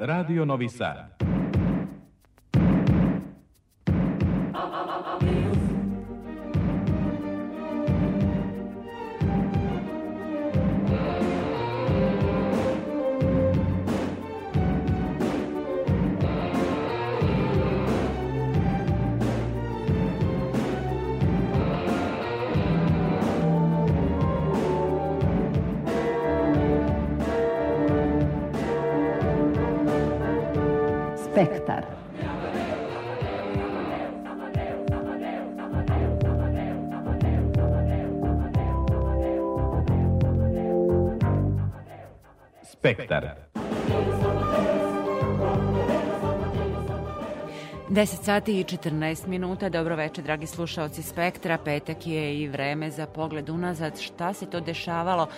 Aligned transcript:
Radio 0.00 0.44
Novi 0.44 0.68
Sad. 0.68 1.27
Spektar. 31.38 31.84
Spektar. 42.62 43.34
10 47.88 48.06
sati 48.06 48.60
i 48.60 48.64
14 48.64 49.26
minuta. 49.26 49.68
Dobro 49.68 49.96
večer, 49.96 50.24
dragi 50.24 50.46
slušalci 50.46 51.02
Spektra. 51.02 51.58
Petak 51.64 52.06
je 52.06 52.40
i 52.40 52.48
vreme 52.48 52.90
za 52.90 53.06
pogled 53.06 53.48
unazad. 53.48 54.00
Šta 54.00 54.32
se 54.32 54.46
to 54.46 54.60
dešavalo 54.60 55.28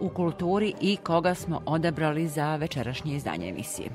u 0.00 0.08
kulturi 0.08 0.74
i 0.80 0.96
koga 0.96 1.34
smo 1.34 1.62
odabrali 1.66 2.28
za 2.28 2.56
večerašnje 2.56 3.16
izdanje 3.16 3.48
emisije. 3.48 3.90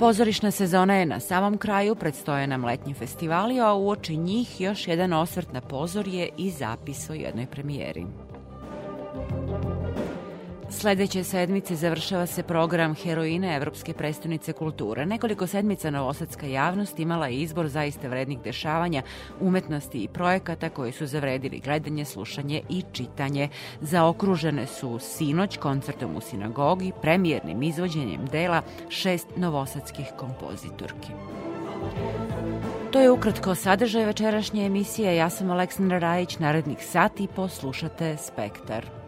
Pozorišna 0.00 0.50
sezona 0.50 0.94
je 0.94 1.06
na 1.06 1.20
samom 1.20 1.58
kraju, 1.58 1.94
predstoje 1.94 2.46
nam 2.46 2.64
letnji 2.64 2.94
festivali, 2.94 3.60
a 3.60 3.74
uoči 3.74 4.16
njih 4.16 4.60
još 4.60 4.88
jedan 4.88 5.12
osvrt 5.12 5.52
na 5.52 5.60
pozorje 5.60 6.28
i 6.36 6.50
zapis 6.50 7.10
o 7.10 7.14
jednoj 7.14 7.46
premijeri. 7.46 8.06
Sledeće 10.72 11.24
sedmice 11.24 11.76
završava 11.76 12.26
se 12.26 12.42
program 12.42 12.94
Heroine 12.94 13.56
Evropske 13.56 13.92
prestonice 13.92 14.52
kulture. 14.52 15.06
Nekoliko 15.06 15.46
sedmica 15.46 15.90
novosadska 15.90 16.46
javnost 16.46 16.98
imala 16.98 17.26
je 17.26 17.36
izbor 17.36 17.68
zaista 17.68 18.08
vrednih 18.08 18.38
dešavanja, 18.44 19.02
umetnosti 19.40 19.98
i 19.98 20.08
projekata 20.08 20.68
koji 20.68 20.92
su 20.92 21.06
zavredili 21.06 21.60
gledanje, 21.64 22.04
slušanje 22.04 22.62
i 22.68 22.82
čitanje. 22.92 23.48
Zaokružene 23.80 24.66
su 24.66 24.98
sinoć 24.98 25.56
koncertom 25.56 26.16
u 26.16 26.20
sinagogi, 26.20 26.92
premijernim 27.02 27.62
izvođenjem 27.62 28.26
dela 28.26 28.62
šest 28.88 29.26
novosadskih 29.36 30.06
kompozitorki. 30.18 31.08
To 32.90 33.00
je 33.00 33.10
ukratko 33.10 33.54
sadržaj 33.54 34.04
večerašnje 34.04 34.66
emisije. 34.66 35.16
Ja 35.16 35.30
sam 35.30 35.50
Aleksandra 35.50 35.98
Rajić, 35.98 36.38
narednih 36.38 36.78
sati 36.86 37.28
poslušate 37.36 38.16
Spektar. 38.16 38.99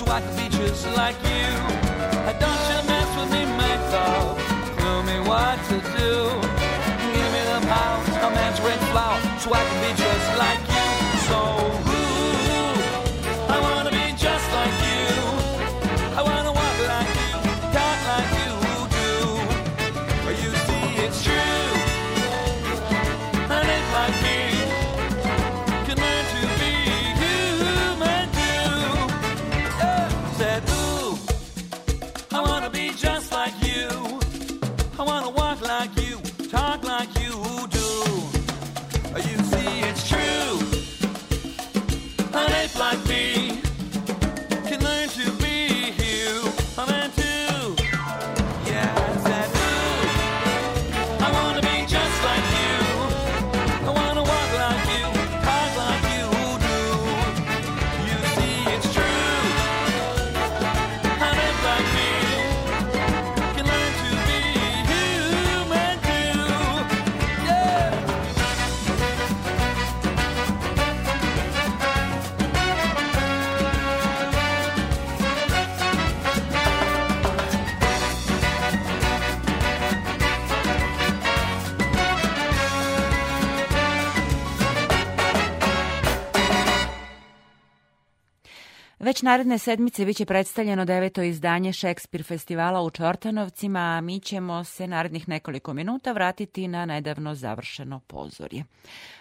so 0.00 0.10
I 0.10 0.20
be 0.34 0.48
just 0.48 0.86
like 0.96 1.22
you. 1.24 1.29
Naredne 89.22 89.58
sedmice 89.58 90.04
biće 90.04 90.24
predstavljeno 90.24 90.84
deveto 90.84 91.22
izdanje 91.22 91.72
Šekspir 91.72 92.24
festivala 92.24 92.82
u 92.82 92.90
Čortanovcima, 92.90 93.80
a 93.80 94.00
mi 94.00 94.20
ćemo 94.20 94.64
se 94.64 94.86
narednih 94.86 95.28
nekoliko 95.28 95.74
minuta 95.74 96.12
vratiti 96.12 96.68
na 96.68 96.86
nedavno 96.86 97.34
završeno 97.34 98.00
pozorje. 98.00 98.64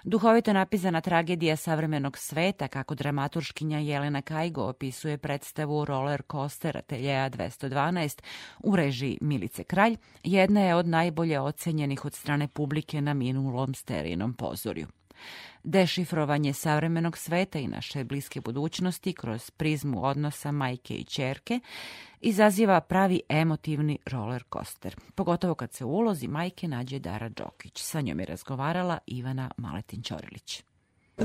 Duhovito 0.04 0.54
napisana 0.54 1.02
tragedija 1.02 1.56
savremenog 1.56 2.18
sveta, 2.18 2.68
kako 2.68 2.96
dramaturškinja 2.96 3.80
Jelena 3.80 4.22
Kajgo 4.22 4.64
opisuje 4.64 5.18
predstavu 5.18 5.86
Roller 5.86 6.22
Coaster 6.32 6.78
Ateljeja 6.78 7.30
212 7.30 8.22
u 8.64 8.76
režiji 8.76 9.18
Milice 9.22 9.64
Kralj, 9.64 9.98
jedna 10.24 10.62
je 10.62 10.76
od 10.76 10.88
najbolje 10.88 11.40
ocenjenih 11.40 12.06
od 12.06 12.14
strane 12.14 12.48
publike 12.48 13.02
na 13.02 13.14
minulom 13.14 13.74
sterinom 13.74 14.34
pozorju. 14.34 14.88
Dešifrovanje 15.64 16.54
savremenog 16.54 17.18
sveta 17.18 17.60
i 17.60 17.68
naše 17.68 18.04
bliske 18.04 18.42
budućnosti 18.42 19.14
kroz 19.14 19.52
prizmu 19.52 20.06
odnosa 20.06 20.52
majke 20.52 20.96
i 20.96 21.04
čerke 21.04 21.60
izaziva 22.22 22.82
pravi 22.82 23.22
emotivni 23.30 23.98
roller 24.06 24.44
coaster, 24.54 24.96
pogotovo 25.16 25.56
kad 25.56 25.74
se 25.74 25.86
u 25.86 25.90
ulozi 25.90 26.28
majke 26.28 26.68
nađe 26.68 27.00
Dara 27.00 27.30
Đokić. 27.30 27.82
Sa 27.82 28.02
njom 28.02 28.20
je 28.20 28.26
razgovarala 28.26 28.98
Ivana 29.08 29.52
Maletin-Ćorilić. 29.58 30.69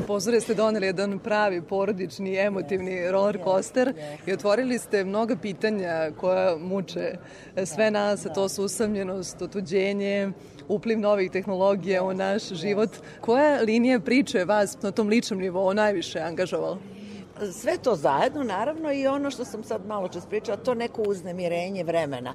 Pozore 0.03 0.41
ste 0.41 0.55
doneli 0.55 0.87
jedan 0.87 1.19
pravi 1.19 1.63
porodični, 1.63 2.37
emotivni 2.37 3.11
roller 3.11 3.39
coaster 3.45 3.95
i 4.27 4.33
otvorili 4.33 4.79
ste 4.79 5.05
mnoga 5.05 5.37
pitanja 5.37 6.11
koja 6.17 6.57
muče 6.57 7.17
sve 7.65 7.91
nas, 7.91 8.27
a 8.27 8.33
to 8.33 8.49
su 8.49 8.65
usamljenost, 8.65 9.43
otuđenje, 9.43 10.33
upliv 10.69 10.99
novih 10.99 11.31
tehnologija 11.31 12.03
u 12.03 12.15
naš 12.15 12.49
život. 12.49 12.91
Koja 13.21 13.61
linija 13.61 14.01
priče 14.01 14.45
vas 14.45 14.83
na 14.83 14.91
tom 14.91 15.09
ličnom 15.09 15.41
nivou 15.41 15.75
najviše 15.75 16.21
angažovala? 16.21 16.79
Sve 17.53 17.79
to 17.83 17.97
zajedno, 17.97 18.43
naravno, 18.43 18.93
i 18.93 19.07
ono 19.07 19.31
što 19.31 19.45
sam 19.45 19.65
sad 19.65 19.87
malo 19.87 20.09
čas 20.09 20.27
pričala, 20.27 20.57
to 20.57 20.75
neko 20.75 21.03
uznemirenje 21.03 21.85
vremena. 21.85 22.35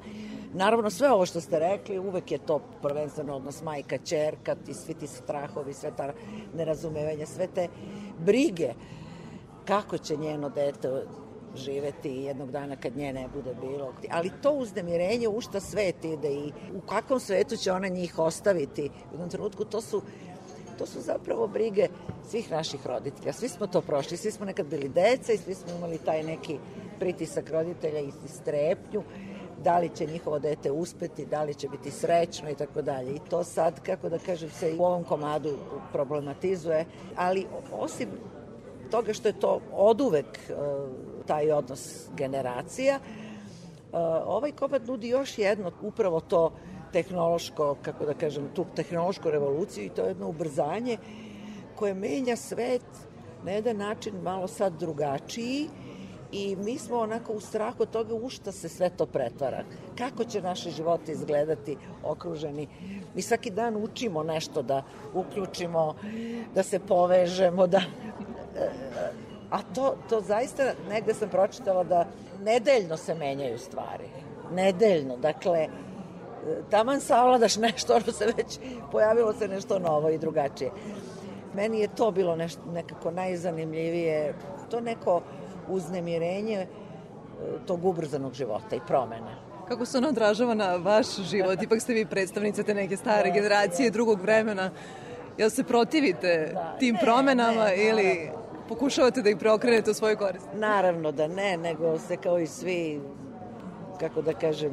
Naravno, 0.54 0.90
sve 0.90 1.12
ovo 1.12 1.25
što 1.25 1.42
ste 1.42 1.60
rekli, 1.60 2.00
uvek 2.00 2.31
je 2.31 2.38
to 2.38 2.60
prvenstveno 2.81 3.36
odnos 3.36 3.62
majka, 3.62 3.98
čerka, 3.98 4.56
ti, 4.56 4.74
svi 4.74 4.94
ti 4.94 5.07
strahovi, 5.07 5.74
sve 5.74 5.92
ta 5.98 6.13
nerazumevanja, 6.54 7.25
sve 7.25 7.48
te 7.48 7.68
brige 8.19 8.74
kako 9.66 9.98
će 9.98 10.18
njeno 10.18 10.50
dete 10.50 11.04
živeti 11.56 12.10
jednog 12.10 12.51
dana 12.51 12.75
kad 12.75 12.98
nje 12.98 13.13
ne 13.13 13.28
bude 13.34 13.56
bilo. 13.62 13.94
Ali 14.12 14.31
to 14.42 14.51
uznemirenje 14.51 15.28
u 15.28 15.42
šta 15.42 15.60
svet 15.60 16.06
ide 16.06 16.34
i 16.34 16.52
u 16.75 16.81
kakvom 16.81 17.19
svetu 17.19 17.57
će 17.57 17.72
ona 17.72 17.88
njih 17.88 18.19
ostaviti 18.19 18.81
u 18.81 19.13
jednom 19.13 19.30
trenutku, 19.30 19.66
to 19.66 19.81
su 19.81 20.02
to 20.80 20.86
su 20.86 21.02
zapravo 21.02 21.48
brige 21.48 21.88
svih 22.30 22.52
naših 22.52 22.88
roditelja. 22.88 23.34
Svi 23.34 23.50
smo 23.50 23.68
to 23.68 23.81
prošli, 23.81 24.18
svi 24.18 24.31
smo 24.31 24.45
nekad 24.45 24.66
bili 24.66 24.90
deca 24.90 25.34
i 25.34 25.38
svi 25.38 25.54
smo 25.56 25.72
imali 25.78 25.98
taj 25.98 26.24
neki 26.24 26.57
pritisak 27.00 27.50
roditelja 27.50 28.00
i 28.00 28.12
strepnju 28.28 29.04
da 29.63 29.79
li 29.79 29.89
će 29.95 30.06
njihovo 30.06 30.39
dete 30.39 30.71
uspeti, 30.71 31.25
da 31.25 31.44
li 31.44 31.53
će 31.53 31.69
biti 31.69 31.91
srećno 31.91 32.50
i 32.50 32.56
tako 32.56 32.81
dalje. 32.81 33.15
I 33.15 33.19
to 33.29 33.44
sad, 33.44 33.79
kako 33.83 34.09
da 34.09 34.19
kažem, 34.19 34.50
se 34.50 34.75
u 34.79 34.83
ovom 34.83 35.03
komadu 35.03 35.57
problematizuje, 35.94 36.85
ali 37.15 37.47
osim 37.71 38.09
toga 38.91 39.13
što 39.13 39.27
je 39.27 39.39
to 39.39 39.61
oduvek 39.71 40.25
uh, 40.25 40.56
taj 41.25 41.51
odnos 41.51 42.07
generacija, 42.17 43.00
uh, 43.00 44.00
ovaj 44.25 44.51
komad 44.51 44.88
nudi 44.88 45.07
još 45.07 45.38
jedno, 45.38 45.71
upravo 45.81 46.19
to 46.19 46.51
tehnološko, 46.94 47.75
kako 47.81 48.06
da 48.06 48.13
kažem, 48.13 48.50
tu 48.56 48.65
tehnološku 48.75 49.31
revoluciju 49.31 49.85
i 49.85 49.89
to 49.89 50.01
je 50.01 50.07
jedno 50.07 50.29
ubrzanje 50.29 50.97
koje 51.75 51.94
menja 51.94 52.35
svet 52.35 52.81
na 53.44 53.51
jedan 53.51 53.77
način 53.77 54.13
malo 54.23 54.47
sad 54.47 54.73
drugačiji 54.79 55.69
i 56.31 56.56
mi 56.56 56.78
smo 56.78 56.98
onako 56.98 57.34
u 57.34 57.40
strahu 57.40 57.84
od 57.84 57.90
toga 57.90 58.16
u 58.16 58.30
šta 58.30 58.52
se 58.52 58.70
sve 58.70 58.90
to 58.90 59.06
pretvara. 59.06 59.64
Kako 59.98 60.24
će 60.24 60.42
naše 60.42 60.72
živote 60.72 61.12
izgledati 61.12 61.78
okruženi. 62.04 62.68
Mi 63.16 63.22
svaki 63.22 63.50
dan 63.50 63.76
učimo 63.76 64.24
nešto 64.24 64.62
da 64.62 64.84
uključimo, 65.14 65.96
da 66.56 66.64
se 66.64 66.80
povežemo, 66.80 67.68
da... 67.68 67.81
A 69.52 69.62
to, 69.76 69.96
to 70.10 70.22
zaista, 70.22 70.74
negde 70.90 71.14
sam 71.14 71.30
pročitala 71.30 71.84
da 71.84 72.08
nedeljno 72.44 72.98
se 72.98 73.16
menjaju 73.16 73.60
stvari. 73.60 74.06
Nedeljno, 74.52 75.18
dakle, 75.18 75.68
taman 76.70 77.02
savladaš 77.02 77.58
nešto, 77.58 77.94
ono 77.96 78.12
se 78.12 78.26
već 78.38 78.60
pojavilo 78.92 79.34
se 79.34 79.48
nešto 79.48 79.80
novo 79.80 80.10
i 80.10 80.18
drugačije. 80.18 80.72
Meni 81.54 81.80
je 81.80 81.96
to 81.96 82.12
bilo 82.12 82.36
nešto, 82.36 82.62
nekako 82.74 83.12
najzanimljivije, 83.12 84.34
to 84.70 84.81
neko 84.81 85.22
uznemirenje 85.69 86.57
e, 86.57 86.68
tog 87.66 87.86
ubrzanog 87.86 88.33
života 88.33 88.75
i 88.75 88.80
promena. 88.88 89.50
Kako 89.68 89.86
se 89.86 89.98
ono 89.98 90.07
odražava 90.07 90.54
na 90.54 90.75
vaš 90.75 91.16
život? 91.16 91.62
Ipak 91.62 91.81
ste 91.81 91.94
vi 91.94 92.06
predstavnica 92.06 92.63
te 92.63 92.74
neke 92.74 92.98
stare 92.98 93.31
generacije, 93.31 93.92
drugog 93.92 94.21
vremena. 94.21 94.71
Jel 95.38 95.50
se 95.50 95.63
protivite 95.63 96.51
da, 96.54 96.75
tim 96.80 96.95
ne, 96.95 97.01
promenama 97.01 97.66
ne, 97.66 97.88
ili 97.89 98.31
pokušavate 98.68 99.21
da 99.21 99.30
ih 99.30 99.38
preokrenete 99.38 99.92
u 99.92 99.94
svoju 99.94 100.18
korist? 100.18 100.48
Naravno 100.54 101.12
da 101.12 101.27
ne, 101.27 101.57
nego 101.57 102.00
se 102.00 102.18
kao 102.18 102.39
i 102.39 102.48
svi, 102.48 103.01
kako 104.00 104.21
da 104.21 104.33
kažem, 104.33 104.71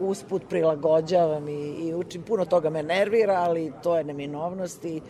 usput 0.00 0.42
prilagođavam 0.48 1.48
i, 1.48 1.88
i 1.88 1.94
učim. 1.94 2.22
Puno 2.22 2.44
toga 2.44 2.70
me 2.70 2.82
nervira, 2.82 3.34
ali 3.34 3.72
to 3.82 3.96
je 3.96 4.04
neminovnost 4.04 4.84
i 4.84 5.00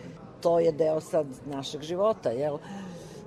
to 0.41 0.59
je 0.59 0.71
deo 0.71 1.01
sad 1.01 1.25
našeg 1.45 1.81
života, 1.81 2.29
jel? 2.29 2.57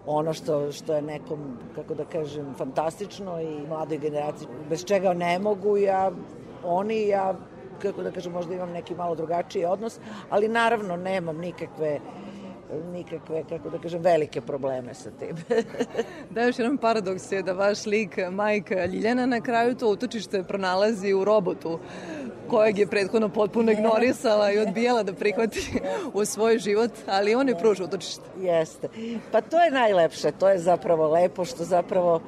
Ono 0.07 0.33
što, 0.33 0.73
što 0.73 0.95
je 0.95 1.03
nekom, 1.03 1.59
kako 1.75 1.95
da 1.95 2.05
kažem, 2.05 2.55
fantastično 2.55 3.41
i 3.41 3.67
mladoj 3.69 3.99
generaciji, 3.99 4.49
bez 4.71 4.85
čega 4.85 5.13
ne 5.15 5.39
mogu, 5.39 5.77
ja, 5.77 6.11
oni, 6.65 7.09
ja, 7.09 7.35
kako 7.83 8.03
da 8.03 8.11
kažem, 8.11 8.33
možda 8.33 8.55
imam 8.55 8.71
neki 8.71 8.95
malo 8.95 9.15
drugačiji 9.15 9.65
odnos, 9.65 9.99
ali 10.31 10.49
naravno 10.49 10.97
nemam 10.97 11.39
nikakve 11.39 12.01
nikakve, 12.93 13.45
kako 13.49 13.71
da 13.71 13.79
kažem, 13.79 14.03
velike 14.03 14.41
probleme 14.41 14.95
sa 14.95 15.11
tim. 15.11 15.37
da, 16.31 16.43
još 16.43 16.59
jedan 16.59 16.79
paradoks 16.79 17.33
je 17.33 17.43
da 17.43 17.53
vaš 17.53 17.87
lik, 17.87 18.19
majka 18.31 18.85
Ljiljana, 18.87 19.27
na 19.27 19.41
kraju 19.41 19.75
to 19.75 19.89
utočište 19.89 20.43
pronalazi 20.43 21.13
u 21.13 21.25
robotu 21.25 21.79
kojeg 22.49 22.79
je 22.79 22.87
prethodno 22.87 23.29
potpuno 23.29 23.73
ignorisala 23.73 24.53
i 24.53 24.59
odbijala 24.59 25.03
da 25.03 25.13
prihvati 25.13 25.81
u 26.15 26.25
svoj 26.25 26.59
život, 26.59 26.91
ali 27.07 27.35
on 27.35 27.49
je 27.49 27.59
pruža 27.59 27.85
utočište. 27.85 28.23
Jeste. 28.41 28.89
Pa 29.33 29.41
to 29.41 29.61
je 29.61 29.71
najlepše, 29.71 30.33
to 30.33 30.49
je 30.49 30.59
zapravo 30.59 31.09
lepo 31.09 31.45
što 31.45 31.65
zapravo 31.65 32.21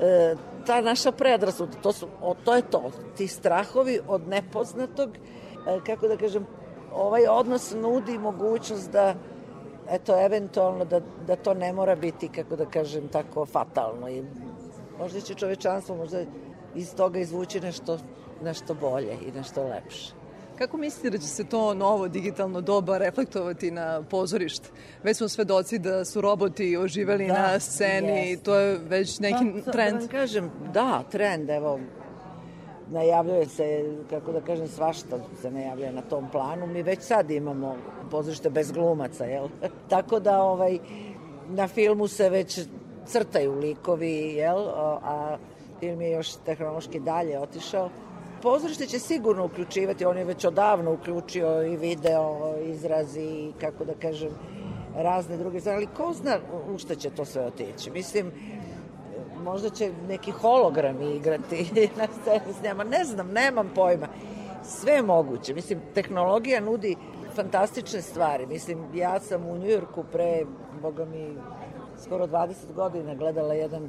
e, 0.00 0.34
ta 0.66 0.80
naša 0.80 1.12
predrasuda, 1.12 1.72
to, 1.82 1.92
su, 1.92 2.08
o, 2.22 2.34
to 2.44 2.54
je 2.54 2.62
to, 2.62 2.90
ti 3.16 3.28
strahovi 3.28 4.00
od 4.08 4.28
nepoznatog, 4.28 5.10
e, 5.10 5.80
kako 5.86 6.08
da 6.08 6.16
kažem, 6.16 6.46
ovaj 6.92 7.26
odnos 7.26 7.74
nudi 7.74 8.18
mogućnost 8.18 8.90
da 8.92 9.14
eto, 9.90 10.24
eventualno 10.24 10.84
da, 10.84 11.00
da 11.26 11.36
to 11.36 11.54
ne 11.54 11.72
mora 11.72 11.94
biti, 11.94 12.28
kako 12.28 12.56
da 12.56 12.66
kažem, 12.66 13.08
tako 13.08 13.46
fatalno 13.46 14.08
i 14.08 14.22
možda 14.98 15.20
će 15.20 15.34
čovečanstvo 15.34 15.96
možda 15.96 16.24
iz 16.74 16.94
toga 16.94 17.18
izvući 17.18 17.60
nešto, 17.60 17.98
nešto 18.42 18.74
bolje 18.74 19.12
i 19.26 19.32
nešto 19.32 19.64
lepše. 19.64 20.12
Kako 20.58 20.76
mislite 20.76 21.10
da 21.10 21.18
će 21.18 21.26
se 21.26 21.44
to 21.44 21.74
novo 21.74 22.08
digitalno 22.08 22.60
doba 22.60 22.98
reflektovati 22.98 23.70
na 23.70 24.02
pozorište? 24.02 24.68
Već 25.02 25.16
smo 25.16 25.28
svedoci 25.28 25.78
da 25.78 26.04
su 26.04 26.20
roboti 26.20 26.76
oživeli 26.76 27.26
da, 27.26 27.32
na 27.32 27.60
sceni, 27.60 28.30
jest. 28.30 28.42
to 28.42 28.54
je 28.54 28.78
već 28.78 29.18
neki 29.18 29.44
pa, 29.64 29.72
trend. 29.72 29.92
Da 29.92 29.98
vam 29.98 30.08
kažem, 30.08 30.50
da, 30.72 31.02
trend, 31.10 31.50
evo, 31.50 31.80
najavljuje 32.90 33.46
se, 33.46 33.84
kako 34.10 34.32
da 34.32 34.40
kažem, 34.40 34.68
svašta 34.68 35.18
se 35.40 35.50
najavljuje 35.50 35.92
na 35.92 36.02
tom 36.02 36.28
planu. 36.32 36.66
Mi 36.66 36.82
već 36.82 37.00
sad 37.02 37.30
imamo 37.30 37.76
pozorište 38.10 38.50
bez 38.50 38.72
glumaca, 38.72 39.24
jel? 39.24 39.48
Tako 39.90 40.20
da, 40.20 40.42
ovaj, 40.42 40.78
na 41.48 41.68
filmu 41.68 42.08
se 42.08 42.30
već 42.30 42.60
crtaju 43.06 43.58
likovi, 43.58 44.34
jel? 44.34 44.68
A 45.02 45.36
film 45.80 46.00
je 46.00 46.10
još 46.10 46.36
tehnološki 46.36 47.00
dalje 47.00 47.40
otišao. 47.40 47.90
Pozorište 48.42 48.86
će 48.86 48.98
sigurno 48.98 49.44
uključivati, 49.44 50.04
on 50.04 50.18
je 50.18 50.24
već 50.24 50.44
odavno 50.44 50.92
uključio 50.92 51.62
i 51.62 51.76
video, 51.76 52.54
izrazi, 52.62 53.20
i 53.20 53.52
kako 53.60 53.84
da 53.84 53.94
kažem, 53.94 54.30
razne 54.96 55.36
druge 55.36 55.60
stvari, 55.60 55.76
ali 55.76 55.96
ko 55.96 56.12
zna 56.12 56.38
u 56.74 56.78
šta 56.78 56.94
će 56.94 57.10
to 57.10 57.24
sve 57.24 57.42
otići? 57.46 57.90
Mislim, 57.90 58.32
možda 59.46 59.70
će 59.70 59.92
neki 60.08 60.30
hologram 60.30 61.02
igrati 61.02 61.70
na 61.98 62.06
sceni 62.20 62.52
s 62.60 62.62
njama, 62.62 62.84
ne 62.84 63.04
znam, 63.04 63.32
nemam 63.32 63.70
pojma. 63.74 64.08
Sve 64.62 64.92
je 64.92 65.02
moguće. 65.02 65.54
Mislim, 65.54 65.80
tehnologija 65.94 66.60
nudi 66.60 66.96
fantastične 67.34 68.02
stvari. 68.02 68.46
Mislim, 68.46 68.84
ja 68.94 69.20
sam 69.20 69.46
u 69.46 69.58
Njujorku 69.58 70.04
pre, 70.12 70.44
boga 70.82 71.04
mi, 71.04 71.36
skoro 72.04 72.26
20 72.26 72.72
godina 72.74 73.14
gledala 73.14 73.54
jedan, 73.54 73.88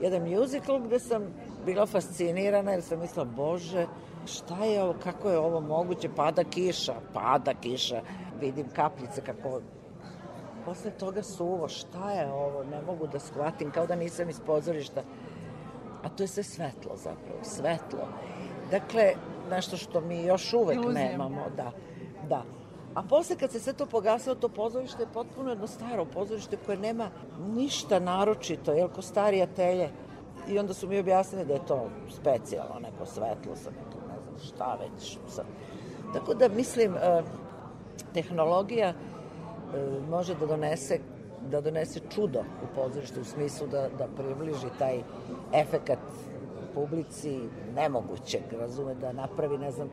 jedan 0.00 0.30
musical 0.30 0.80
gde 0.80 0.98
sam 0.98 1.22
bila 1.66 1.86
fascinirana 1.86 2.72
jer 2.72 2.82
sam 2.82 3.00
mislila, 3.00 3.24
bože, 3.24 3.86
šta 4.26 4.64
je 4.64 4.82
ovo, 4.82 4.94
kako 5.02 5.30
je 5.30 5.38
ovo 5.38 5.60
moguće, 5.60 6.08
pada 6.16 6.44
kiša, 6.44 6.94
pada 7.12 7.54
kiša, 7.54 8.00
vidim 8.40 8.66
kapljice 8.76 9.20
kako 9.20 9.60
posle 10.64 10.90
toga 10.90 11.22
suvo, 11.22 11.68
šta 11.68 12.10
je 12.10 12.32
ovo, 12.32 12.64
ne 12.64 12.82
mogu 12.82 13.06
da 13.06 13.18
shvatim, 13.18 13.70
kao 13.70 13.86
da 13.86 13.96
nisam 13.96 14.28
iz 14.30 14.40
pozorišta. 14.40 15.02
A 16.02 16.08
to 16.08 16.22
je 16.22 16.26
sve 16.26 16.42
svetlo 16.42 16.96
zapravo, 16.96 17.38
svetlo. 17.42 18.08
Dakle, 18.70 19.12
nešto 19.50 19.76
što 19.76 20.00
mi 20.00 20.24
još 20.24 20.52
uvek 20.52 20.76
Iluzija. 20.76 21.04
nemamo, 21.04 21.44
da, 21.56 21.72
da. 22.28 22.42
A 22.94 23.02
posle 23.02 23.36
kad 23.36 23.52
se 23.52 23.60
sve 23.60 23.72
to 23.72 23.86
pogasilo, 23.86 24.34
to 24.34 24.48
pozorište 24.48 25.02
je 25.02 25.12
potpuno 25.14 25.50
jedno 25.50 25.66
staro 25.66 26.04
pozorište 26.04 26.56
koje 26.66 26.78
nema 26.78 27.10
ništa 27.54 27.98
naročito, 27.98 28.72
je 28.72 28.88
ko 28.88 29.02
starija 29.02 29.46
telje. 29.46 29.90
I 30.48 30.58
onda 30.58 30.74
su 30.74 30.88
mi 30.88 30.98
objasnili 30.98 31.44
da 31.44 31.54
je 31.54 31.66
to 31.66 31.88
specijalno 32.10 32.80
neko 32.80 33.06
svetlo 33.06 33.56
sa 33.56 33.70
nekim, 33.70 34.00
ne 34.08 34.20
znam 34.22 34.38
šta 34.46 34.78
već. 34.80 35.18
Sa... 35.28 35.44
Tako 36.12 36.34
da 36.34 36.48
mislim, 36.48 36.96
e, 36.96 37.22
tehnologija 38.14 38.92
može 40.08 40.34
da 40.34 40.46
donese 40.46 40.98
da 41.50 41.60
donese 41.60 42.00
čudo 42.14 42.40
u 42.40 42.74
pozorištu 42.74 43.20
u 43.20 43.24
smislu 43.24 43.66
da, 43.66 43.88
da 43.98 44.06
približi 44.16 44.66
taj 44.78 45.00
efekat 45.52 45.98
publici 46.74 47.40
nemogućeg, 47.74 48.42
razume, 48.52 48.94
da 48.94 49.12
napravi, 49.12 49.58
ne 49.58 49.70
znam, 49.70 49.88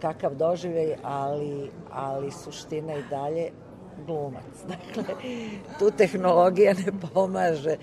kakav 0.00 0.34
doživljaj, 0.34 0.94
ali, 1.02 1.70
ali 1.92 2.30
suština 2.30 2.94
i 2.94 3.02
dalje 3.10 3.50
glumac. 4.06 4.44
Dakle, 4.68 5.14
tu 5.78 5.90
tehnologija 5.90 6.74
ne 6.74 6.92
pomaže. 7.12 7.76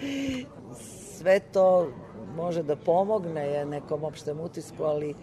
Sve 1.18 1.40
to 1.40 1.88
može 2.36 2.64
da 2.64 2.76
pomogne 2.76 3.66
nekom 3.66 4.04
opštem 4.04 4.40
utisku, 4.40 4.84
ali 4.84 5.16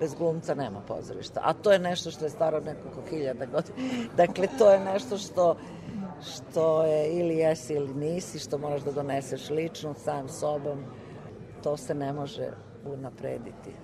bez 0.00 0.14
glumca 0.14 0.54
nema 0.54 0.80
pozorišta. 0.80 1.40
A 1.44 1.52
to 1.52 1.72
je 1.72 1.78
nešto 1.78 2.10
što 2.10 2.24
je 2.24 2.30
staro 2.30 2.60
nekoliko 2.60 3.02
hiljada 3.10 3.46
godina. 3.46 3.76
Dakle, 4.16 4.48
to 4.58 4.70
je 4.70 4.80
nešto 4.80 5.18
što 5.18 5.56
što 6.34 6.84
je 6.84 7.12
ili 7.12 7.36
jesi 7.36 7.74
ili 7.74 7.94
nisi, 7.94 8.38
što 8.38 8.58
moraš 8.58 8.82
da 8.82 8.92
doneseš 8.92 9.50
lično, 9.50 9.94
sam 9.94 10.28
sobom, 10.28 10.84
to 11.62 11.76
se 11.76 11.94
ne 11.94 12.12
može 12.12 12.50
unaprediti. 12.84 13.83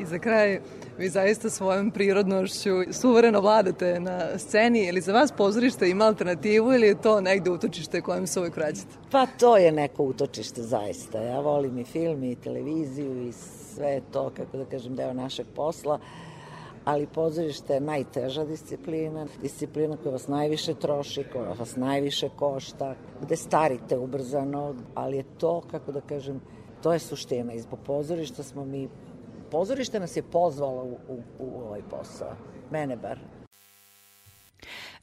I 0.00 0.06
za 0.06 0.18
kraj, 0.18 0.60
vi 0.98 1.08
zaista 1.08 1.50
svojom 1.50 1.90
prirodnošću 1.90 2.70
suvereno 2.92 3.40
vladate 3.40 4.00
na 4.00 4.38
sceni, 4.38 4.86
ili 4.86 5.00
za 5.00 5.12
vas 5.12 5.32
pozorište 5.32 5.90
ima 5.90 6.04
alternativu 6.04 6.72
ili 6.72 6.86
je 6.86 7.00
to 7.00 7.20
negde 7.20 7.50
utočište 7.50 8.00
kojem 8.00 8.26
se 8.26 8.40
uvijek 8.40 8.56
vraćate? 8.56 8.88
Pa 9.10 9.26
to 9.26 9.56
je 9.56 9.72
neko 9.72 10.02
utočište 10.02 10.62
zaista. 10.62 11.20
Ja 11.20 11.40
volim 11.40 11.78
i 11.78 11.84
film 11.84 12.24
i 12.24 12.34
televiziju 12.34 13.28
i 13.28 13.32
sve 13.74 14.00
to, 14.12 14.30
kako 14.36 14.56
da 14.56 14.64
kažem, 14.64 14.96
deo 14.96 15.12
našeg 15.14 15.46
posla 15.56 15.98
ali 16.84 17.06
pozorište 17.06 17.74
je 17.74 17.80
najteža 17.80 18.44
disciplina, 18.44 19.26
disciplina 19.42 19.96
koja 19.96 20.12
vas 20.12 20.28
najviše 20.28 20.74
troši, 20.74 21.24
koja 21.32 21.52
vas 21.52 21.76
najviše 21.76 22.28
košta, 22.36 22.94
gde 23.22 23.36
starite 23.36 23.98
ubrzano, 23.98 24.74
ali 24.94 25.16
je 25.16 25.24
to, 25.38 25.60
kako 25.70 25.92
da 25.92 26.00
kažem, 26.00 26.40
to 26.82 26.92
je 26.92 26.98
suština. 26.98 27.52
I 27.52 27.60
zbog 27.60 27.78
pozorišta 27.86 28.42
smo 28.42 28.64
mi 28.64 28.88
pozorište 29.50 30.00
nas 30.00 30.16
je 30.16 30.22
pozvalo 30.22 30.82
u, 30.82 30.98
u, 31.08 31.22
u 31.38 31.60
ovaj 31.60 31.82
posao. 31.90 32.32
Mene 32.70 32.96
bar. 32.96 33.18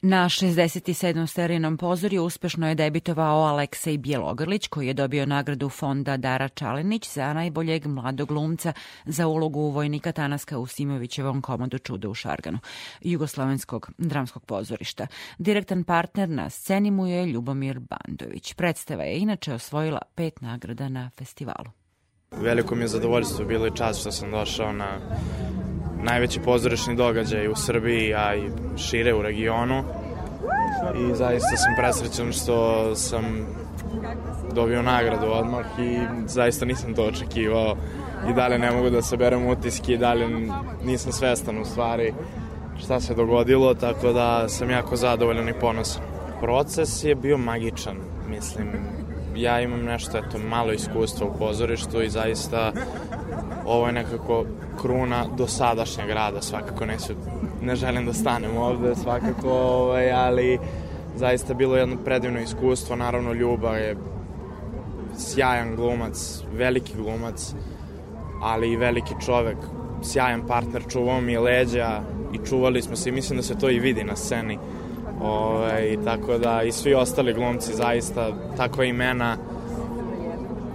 Na 0.02 0.30
67. 0.30 1.28
sterinom 1.28 1.78
pozorju 1.78 2.24
uspešno 2.24 2.70
je 2.70 2.76
debitovao 2.76 3.44
Aleksej 3.44 3.98
Bjelogrlić, 3.98 4.68
koji 4.68 4.88
je 4.88 4.94
dobio 4.94 5.26
nagradu 5.26 5.70
fonda 5.70 6.18
Dara 6.18 6.50
Čalinić 6.50 7.14
za 7.14 7.34
najboljeg 7.34 7.88
mladog 7.88 8.28
glumca 8.28 8.74
za 9.06 9.28
ulogu 9.28 9.70
vojnika 9.70 10.12
Tanaska 10.12 10.58
u 10.58 10.68
Simovićevom 10.68 11.42
komodu 11.42 11.78
Čuda 11.78 12.10
u 12.10 12.14
Šarganu, 12.14 12.60
Jugoslovenskog 13.02 13.92
dramskog 13.98 14.46
pozorišta. 14.46 15.08
Direktan 15.38 15.84
partner 15.84 16.30
na 16.30 16.50
sceni 16.50 16.92
mu 16.92 17.08
je 17.08 17.26
Ljubomir 17.26 17.80
Bandović. 17.80 18.54
Predstava 18.54 19.04
je 19.04 19.18
inače 19.18 19.54
osvojila 19.54 20.02
pet 20.16 20.42
nagrada 20.42 20.90
na 20.90 21.10
festivalu. 21.18 21.85
Veliko 22.42 22.76
mi 22.76 22.82
je 22.82 22.88
zadovoljstvo 22.88 23.46
bilo 23.46 23.68
i 23.68 23.76
čast 23.76 24.00
što 24.00 24.12
sam 24.12 24.32
došao 24.32 24.74
na 24.74 24.88
najveći 26.04 26.40
pozorišni 26.40 26.96
događaj 26.96 27.48
u 27.48 27.56
Srbiji, 27.56 28.14
a 28.14 28.36
i 28.36 28.50
šire 28.78 29.14
u 29.14 29.22
regionu. 29.22 29.84
I 30.96 31.16
zaista 31.16 31.58
sam 31.58 31.74
presrećan 31.78 32.32
što 32.32 32.96
sam 32.96 33.24
dobio 34.54 34.82
nagradu 34.82 35.26
odmah 35.28 35.66
i 35.80 36.00
zaista 36.28 36.66
nisam 36.66 36.94
to 36.94 37.04
očekivao 37.04 37.76
i 38.30 38.34
dalje 38.34 38.60
ne 38.60 38.72
mogu 38.72 38.90
da 38.90 39.02
saberem 39.02 39.48
utiski 39.48 39.94
i 39.94 39.98
dalje 39.98 40.28
nisam 40.84 41.12
svestan 41.12 41.58
u 41.62 41.66
stvari 41.66 42.14
šta 42.78 43.00
se 43.00 43.16
dogodilo, 43.16 43.74
tako 43.74 44.14
da 44.14 44.50
sam 44.50 44.70
jako 44.70 44.96
zadovoljan 44.96 45.50
i 45.50 45.60
ponosan. 45.62 46.04
Proces 46.42 47.04
je 47.04 47.16
bio 47.16 47.38
magičan, 47.38 47.98
mislim, 48.30 48.68
ja 49.36 49.62
imam 49.62 49.84
nešto, 49.84 50.18
eto, 50.18 50.38
malo 50.38 50.72
iskustva 50.72 51.28
u 51.28 51.38
pozorištu 51.40 52.02
i 52.02 52.10
zaista 52.10 52.72
ovo 53.66 53.88
je 53.88 53.94
nekako 53.94 54.46
kruna 54.82 55.26
do 55.38 55.48
sadašnjeg 55.48 56.10
rada, 56.10 56.42
svakako 56.42 56.86
neću, 56.86 57.14
ne 57.62 57.76
želim 57.76 58.06
da 58.06 58.14
stanem 58.14 58.58
ovde, 58.58 58.96
svakako, 58.96 59.50
ovaj, 59.50 60.12
ali 60.12 60.60
zaista 61.16 61.54
bilo 61.54 61.78
jedno 61.78 61.98
predivno 62.06 62.40
iskustvo, 62.40 62.96
naravno 62.96 63.34
Ljuba 63.34 63.78
je 63.78 63.96
sjajan 65.18 65.76
glumac, 65.76 66.44
veliki 66.54 66.94
glumac, 66.96 67.54
ali 68.42 68.72
i 68.72 68.78
veliki 68.78 69.14
čovek, 69.26 69.58
sjajan 70.04 70.48
partner, 70.48 70.84
čuvao 70.90 71.22
mi 71.22 71.38
leđa 71.38 72.02
i 72.34 72.48
čuvali 72.48 72.82
smo 72.82 72.96
se 72.96 73.10
i 73.10 73.12
mislim 73.12 73.38
da 73.38 73.44
se 73.44 73.58
to 73.58 73.70
i 73.70 73.80
vidi 73.80 74.04
na 74.04 74.16
sceni. 74.16 74.60
Ove, 75.22 75.30
ovaj, 75.30 75.98
tako 76.06 76.38
da 76.38 76.64
i 76.64 76.72
svi 76.72 76.94
ostali 76.94 77.34
glumci 77.34 77.74
zaista 77.74 78.32
takva 78.58 78.86
imena 78.86 79.38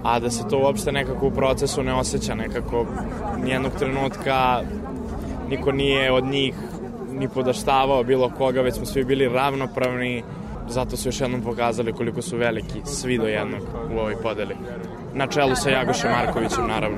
a 0.03 0.19
da 0.19 0.29
se 0.29 0.47
to 0.49 0.59
uopšte 0.59 0.91
nekako 0.91 1.27
u 1.27 1.31
procesu 1.31 1.83
ne 1.83 1.93
osjeća 1.93 2.35
nekako 2.35 2.85
nijednog 3.43 3.71
trenutka 3.79 4.61
niko 5.49 5.71
nije 5.71 6.11
od 6.11 6.23
njih 6.23 6.55
ni 7.11 7.29
podaštavao 7.29 8.03
bilo 8.03 8.29
koga, 8.29 8.61
već 8.61 8.75
smo 8.75 8.85
svi 8.85 9.03
bili 9.03 9.29
ravnopravni, 9.29 10.23
zato 10.69 10.97
su 10.97 11.07
još 11.07 11.21
jednom 11.21 11.41
pokazali 11.41 11.93
koliko 11.93 12.21
su 12.21 12.37
veliki, 12.37 12.81
svi 12.85 13.17
do 13.17 13.27
jednog 13.27 13.61
u 13.95 13.99
ovoj 13.99 14.15
podeli. 14.23 14.55
Na 15.13 15.27
čelu 15.27 15.55
sa 15.55 15.69
Jagošem 15.69 16.11
Markovićem, 16.11 16.67
naravno. 16.67 16.97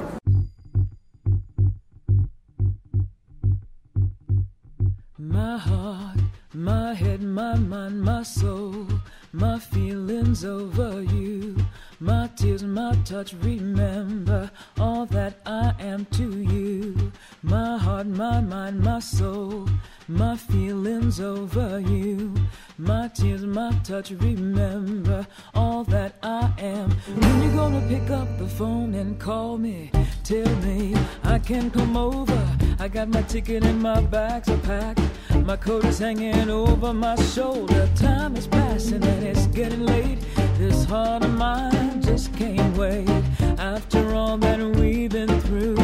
My 5.17 5.59
heart, 5.59 6.32
my 6.53 6.93
head, 6.93 7.21
my 7.21 7.55
mind, 7.55 8.01
my 8.01 8.23
soul, 8.23 8.87
my 9.31 9.59
feelings 9.59 10.45
over 10.45 11.01
you 11.01 11.55
my 12.03 12.27
tears, 12.35 12.63
my 12.63 12.93
touch. 13.05 13.33
Remember 13.33 14.51
all 14.77 15.05
that 15.05 15.39
I 15.45 15.73
am 15.79 16.05
to 16.17 16.41
you. 16.41 17.13
My 17.41 17.77
heart, 17.77 18.07
my 18.07 18.41
mind, 18.41 18.81
my 18.81 18.99
soul, 18.99 19.69
my 20.09 20.35
feelings 20.35 21.21
over 21.21 21.79
you. 21.79 22.35
My 22.77 23.07
tears, 23.07 23.45
my 23.45 23.71
touch. 23.85 24.11
Remember 24.11 25.25
all 25.55 25.85
that 25.85 26.15
I 26.23 26.51
am. 26.57 26.91
When 26.91 27.43
you 27.43 27.51
gonna 27.55 27.87
pick 27.87 28.09
up 28.09 28.37
the 28.37 28.47
phone 28.47 28.93
and 28.95 29.17
call 29.17 29.57
me? 29.57 29.89
Tell 30.25 30.55
me 30.57 30.95
I 31.23 31.39
can 31.39 31.71
come 31.71 31.95
over. 31.95 32.62
I 32.79 32.87
got 32.87 33.07
my 33.07 33.21
ticket 33.23 33.63
and 33.63 33.81
my 33.81 34.01
bags 34.01 34.49
are 34.49 34.57
packed. 34.57 35.01
My 35.45 35.57
coat 35.57 35.85
is 35.85 35.99
hanging 35.99 36.49
over 36.49 36.93
my 36.93 37.15
shoulder. 37.15 37.89
Time 37.95 38.35
is 38.35 38.47
passing 38.47 39.03
and 39.03 39.23
it's 39.23 39.47
getting 39.47 39.85
late. 39.85 40.19
This 40.57 40.85
heart 40.85 41.23
of 41.23 41.33
mine 41.33 42.01
just 42.01 42.33
can't 42.35 42.77
wait. 42.77 43.09
After 43.57 44.13
all 44.13 44.37
that 44.37 44.59
we've 44.59 45.11
been 45.11 45.39
through, 45.41 45.77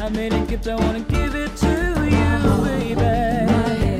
I 0.00 0.08
made 0.08 0.32
a 0.32 0.44
gift, 0.46 0.68
I 0.68 0.76
wanna 0.76 1.00
give 1.00 1.34
it 1.34 1.56
to 1.56 1.72
you, 2.10 2.64
baby. 2.64 3.91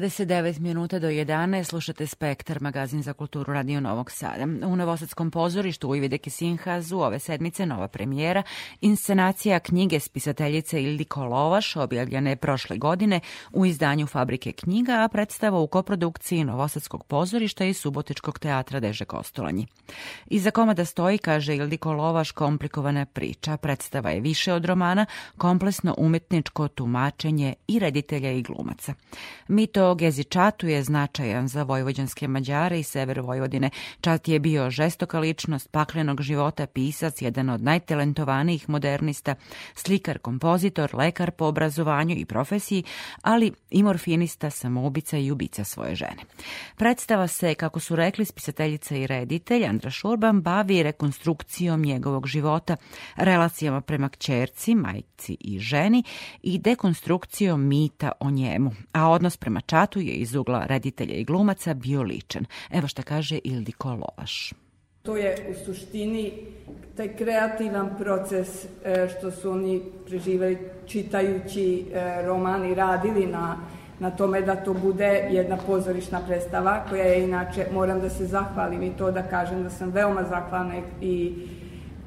29 0.00 0.60
minuta 0.60 0.98
do 0.98 1.08
11 1.08 1.64
slušate 1.64 2.06
Spektar, 2.06 2.60
magazin 2.60 3.02
za 3.02 3.12
kulturu 3.12 3.52
Radio 3.52 3.80
Novog 3.80 4.10
Sada. 4.10 4.44
U 4.66 4.76
Novosadskom 4.76 5.30
pozorištu 5.30 5.88
u 5.88 5.96
Ivideke 5.96 6.30
Sinhazu 6.30 6.98
ove 6.98 7.18
sedmice 7.18 7.66
nova 7.66 7.88
premijera, 7.88 8.42
inscenacija 8.80 9.58
knjige 9.58 10.00
spisateljice 10.00 10.82
Ildiko 10.82 11.24
Lovaš 11.24 11.76
objavljene 11.76 12.30
je 12.30 12.36
prošle 12.36 12.76
godine 12.76 13.20
u 13.52 13.66
izdanju 13.66 14.06
Fabrike 14.06 14.52
knjiga, 14.52 14.92
a 14.92 15.08
predstava 15.08 15.60
u 15.60 15.66
koprodukciji 15.66 16.44
Novosadskog 16.44 17.04
pozorišta 17.04 17.64
i 17.64 17.74
Subotičkog 17.74 18.38
teatra 18.38 18.80
Deže 18.80 19.04
Kostolanji. 19.04 19.66
Iza 20.26 20.50
komada 20.50 20.84
stoji, 20.84 21.18
kaže 21.18 21.56
Ildiko 21.56 21.92
Lovaš, 21.92 22.30
komplikovana 22.30 23.06
priča. 23.06 23.56
Predstava 23.56 24.10
je 24.10 24.20
više 24.20 24.52
od 24.52 24.64
romana, 24.64 25.06
kompleksno 25.36 25.94
umetničko 25.98 26.68
tumačenje 26.68 27.54
i 27.68 27.78
reditelja 27.78 28.32
i 28.32 28.42
glumaca. 28.42 28.94
Mi 29.48 29.66
Mito 29.66 29.85
Gezi 29.94 30.24
Čatu 30.24 30.66
je 30.66 30.82
značajan 30.82 31.48
za 31.48 31.62
vojvođanske 31.62 32.28
Mađare 32.28 32.80
i 32.80 32.82
sever 32.82 33.20
Vojvodine. 33.20 33.70
Čat 34.00 34.28
je 34.28 34.40
bio 34.40 34.70
žestoka 34.70 35.18
ličnost 35.18 35.70
paklenog 35.70 36.22
života, 36.22 36.66
pisac, 36.66 37.22
jedan 37.22 37.50
od 37.50 37.62
najtalentovanijih 37.62 38.68
modernista, 38.68 39.34
slikar, 39.74 40.18
kompozitor, 40.18 40.94
lekar 40.94 41.30
po 41.30 41.44
obrazovanju 41.44 42.14
i 42.16 42.24
profesiji, 42.24 42.84
ali 43.22 43.52
i 43.70 43.82
morfinista, 43.82 44.50
samoubica 44.50 45.18
i 45.18 45.30
ubica 45.30 45.64
svoje 45.64 45.94
žene. 45.94 46.22
Predstava 46.76 47.26
se, 47.26 47.54
kako 47.54 47.80
su 47.80 47.96
rekli 47.96 48.24
spisateljica 48.24 48.96
i 48.96 49.06
reditelj 49.06 49.66
Andra 49.66 49.90
Šurban, 49.90 50.40
bavi 50.40 50.82
rekonstrukcijom 50.82 51.82
njegovog 51.82 52.26
života, 52.26 52.76
relacijama 53.16 53.80
prema 53.80 54.08
kćerci, 54.08 54.74
majci 54.74 55.36
i 55.40 55.58
ženi 55.58 56.02
i 56.42 56.58
dekonstrukcijom 56.58 57.68
mita 57.68 58.12
o 58.20 58.30
njemu, 58.30 58.72
a 58.92 59.08
odnos 59.08 59.36
prema 59.36 59.60
čatu 59.60 59.75
je 60.00 60.14
iz 60.14 60.34
ugla 60.34 60.66
reditelja 60.66 61.14
i 61.14 61.24
glumaca 61.24 61.74
bio 61.74 62.02
ličan. 62.02 62.46
Evo 62.70 62.88
šta 62.88 63.02
kaže 63.02 63.38
Ildiko 63.44 63.88
Lovaš. 63.88 64.52
To 65.02 65.16
je 65.16 65.36
u 65.50 65.64
suštini 65.64 66.32
taj 66.96 67.16
kreativan 67.16 67.90
proces 67.98 68.64
e, 68.64 69.08
što 69.08 69.30
su 69.30 69.50
oni 69.50 69.82
preživali 70.06 70.58
čitajući 70.86 71.84
e, 71.92 72.22
roman 72.26 72.64
i 72.64 72.74
radili 72.74 73.26
na, 73.26 73.56
na 73.98 74.10
tome 74.10 74.40
da 74.42 74.56
to 74.56 74.74
bude 74.74 75.28
jedna 75.30 75.56
pozorišna 75.56 76.20
predstava 76.26 76.84
koja 76.88 77.04
je 77.04 77.24
inače, 77.24 77.66
moram 77.72 78.00
da 78.00 78.08
se 78.10 78.26
zahvalim 78.26 78.82
i 78.82 78.96
to 78.96 79.10
da 79.10 79.22
kažem 79.22 79.62
da 79.62 79.70
sam 79.70 79.90
veoma 79.90 80.24
zahvalna 80.30 80.74
i 81.00 81.34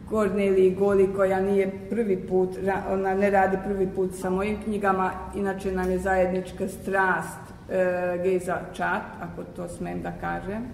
Korneliji 0.09 0.75
Goli 0.75 1.13
koja 1.15 1.41
nije 1.41 1.71
prvi 1.89 2.17
put, 2.17 2.49
ona 2.89 3.13
ne 3.13 3.29
radi 3.29 3.57
prvi 3.65 3.87
put 3.95 4.15
sa 4.15 4.29
mojim 4.29 4.57
knjigama, 4.63 5.11
inače 5.35 5.71
nam 5.71 5.91
je 5.91 5.99
zajednička 5.99 6.67
strast 6.67 7.48
e, 7.71 8.17
Geza 8.23 8.57
Čat, 8.73 9.01
ako 9.21 9.43
to 9.55 9.67
smem 9.67 10.01
da 10.01 10.11
kažem. 10.21 10.65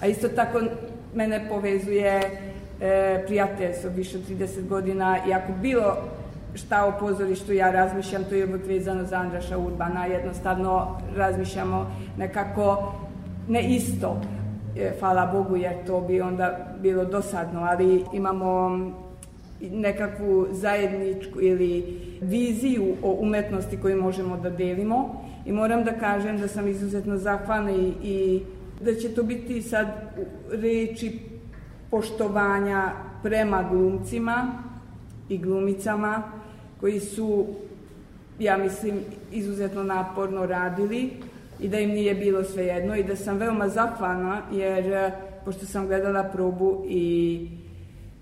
A 0.00 0.06
isto 0.06 0.28
tako 0.28 0.60
mene 1.14 1.48
povezuje 1.48 2.20
e, 2.80 3.24
prijateljstvo 3.26 3.90
više 3.90 4.18
od 4.18 4.24
30 4.28 4.68
godina 4.68 5.18
i 5.28 5.32
ako 5.32 5.52
bilo 5.62 5.96
šta 6.54 6.86
o 6.86 6.98
pozorištu 7.00 7.52
ja 7.52 7.70
razmišljam, 7.70 8.24
to 8.24 8.34
je 8.34 8.44
uvijek 8.44 8.66
vezano 8.66 9.04
za 9.04 9.16
Andraša 9.16 9.58
Urbana, 9.58 10.06
jednostavno 10.06 11.00
razmišljamo 11.16 11.90
nekako 12.16 12.92
ne 13.48 13.74
isto, 13.74 14.20
e, 14.76 14.92
hvala 15.00 15.26
Bogu 15.26 15.56
jer 15.56 15.72
to 15.86 16.00
bi 16.00 16.20
onda 16.20 16.76
bilo 16.80 17.04
dosadno, 17.04 17.60
ali 17.60 18.04
imamo 18.12 18.80
nekakvu 19.60 20.46
zajedničku 20.50 21.40
ili 21.40 22.00
viziju 22.20 22.94
o 23.02 23.16
umetnosti 23.20 23.76
koju 23.76 24.02
možemo 24.02 24.36
da 24.36 24.50
delimo 24.50 25.24
i 25.50 25.52
moram 25.52 25.84
da 25.84 25.92
kažem 25.92 26.38
da 26.38 26.48
sam 26.48 26.68
izuzetno 26.68 27.16
zahvalna 27.16 27.70
i, 27.70 27.92
i 28.02 28.42
da 28.80 28.94
će 28.94 29.08
to 29.14 29.22
biti 29.22 29.62
sad 29.62 29.86
reči 30.50 31.18
poštovanja 31.90 32.92
prema 33.22 33.62
glumcima 33.70 34.52
i 35.28 35.38
glumicama 35.38 36.22
koji 36.80 37.00
su, 37.00 37.46
ja 38.38 38.56
mislim, 38.56 39.00
izuzetno 39.32 39.82
naporno 39.82 40.46
radili 40.46 41.10
i 41.60 41.68
da 41.68 41.78
im 41.78 41.90
nije 41.90 42.14
bilo 42.14 42.44
svejedno 42.44 42.96
i 42.96 43.04
da 43.04 43.16
sam 43.16 43.38
veoma 43.38 43.68
zahvalna 43.68 44.42
jer 44.52 45.10
pošto 45.44 45.66
sam 45.66 45.86
gledala 45.86 46.22
probu 46.22 46.84
i 46.88 47.48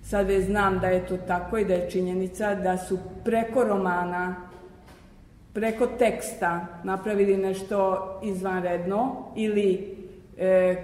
sad 0.03 0.27
već 0.27 0.45
znam 0.45 0.79
da 0.79 0.87
je 0.87 1.07
to 1.07 1.17
tako 1.17 1.59
i 1.59 1.65
da 1.65 1.75
je 1.75 1.91
činjenica 1.91 2.55
da 2.55 2.79
su 2.79 2.99
preko 3.25 3.65
romana, 3.65 4.48
preko 5.53 5.87
teksta 5.87 6.67
napravili 6.85 7.37
nešto 7.37 8.07
izvanredno 8.25 9.17
ili 9.37 9.97
e, 10.39 10.77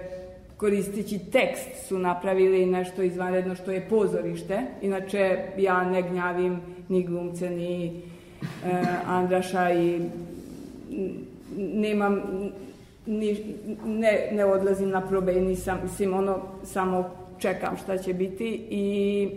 koristeći 0.57 1.19
tekst 1.31 1.87
su 1.87 1.99
napravili 1.99 2.65
nešto 2.65 3.01
izvanredno 3.01 3.55
što 3.55 3.71
je 3.71 3.87
pozorište. 3.89 4.61
Inače, 4.81 5.37
ja 5.57 5.83
ne 5.83 6.01
gnjavim 6.01 6.61
ni 6.89 7.03
glumce, 7.03 7.49
ni 7.49 7.87
e, 7.87 7.91
Andraša 9.05 9.71
i 9.71 9.99
nemam 11.57 12.21
ni, 13.05 13.55
ne, 13.85 14.29
ne 14.31 14.45
odlazim 14.45 14.89
na 14.89 15.07
probe 15.07 15.33
i 15.33 15.41
nisam, 15.41 15.79
mislim, 15.83 16.13
ono, 16.13 16.41
samo 16.63 17.09
čekam 17.37 17.77
šta 17.77 17.97
će 17.97 18.13
biti 18.13 18.67
i 18.69 19.29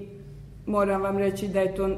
moram 0.67 1.03
vam 1.03 1.19
reći 1.19 1.49
da 1.49 1.61
je 1.61 1.75
to 1.75 1.89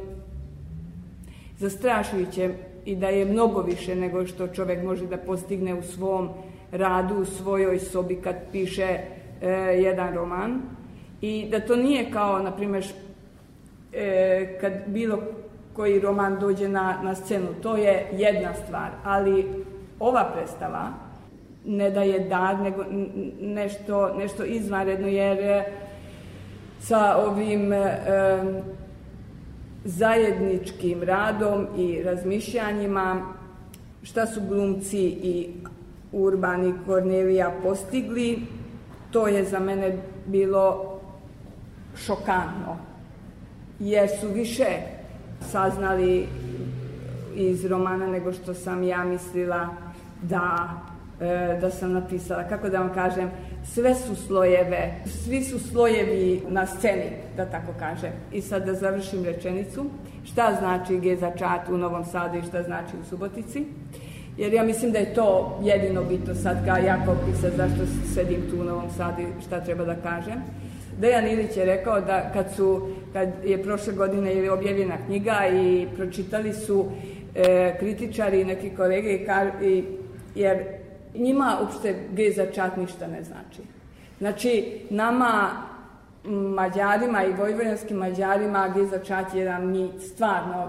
zastrašujuće 1.58 2.50
i 2.84 2.96
da 2.96 3.08
je 3.08 3.24
mnogo 3.24 3.62
više 3.62 3.94
nego 3.94 4.26
što 4.26 4.48
čovek 4.48 4.82
može 4.84 5.06
da 5.06 5.16
postigne 5.16 5.74
u 5.74 5.82
svom 5.82 6.28
radu, 6.72 7.14
u 7.14 7.24
svojoj 7.24 7.78
sobi 7.78 8.16
kad 8.16 8.36
piše 8.52 8.98
e, 9.42 9.48
jedan 9.82 10.14
roman. 10.14 10.62
I 11.20 11.48
da 11.50 11.60
to 11.60 11.76
nije 11.76 12.10
kao, 12.10 12.42
na 12.42 12.50
primjer, 12.50 12.84
e, 13.92 14.58
kad 14.60 14.72
bilo 14.86 15.18
koji 15.72 16.00
roman 16.00 16.38
dođe 16.40 16.68
na, 16.68 17.00
na 17.02 17.14
scenu, 17.14 17.46
to 17.62 17.76
je 17.76 18.08
jedna 18.12 18.54
stvar, 18.54 18.90
ali 19.04 19.64
ova 19.98 20.30
predstava 20.34 20.88
ne 21.64 21.90
da 21.90 22.02
je 22.02 22.18
dar, 22.18 22.58
nego 22.58 22.84
nešto, 23.40 24.14
nešto 24.18 24.44
izvanredno, 24.44 25.08
jer 25.08 25.38
e, 25.38 25.64
sa 26.80 27.16
ovim 27.16 27.72
e, 27.72 27.98
zajedničkim 29.84 31.02
radom 31.02 31.66
i 31.76 32.02
razmišljanjima 32.02 33.34
šta 34.02 34.26
su 34.26 34.40
glumci 34.48 35.06
i 35.06 35.54
Urban 36.12 36.68
i 36.68 36.74
Kornelija 36.86 37.52
postigli, 37.62 38.38
to 39.10 39.26
je 39.26 39.44
za 39.44 39.58
mene 39.58 39.98
bilo 40.26 40.98
šokantno, 41.96 42.76
jer 43.78 44.08
su 44.20 44.28
više 44.28 44.66
saznali 45.50 46.26
iz 47.34 47.64
romana 47.64 48.06
nego 48.06 48.32
što 48.32 48.54
sam 48.54 48.82
ja 48.82 49.04
mislila 49.04 49.68
da 50.22 50.68
E, 51.20 51.58
da 51.60 51.70
sam 51.70 51.92
napisala, 51.92 52.44
kako 52.48 52.68
da 52.68 52.78
vam 52.78 52.94
kažem, 52.94 53.30
sve 53.64 53.94
su 53.94 54.16
slojeve, 54.16 54.94
svi 55.06 55.44
su 55.44 55.58
slojevi 55.58 56.42
na 56.48 56.66
sceni, 56.66 57.10
da 57.36 57.46
tako 57.46 57.72
kažem. 57.78 58.12
I 58.32 58.42
sad 58.42 58.66
da 58.66 58.74
završim 58.74 59.24
rečenicu, 59.24 59.86
šta 60.24 60.56
znači 60.58 61.00
Geza 61.00 61.30
Čat 61.30 61.68
u 61.68 61.76
Novom 61.76 62.04
Sadu 62.04 62.38
i 62.38 62.42
šta 62.42 62.62
znači 62.62 62.96
u 63.02 63.04
Subotici. 63.04 63.64
Jer 64.36 64.52
ja 64.52 64.62
mislim 64.62 64.92
da 64.92 64.98
je 64.98 65.14
to 65.14 65.60
jedino 65.62 66.02
bitno 66.04 66.34
sad 66.34 66.66
kao 66.66 66.76
jako 66.76 67.16
pisat 67.26 67.52
zašto 67.56 67.82
sedim 68.14 68.42
tu 68.50 68.60
u 68.60 68.64
Novom 68.64 68.90
Sadu 68.96 69.22
i 69.22 69.42
šta 69.46 69.60
treba 69.60 69.84
da 69.84 69.94
kažem. 69.94 70.42
Dejan 70.98 71.26
Ilić 71.26 71.56
je 71.56 71.64
rekao 71.64 72.00
da 72.00 72.30
kad, 72.32 72.46
su, 72.56 72.88
kad 73.12 73.28
je 73.44 73.62
prošle 73.62 73.92
godine 73.92 74.34
je 74.34 74.52
objavljena 74.52 74.96
knjiga 75.06 75.38
i 75.52 75.86
pročitali 75.96 76.52
su 76.52 76.86
e, 77.34 77.76
kritičari 77.78 78.40
i 78.40 78.44
neki 78.44 78.70
kolege 78.70 79.14
i, 79.14 79.26
kar, 79.26 79.50
i 79.62 79.84
jer 80.34 80.79
njima 81.14 81.56
uopšte 81.60 82.08
G 82.12 82.30
za 82.36 82.46
čat 82.52 82.76
ništa 82.76 83.06
ne 83.06 83.22
znači. 83.22 83.62
Znači, 84.18 84.80
nama 84.90 85.50
Mađarima 86.24 87.24
i 87.24 87.32
vojvojanskim 87.32 87.96
Mađarima 87.96 88.68
G 88.68 88.86
za 88.86 88.98
čat 88.98 89.34
je 89.34 89.40
jedan 89.40 89.66
mit, 89.66 90.02
stvarno, 90.02 90.68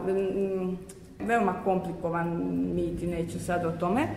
veoma 1.19 1.53
komplikovan 1.63 2.27
mit 2.75 3.03
i 3.03 3.07
neću 3.07 3.39
sad 3.39 3.65
o 3.65 3.71
tome 3.71 4.07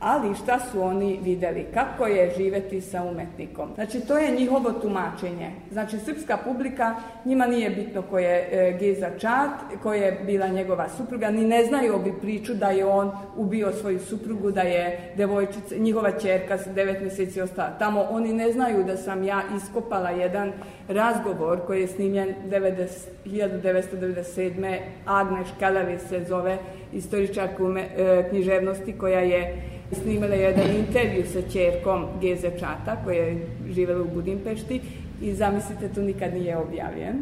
ali 0.00 0.34
šta 0.34 0.58
su 0.58 0.82
oni 0.82 1.20
videli? 1.22 1.66
Kako 1.74 2.06
je 2.06 2.34
živeti 2.36 2.80
sa 2.80 3.02
umetnikom? 3.02 3.70
Znači, 3.74 4.00
to 4.00 4.18
je 4.18 4.36
njihovo 4.36 4.72
tumačenje. 4.72 5.50
Znači, 5.72 5.98
srpska 5.98 6.36
publika, 6.36 6.96
njima 7.24 7.46
nije 7.46 7.70
bitno 7.70 8.02
ko 8.02 8.18
je 8.18 8.48
e, 8.52 8.78
Geza 8.80 9.10
Čat, 9.18 9.82
ko 9.82 9.94
je 9.94 10.20
bila 10.26 10.48
njegova 10.48 10.88
supruga, 10.88 11.30
ni 11.30 11.46
ne 11.46 11.64
znaju 11.64 11.94
obi 11.94 12.12
priču 12.20 12.54
da 12.54 12.70
je 12.70 12.86
on 12.86 13.12
ubio 13.36 13.72
svoju 13.72 14.00
suprugu, 14.00 14.50
da 14.50 14.60
je 14.60 15.12
devojčica, 15.16 15.76
njihova 15.76 16.10
čerka 16.10 16.58
s 16.58 16.66
devet 16.74 17.02
meseci 17.02 17.40
ostala 17.40 17.70
tamo. 17.78 18.06
Oni 18.10 18.32
ne 18.32 18.52
znaju 18.52 18.84
da 18.84 18.96
sam 18.96 19.24
ja 19.24 19.42
iskopala 19.56 20.10
jedan 20.10 20.52
razgovor 20.88 21.66
koji 21.66 21.80
je 21.80 21.88
snimljen 21.88 22.34
90, 22.46 22.88
1997. 23.26 24.78
Agneš 25.06 25.48
Kelevi 25.58 25.98
se 25.98 26.24
zove, 26.24 26.58
istoričarku 26.92 27.76
e, 27.76 28.28
književnosti 28.30 28.92
koja 28.92 29.20
je 29.20 29.62
Snimala 29.92 30.34
je 30.34 30.42
jedan 30.42 30.76
intervju 30.76 31.24
sa 31.32 31.42
čerkom 31.52 32.06
Geze 32.20 32.50
Čata 32.50 32.96
koja 33.04 33.24
je 33.24 33.46
živela 33.70 34.02
u 34.02 34.14
Budimpešti 34.14 34.80
i 35.22 35.34
zamislite, 35.34 35.88
to 35.88 36.02
nikad 36.02 36.34
nije 36.34 36.56
objavljen. 36.56 37.16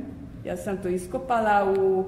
Ja 0.44 0.56
sam 0.56 0.76
to 0.82 0.88
iskopala 0.88 1.74
u, 1.78 2.04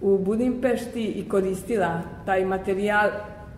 u 0.00 0.18
Budimpešti 0.18 1.04
i 1.04 1.28
koristila 1.28 2.02
taj 2.26 2.44
materijal 2.44 3.10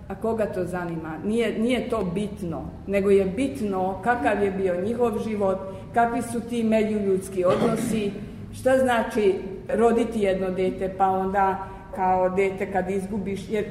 a 0.08 0.14
koga 0.14 0.46
to 0.46 0.64
zanima? 0.64 1.18
Nije, 1.24 1.58
nije 1.58 1.90
to 1.90 2.04
bitno, 2.14 2.62
nego 2.86 3.10
je 3.10 3.24
bitno 3.24 4.00
kakav 4.04 4.42
je 4.42 4.50
bio 4.50 4.80
njihov 4.80 5.18
život, 5.28 5.58
kakvi 5.94 6.22
su 6.22 6.40
ti 6.40 6.64
međuljudski 6.64 7.44
odnosi, 7.44 8.10
šta 8.52 8.78
znači 8.78 9.34
roditi 9.68 10.20
jedno 10.20 10.50
dete, 10.50 10.94
pa 10.98 11.08
onda 11.08 11.68
kao 11.96 12.28
dete 12.28 12.72
kad 12.72 12.90
izgubiš, 12.90 13.48
jer 13.48 13.64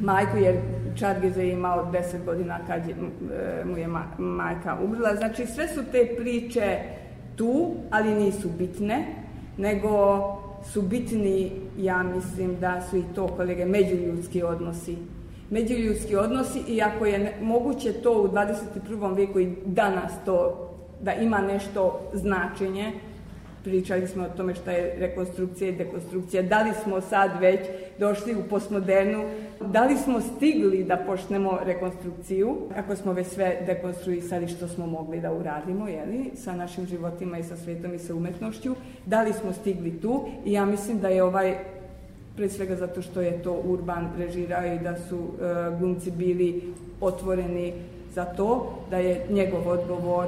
majku, 0.00 0.36
jer 0.36 0.56
Čargize 0.94 1.42
je 1.42 1.52
imao 1.52 1.92
10 1.92 2.24
godina 2.24 2.58
kad 2.66 2.88
je, 2.88 2.94
mu 3.64 3.78
je 3.78 3.88
majka 4.18 4.78
umrla. 4.84 5.14
Znači 5.16 5.46
sve 5.46 5.68
su 5.68 5.80
te 5.92 6.08
priče 6.16 6.78
tu, 7.36 7.74
ali 7.90 8.14
nisu 8.14 8.48
bitne, 8.58 9.04
nego 9.56 10.20
su 10.72 10.82
bitni, 10.82 11.52
ja 11.78 12.02
mislim 12.02 12.56
da 12.60 12.82
su 12.90 12.96
i 12.96 13.04
to 13.14 13.26
kolege, 13.26 13.64
međuljudski 13.64 14.42
odnosi. 14.42 14.96
Međuljudski 15.50 16.16
odnosi 16.16 16.58
i 16.68 16.82
ako 16.82 17.06
je 17.06 17.36
moguće 17.42 17.92
to 17.92 18.22
u 18.22 18.28
21. 18.28 19.16
vijeku 19.16 19.40
i 19.40 19.54
danas 19.64 20.12
to 20.24 20.68
da 21.00 21.12
ima 21.12 21.38
nešto 21.38 22.10
značenje, 22.12 22.92
pričali 23.66 24.06
smo 24.06 24.24
o 24.24 24.36
tome 24.36 24.54
šta 24.54 24.70
je 24.70 24.94
rekonstrukcija 24.98 25.70
i 25.70 25.76
dekonstrukcija, 25.76 26.42
da 26.42 26.62
li 26.62 26.70
smo 26.82 27.00
sad 27.00 27.30
već 27.40 27.60
došli 27.98 28.34
u 28.34 28.42
postmodernu, 28.50 29.24
da 29.60 29.84
li 29.84 29.96
smo 29.96 30.20
stigli 30.20 30.84
da 30.84 30.96
počnemo 30.96 31.58
rekonstrukciju, 31.62 32.56
ako 32.76 32.96
smo 32.96 33.12
već 33.12 33.26
sve 33.26 33.62
dekonstruisali 33.66 34.48
što 34.48 34.68
smo 34.68 34.86
mogli 34.86 35.20
da 35.20 35.32
uradimo, 35.32 35.88
jeli, 35.88 36.30
sa 36.34 36.56
našim 36.56 36.86
životima 36.86 37.38
i 37.38 37.44
sa 37.44 37.56
svetom 37.56 37.94
i 37.94 37.98
sa 37.98 38.14
umetnošću, 38.14 38.74
da 39.06 39.22
li 39.22 39.32
smo 39.32 39.52
stigli 39.52 40.00
tu? 40.00 40.28
I 40.44 40.52
ja 40.52 40.64
mislim 40.64 41.00
da 41.00 41.08
je 41.08 41.22
ovaj 41.22 41.56
pre 42.36 42.48
svega 42.48 42.76
zato 42.76 43.02
što 43.02 43.20
je 43.20 43.42
to 43.42 43.52
Urban 43.52 44.08
režirao 44.18 44.66
i 44.66 44.78
da 44.78 44.96
su 45.08 45.16
uh, 45.18 45.78
glumci 45.78 46.10
bili 46.10 46.62
otvoreni 47.00 47.72
za 48.14 48.24
to, 48.24 48.78
da 48.90 48.96
je 48.96 49.26
njegov 49.30 49.68
odgovor 49.68 50.26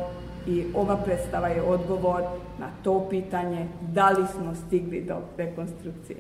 i 0.48 0.64
ova 0.74 0.96
predstava 0.96 1.48
je 1.48 1.62
odgovor 1.62 2.22
na 2.58 2.70
to 2.84 3.08
pitanje 3.10 3.66
da 3.80 4.10
li 4.10 4.26
smo 4.34 4.54
stigli 4.66 5.04
do 5.04 5.16
rekonstrukcije. 5.36 6.18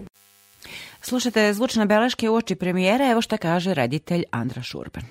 Slušajte 1.00 1.52
zvučne 1.52 1.86
beleške 1.86 2.30
u 2.30 2.34
oči 2.34 2.54
premijere, 2.54 3.08
evo 3.10 3.20
šta 3.20 3.36
kaže 3.36 3.74
reditelj 3.74 4.24
Andra 4.30 4.62
Šurban. 4.62 5.04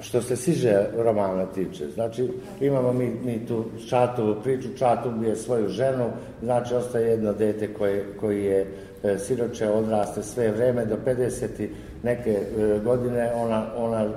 Što 0.00 0.22
se 0.22 0.36
siže 0.36 0.86
romana 0.96 1.46
tiče, 1.46 1.88
znači 1.94 2.28
imamo 2.60 2.92
mi, 2.92 3.10
mi 3.24 3.46
tu 3.46 3.64
Čatovu 3.88 4.36
priču, 4.42 4.68
Čatu 4.78 5.08
ubije 5.08 5.36
svoju 5.36 5.68
ženu, 5.68 6.10
znači 6.42 6.74
ostaje 6.74 7.08
jedno 7.08 7.32
dete 7.32 7.74
koje, 7.74 8.06
koji 8.20 8.44
je 8.44 8.66
e, 9.02 9.18
siroče 9.18 9.68
odraste 9.68 10.22
sve 10.22 10.52
vreme 10.52 10.84
do 10.84 10.96
50 11.06 11.68
neke 12.02 12.30
e, 12.30 12.80
godine, 12.84 13.32
ona, 13.34 13.66
ona 13.76 14.08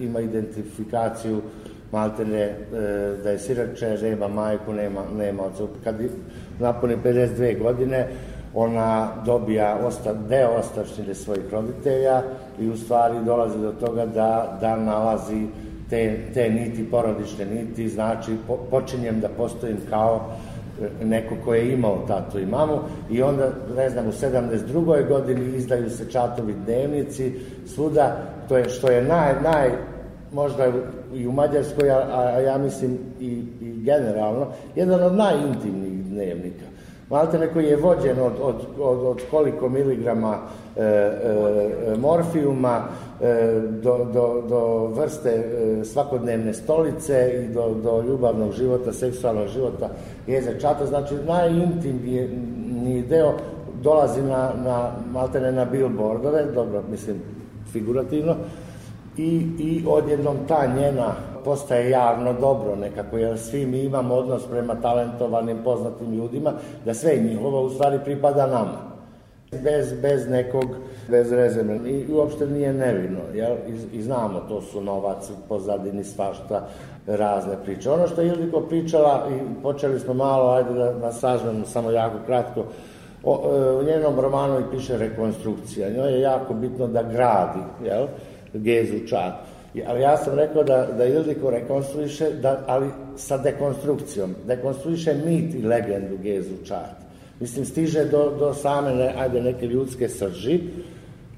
ima 0.00 0.20
identifikaciju 0.20 1.42
maltene 1.94 2.42
e, 2.42 2.54
da 3.22 3.30
je 3.30 3.38
siroče, 3.38 3.98
nema 4.02 4.28
majku, 4.28 4.72
nema, 4.72 5.00
nema 5.16 5.42
oca. 5.42 5.64
Kad 5.84 5.96
napuni 6.58 6.96
52 7.04 7.62
godine, 7.62 8.08
ona 8.54 9.08
dobija 9.26 9.78
osta, 9.86 10.12
deo 10.28 10.50
ostavštine 10.58 11.14
svojih 11.14 11.52
roditelja 11.52 12.22
i 12.60 12.68
u 12.68 12.76
stvari 12.76 13.14
dolazi 13.24 13.58
do 13.58 13.72
toga 13.72 14.06
da, 14.06 14.58
da 14.60 14.76
nalazi 14.76 15.46
te, 15.90 16.18
te 16.34 16.50
niti, 16.50 16.90
porodične 16.90 17.44
niti, 17.44 17.88
znači 17.88 18.36
po, 18.46 18.56
počinjem 18.70 19.20
da 19.20 19.28
postojim 19.28 19.76
kao 19.90 20.20
e, 20.82 21.04
neko 21.04 21.34
ko 21.44 21.54
je 21.54 21.72
imao 21.72 22.04
tatu 22.08 22.38
i 22.38 22.46
mamu 22.46 22.78
i 23.10 23.22
onda, 23.22 23.50
ne 23.76 23.90
znam, 23.90 24.06
u 24.08 24.12
72. 24.12 25.08
godini 25.08 25.56
izdaju 25.56 25.90
se 25.90 26.10
čatovi 26.10 26.54
dnevnici 26.66 27.32
svuda, 27.66 28.16
to 28.48 28.56
je 28.56 28.68
što 28.68 28.90
je 28.90 29.02
naj, 29.02 29.34
naj 29.42 29.70
možda 30.34 30.72
i 31.14 31.26
u 31.26 31.32
Mađarskoj, 31.32 31.90
a, 31.90 31.96
a 32.12 32.40
ja 32.40 32.58
mislim 32.58 32.98
i, 33.20 33.44
i 33.60 33.82
generalno, 33.82 34.46
jedan 34.76 35.02
od 35.02 35.14
najintimnijih 35.14 36.04
dnevnika. 36.04 36.64
Maltene 37.10 37.52
koji 37.52 37.66
je 37.66 37.76
vođen 37.76 38.18
od, 38.18 38.32
od, 38.42 38.56
od, 38.80 39.06
od 39.06 39.22
koliko 39.30 39.68
miligrama 39.68 40.38
e, 40.76 40.82
e, 40.82 41.96
morfijuma 41.98 42.84
e, 43.20 43.60
do, 43.82 44.06
do, 44.12 44.42
do 44.48 44.86
vrste 44.86 45.30
e, 45.30 45.84
svakodnevne 45.84 46.54
stolice 46.54 47.44
i 47.44 47.54
do, 47.54 47.74
do 47.82 48.02
ljubavnog 48.02 48.52
života, 48.52 48.92
seksualnog 48.92 49.48
života 49.48 49.88
jeze 50.26 50.60
čata. 50.60 50.86
Znači, 50.86 51.14
najintimniji 51.26 53.02
deo 53.02 53.34
dolazi 53.82 54.22
na, 54.22 54.52
na 54.64 54.90
maltene 55.12 55.52
na 55.52 55.64
billboardove, 55.64 56.44
dobro, 56.54 56.82
mislim, 56.90 57.16
figurativno, 57.72 58.34
i, 59.16 59.46
i 59.58 59.84
odjednom 59.88 60.36
ta 60.48 60.66
njena 60.66 61.14
postaje 61.44 61.90
javno 61.90 62.32
dobro 62.32 62.76
nekako, 62.76 63.18
jer 63.18 63.38
svi 63.38 63.66
mi 63.66 63.78
imamo 63.78 64.14
odnos 64.14 64.42
prema 64.50 64.74
talentovanim, 64.74 65.58
poznatim 65.64 66.14
ljudima, 66.14 66.52
da 66.84 66.94
sve 66.94 67.16
njihovo 67.16 67.62
u 67.62 67.70
stvari 67.70 67.98
pripada 68.04 68.46
nama. 68.46 68.94
Bez, 69.62 69.92
bez 70.02 70.28
nekog, 70.28 70.64
bez 71.08 71.32
rezerve. 71.32 71.90
I 71.90 72.12
uopšte 72.12 72.46
nije 72.46 72.72
nevino, 72.72 73.20
jel? 73.34 73.56
I, 73.68 73.98
I 73.98 74.02
znamo, 74.02 74.40
to 74.48 74.62
su 74.62 74.80
novac, 74.80 75.30
pozadini, 75.48 76.04
svašta, 76.04 76.66
razne 77.06 77.56
priče. 77.64 77.90
Ono 77.90 78.06
što 78.06 78.20
je 78.20 78.28
Ildiko 78.28 78.60
pričala, 78.60 79.28
i 79.30 79.62
počeli 79.62 80.00
smo 80.00 80.14
malo, 80.14 80.50
ajde 80.50 80.74
da, 80.74 80.92
da 80.92 81.12
sažmemo 81.12 81.66
samo 81.66 81.90
jako 81.90 82.16
kratko, 82.26 82.64
o, 83.24 83.42
e, 83.56 83.72
u 83.72 83.82
njenom 83.82 84.20
romanu 84.20 84.60
i 84.60 84.76
piše 84.76 84.98
rekonstrukcija. 84.98 85.90
Njoj 85.90 86.12
je 86.12 86.20
jako 86.20 86.54
bitno 86.54 86.86
da 86.86 87.02
gradi, 87.02 87.60
jel? 87.84 88.06
Gezu 88.54 89.06
Čad. 89.06 89.32
Ali 89.86 90.00
ja 90.00 90.16
sam 90.16 90.34
rekao 90.34 90.62
da, 90.64 90.86
da 90.86 91.04
Ildiko 91.04 91.50
rekonstruiše, 91.50 92.30
da, 92.30 92.64
ali 92.66 92.88
sa 93.16 93.38
dekonstrukcijom. 93.38 94.34
Dekonstruiše 94.46 95.14
mit 95.14 95.54
i 95.54 95.62
legendu 95.62 96.18
Gezu 96.22 96.64
Čad. 96.66 97.04
Mislim, 97.40 97.64
stiže 97.64 98.04
do, 98.04 98.36
do 98.38 98.54
same, 98.54 98.94
ne, 98.94 99.14
ajde, 99.18 99.42
neke 99.42 99.66
ljudske 99.66 100.08
srži, 100.08 100.60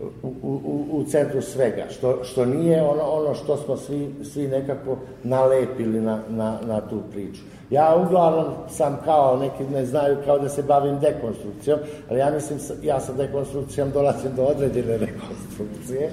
u, 0.00 0.38
u, 0.42 0.86
u 0.92 1.04
centru 1.04 1.42
svega, 1.42 1.84
što, 1.90 2.24
što 2.24 2.44
nije 2.44 2.82
ono, 2.82 3.02
ono 3.02 3.34
što 3.34 3.56
smo 3.56 3.76
svi, 3.76 4.14
svi 4.24 4.48
nekako 4.48 4.96
nalepili 5.22 6.00
na, 6.00 6.20
na, 6.28 6.58
na 6.66 6.80
tu 6.80 7.00
priču. 7.12 7.42
Ja 7.70 7.96
uglavnom 8.06 8.44
sam 8.70 8.98
kao, 9.04 9.36
neki 9.36 9.64
ne 9.72 9.86
znaju, 9.86 10.16
kao 10.24 10.38
da 10.38 10.48
se 10.48 10.62
bavim 10.62 10.98
dekonstrukcijom, 11.00 11.78
ali 12.10 12.20
ja 12.20 12.30
mislim, 12.30 12.58
ja 12.82 13.00
sa 13.00 13.12
dekonstrukcijom 13.12 13.90
dolazim 13.90 14.30
do 14.36 14.44
određene 14.44 14.98
rekonstrukcije. 15.06 16.10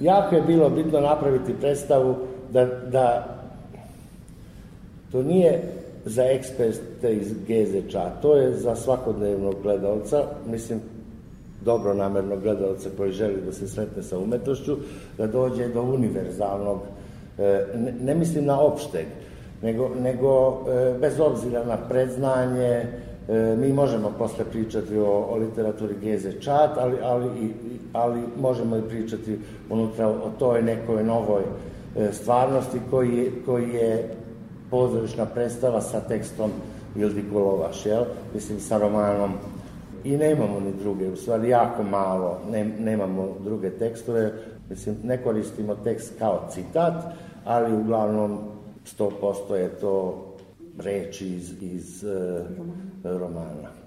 Jako 0.00 0.34
je 0.34 0.42
bilo 0.42 0.70
bitno 0.70 1.00
napraviti 1.00 1.60
predstavu 1.60 2.14
da, 2.52 2.64
da 2.64 3.36
to 5.12 5.22
nije 5.22 5.62
za 6.04 6.24
eksperte 6.24 7.14
iz 7.14 7.34
Gezeča, 7.46 8.10
to 8.22 8.36
je 8.36 8.54
za 8.54 8.76
svakodnevnog 8.76 9.54
gledalca, 9.62 10.22
mislim, 10.46 10.80
dobro 11.66 11.94
namernog 11.94 12.42
gledalca 12.42 12.88
koji 12.96 13.12
želi 13.12 13.42
da 13.46 13.52
se 13.52 13.68
sretne 13.68 14.02
sa 14.02 14.18
umetnošću, 14.18 14.76
da 15.18 15.26
dođe 15.26 15.68
do 15.68 15.82
univerzalnog, 15.82 16.80
e, 17.38 17.64
ne, 18.00 18.14
mislim 18.14 18.44
na 18.44 18.60
opšteg, 18.60 19.06
nego, 19.62 19.90
nego 20.02 20.50
e, 20.50 20.94
bez 21.00 21.20
obzira 21.20 21.64
na 21.64 21.76
predznanje, 21.76 22.70
e, 23.28 23.56
mi 23.58 23.72
možemo 23.72 24.12
posle 24.18 24.44
pričati 24.44 24.98
o, 24.98 25.26
o 25.30 25.36
literaturi 25.36 25.94
Geze 26.02 26.40
Čat, 26.40 26.78
ali, 26.78 26.96
ali, 27.02 27.26
i, 27.26 27.50
ali 27.92 28.20
možemo 28.40 28.76
i 28.76 28.88
pričati 28.88 29.38
unutra 29.70 30.08
o 30.08 30.30
toj 30.38 30.62
nekoj 30.62 31.04
novoj 31.04 31.42
stvarnosti 32.12 32.78
koji 32.90 33.32
koji 33.46 33.68
je 33.68 34.14
pozorišna 34.70 35.26
predstava 35.26 35.80
sa 35.80 36.00
tekstom 36.00 36.50
Ildi 36.96 37.24
Kulovaš, 37.32 37.86
jel? 37.86 38.04
Mislim, 38.34 38.60
sa 38.60 38.78
romanom 38.78 39.32
i 40.06 40.16
nemamo 40.16 40.60
ni 40.60 40.72
druge, 40.82 41.08
u 41.08 41.16
stvari 41.16 41.48
jako 41.48 41.82
malo, 41.82 42.40
ne, 42.50 42.64
nemamo 42.64 43.36
druge 43.44 43.70
tekstove, 43.70 44.32
mislim, 44.70 44.96
ne 45.04 45.22
koristimo 45.22 45.74
tekst 45.74 46.12
kao 46.18 46.48
citat, 46.50 47.04
ali 47.44 47.76
uglavnom 47.76 48.38
100% 48.98 49.54
je 49.54 49.68
to 49.68 50.24
reči 50.78 51.26
iz, 51.26 51.62
iz 51.62 52.04
uh, 52.04 52.46
romana. 53.04 53.85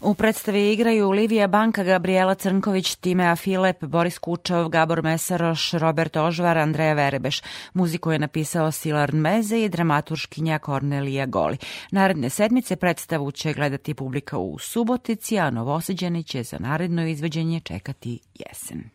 U 0.00 0.14
predstavi 0.14 0.72
igraju 0.72 1.10
Livija 1.10 1.46
Banka, 1.46 1.84
Gabriela 1.84 2.34
Crnković, 2.34 2.94
Timea 2.94 3.36
Filep, 3.36 3.84
Boris 3.84 4.18
Kučov, 4.18 4.68
Gabor 4.68 5.02
Mesaroš, 5.02 5.72
Robert 5.72 6.16
Ožvar, 6.16 6.58
Andreja 6.58 6.94
Verebeš. 6.94 7.42
Muziku 7.74 8.12
je 8.12 8.18
napisao 8.18 8.72
Silard 8.72 9.14
Meze 9.14 9.60
i 9.60 9.68
dramaturškinja 9.68 10.58
Kornelija 10.58 11.26
Goli. 11.26 11.58
Naredne 11.90 12.30
sedmice 12.30 12.76
predstavu 12.76 13.30
će 13.32 13.52
gledati 13.52 13.94
publika 13.94 14.38
u 14.38 14.58
Subotici, 14.58 15.38
a 15.38 15.50
Novoseđani 15.50 16.22
će 16.22 16.42
za 16.42 16.58
naredno 16.58 17.06
izveđenje 17.06 17.60
čekati 17.60 18.18
jesen. 18.34 18.93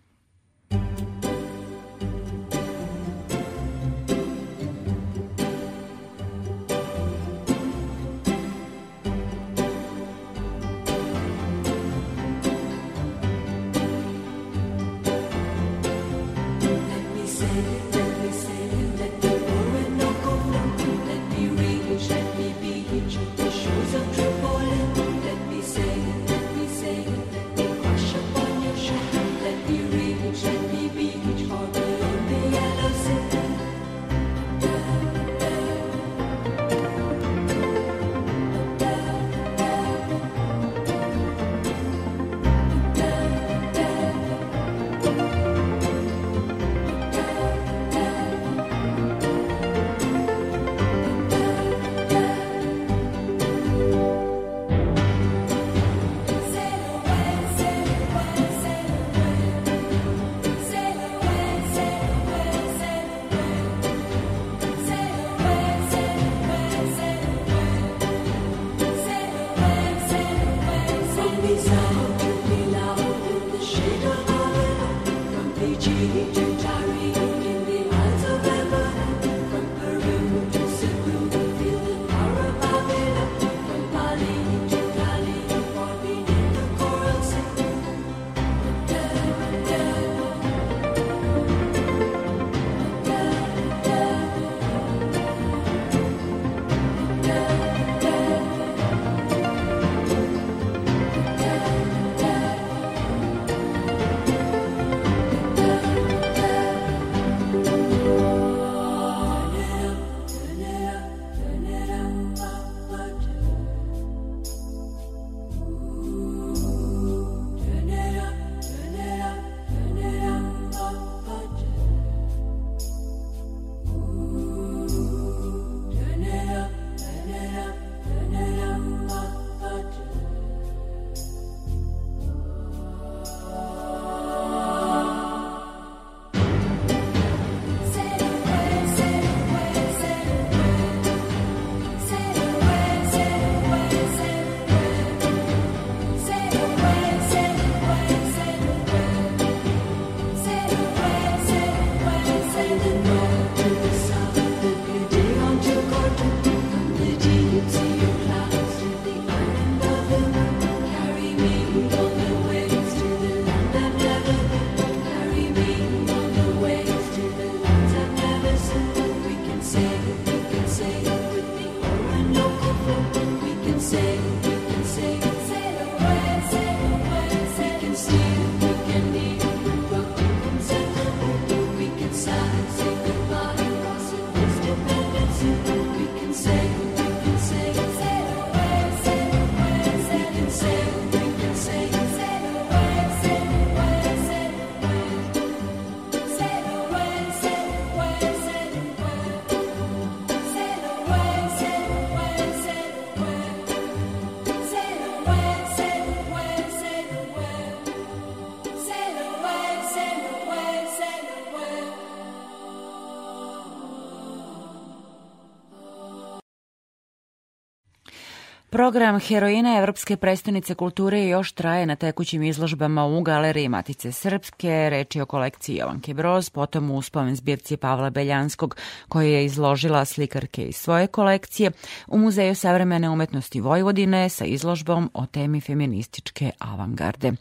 Program 218.79 219.19
Heroina 219.19 219.77
Evropske 219.77 220.17
prestonice 220.17 220.75
kulture 220.75 221.27
još 221.27 221.51
traje 221.51 221.85
na 221.85 221.95
tekućim 221.95 222.43
izložbama 222.43 223.05
u 223.05 223.21
Galeriji 223.21 223.69
Matice 223.69 224.11
Srpske, 224.11 224.89
reči 224.89 225.21
o 225.21 225.25
kolekciji 225.25 225.75
Jovanke 225.75 226.13
Broz, 226.13 226.49
potom 226.49 226.91
u 226.91 227.01
spomen 227.01 227.35
zbirci 227.35 227.77
Pavla 227.77 228.09
Beljanskog, 228.09 228.75
koja 229.09 229.27
je 229.27 229.45
izložila 229.45 230.05
slikarke 230.05 230.65
iz 230.65 230.75
svoje 230.75 231.07
kolekcije, 231.07 231.71
u 232.07 232.17
Muzeju 232.17 232.55
savremene 232.55 233.09
umetnosti 233.09 233.61
Vojvodine 233.61 234.29
sa 234.29 234.45
izložbom 234.45 235.11
o 235.13 235.25
temi 235.25 235.61
feminističke 235.61 236.51
avangarde. 236.59 237.31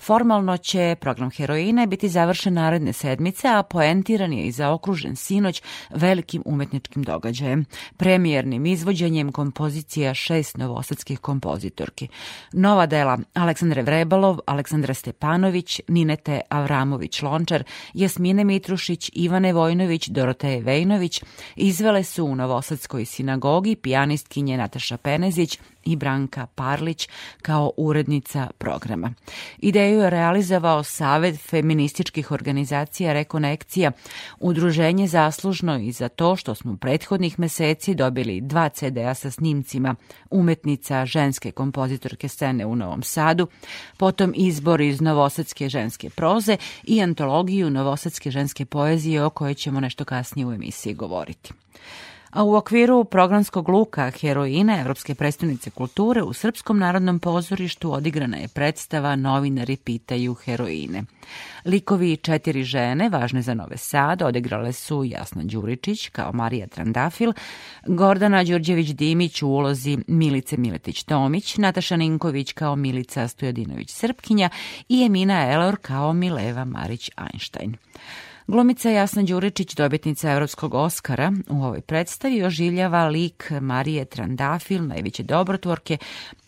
Formalno 0.00 0.56
će 0.56 0.96
program 1.00 1.30
Heroine 1.30 1.86
biti 1.86 2.08
završen 2.08 2.54
naredne 2.54 2.92
sedmice, 2.92 3.48
a 3.48 3.62
poentiran 3.62 4.32
je 4.32 4.44
i 4.44 4.52
zaokružen 4.52 5.16
sinoć 5.16 5.62
velikim 5.90 6.42
umetničkim 6.46 7.02
događajem, 7.02 7.64
premijernim 7.96 8.66
izvođenjem 8.66 9.32
kompozicija 9.32 10.14
šest 10.14 10.56
novo 10.56 10.81
novosadskih 10.82 11.18
kompozitorki. 11.18 12.08
Nova 12.52 12.86
dela 12.86 13.18
Aleksandre 13.34 13.82
Vrebalov, 13.82 14.40
Aleksandra 14.46 14.94
Stepanović, 14.94 15.80
Ninete 15.88 16.40
Avramović-Lončar, 16.50 17.62
Jasmine 17.94 18.44
Mitrušić, 18.44 19.10
Ivane 19.14 19.52
Vojnović, 19.52 20.08
Doroteje 20.08 20.60
Vejnović 20.62 21.22
izvele 21.56 22.04
su 22.04 22.24
u 22.24 22.34
Novosadskoj 22.34 23.04
sinagogi 23.04 23.76
pijanistkinje 23.76 24.56
Nataša 24.56 24.96
Penezić, 24.96 25.58
i 25.84 25.96
Branka 25.96 26.46
Parlić 26.46 27.08
kao 27.42 27.72
urednica 27.76 28.50
programa. 28.58 29.12
Ideju 29.58 30.00
je 30.00 30.10
realizovao 30.10 30.82
Savet 30.82 31.40
feminističkih 31.40 32.30
organizacija 32.30 33.12
Rekonekcija, 33.12 33.92
udruženje 34.40 35.06
zaslužno 35.08 35.78
i 35.78 35.92
za 35.92 36.08
to 36.08 36.36
što 36.36 36.54
smo 36.54 36.76
prethodnih 36.76 37.38
meseci 37.38 37.94
dobili 37.94 38.40
dva 38.40 38.68
CD-a 38.68 39.14
sa 39.14 39.30
snimcima 39.30 39.94
umetnica 40.30 41.06
ženske 41.06 41.50
kompozitorke 41.50 42.28
scene 42.28 42.66
u 42.66 42.76
Novom 42.76 43.02
Sadu, 43.02 43.46
potom 43.96 44.32
izbor 44.36 44.80
iz 44.80 45.00
Novosadske 45.00 45.68
ženske 45.68 46.10
proze 46.10 46.56
i 46.84 47.02
antologiju 47.02 47.70
Novosadske 47.70 48.30
ženske 48.30 48.64
poezije 48.64 49.24
o 49.24 49.30
kojoj 49.30 49.54
ćemo 49.54 49.80
nešto 49.80 50.04
kasnije 50.04 50.46
u 50.46 50.52
emisiji 50.52 50.94
govoriti 50.94 51.52
a 52.32 52.44
u 52.44 52.54
okviru 52.54 53.04
programskog 53.04 53.68
luka 53.68 54.10
Heroine 54.10 54.80
Evropske 54.80 55.14
predstavnice 55.14 55.70
kulture 55.70 56.22
u 56.22 56.32
Srpskom 56.32 56.78
narodnom 56.78 57.18
pozorištu 57.18 57.92
odigrana 57.92 58.36
je 58.36 58.48
predstava 58.48 59.16
Novinari 59.16 59.76
pitaju 59.76 60.34
heroine. 60.34 61.02
Likovi 61.64 62.16
četiri 62.16 62.64
žene, 62.64 63.08
važne 63.08 63.42
za 63.42 63.54
Nove 63.54 63.76
Sad, 63.76 64.22
odigrale 64.22 64.72
su 64.72 65.04
Jasna 65.04 65.42
Đuričić 65.44 66.08
kao 66.08 66.32
Marija 66.32 66.66
Trandafil, 66.66 67.32
Gordana 67.86 68.44
Đurđević-Dimić 68.44 69.42
u 69.42 69.48
ulozi 69.48 69.98
Milice 70.06 70.56
Miletić-Tomić, 70.56 71.58
Nataša 71.58 71.96
Ninković 71.96 72.52
kao 72.52 72.76
Milica 72.76 73.28
Stojadinović-Srpkinja 73.28 74.48
i 74.88 75.02
Emina 75.04 75.52
Elor 75.52 75.76
kao 75.82 76.12
Mileva 76.12 76.64
Marić-Einstein. 76.64 77.74
Glumica 78.46 78.90
Jasna 78.90 79.22
Đuričić, 79.22 79.74
dobitnica 79.74 80.30
Evropskog 80.30 80.74
Oskara, 80.74 81.32
u 81.48 81.64
ovoj 81.64 81.80
predstavi 81.80 82.44
oživljava 82.44 83.08
lik 83.08 83.52
Marije 83.60 84.04
Trandafil, 84.04 84.86
najveće 84.86 85.22
dobrotvorke, 85.22 85.98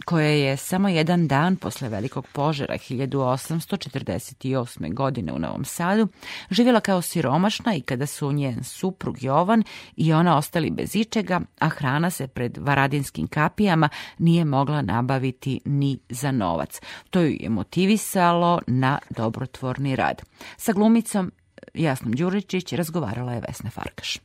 koja 0.05 0.29
je 0.29 0.57
samo 0.57 0.89
jedan 0.89 1.29
dan 1.29 1.57
posle 1.57 1.89
velikog 1.89 2.27
požara 2.33 2.75
1848. 2.75 4.95
godine 4.95 5.33
u 5.33 5.39
Novom 5.39 5.65
Sadu 5.65 6.09
živjela 6.51 6.81
kao 6.81 7.03
siromašna 7.03 7.75
i 7.75 7.81
kada 7.81 8.07
su 8.07 8.33
njen 8.33 8.65
suprug 8.65 9.23
Jovan 9.23 9.63
i 9.97 10.13
ona 10.13 10.37
ostali 10.37 10.71
bez 10.71 10.97
ičega, 10.97 11.41
a 11.59 11.69
hrana 11.69 12.11
se 12.11 12.27
pred 12.27 12.59
varadinskim 12.59 13.27
kapijama 13.27 13.89
nije 14.19 14.45
mogla 14.45 14.83
nabaviti 14.83 15.61
ni 15.65 15.99
za 16.09 16.33
novac. 16.33 16.81
To 17.11 17.21
ju 17.21 17.37
je 17.41 17.49
motivisalo 17.49 18.61
na 18.67 18.99
dobrotvorni 19.11 19.97
rad. 19.97 20.23
Sa 20.57 20.73
glumicom 20.73 21.33
Jasnom 21.75 22.13
Đuričić 22.13 22.73
razgovarala 22.73 23.33
je 23.33 23.43
Vesna 23.49 23.71
Farkaš. 23.71 24.19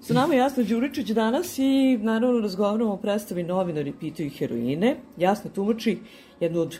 Sa 0.00 0.14
nama 0.14 0.34
je 0.34 0.38
Jasna 0.38 0.62
Đuričić 0.62 1.10
danas 1.10 1.58
i 1.58 1.98
naravno 2.02 2.40
razgovaramo 2.40 2.92
o 2.92 2.96
predstavi 2.96 3.42
novinari 3.42 3.92
pitaju 4.00 4.30
heroine. 4.38 4.96
Jasna 5.16 5.50
tumači 5.50 5.98
jednu 6.40 6.60
od 6.60 6.78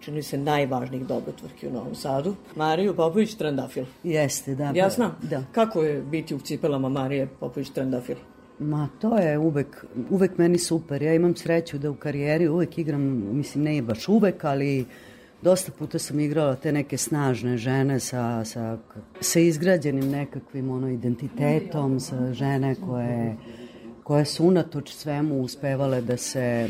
čini 0.00 0.22
se 0.22 0.38
najvažnijih 0.38 1.06
dobrotvorki 1.06 1.68
u 1.68 1.72
Novom 1.72 1.94
Sadu, 1.94 2.34
Mariju 2.56 2.96
Popović 2.96 3.34
Trandafil. 3.34 3.84
Jeste, 4.02 4.54
da. 4.54 4.72
Jasna? 4.74 5.10
Da. 5.22 5.44
Kako 5.52 5.82
je 5.82 6.02
biti 6.02 6.34
u 6.34 6.38
cipelama 6.38 6.88
Marije 6.88 7.26
Popović 7.40 7.70
Trandafil? 7.70 8.16
Ma 8.58 8.88
to 9.00 9.18
je 9.18 9.38
uvek, 9.38 9.84
uvek 10.10 10.38
meni 10.38 10.58
super. 10.58 11.02
Ja 11.02 11.14
imam 11.14 11.36
sreću 11.36 11.78
da 11.78 11.90
u 11.90 11.94
karijeri 11.94 12.48
uvek 12.48 12.78
igram, 12.78 13.02
mislim 13.36 13.64
ne 13.64 13.82
baš 13.82 14.08
uvek, 14.08 14.44
ali 14.44 14.84
dosta 15.42 15.72
puta 15.78 15.98
sam 15.98 16.20
igrala 16.20 16.56
te 16.56 16.72
neke 16.72 16.96
snažne 16.96 17.56
žene 17.56 18.00
sa, 18.00 18.44
sa, 18.44 18.78
sa 19.20 19.40
izgrađenim 19.40 20.10
nekakvim 20.10 20.70
ono, 20.70 20.88
identitetom, 20.88 22.00
sa 22.00 22.32
žene 22.32 22.74
koje, 22.74 23.36
koje 24.02 24.24
su 24.24 24.46
unatoč 24.46 24.92
svemu 24.92 25.40
uspevale 25.40 26.00
da 26.00 26.16
se 26.16 26.68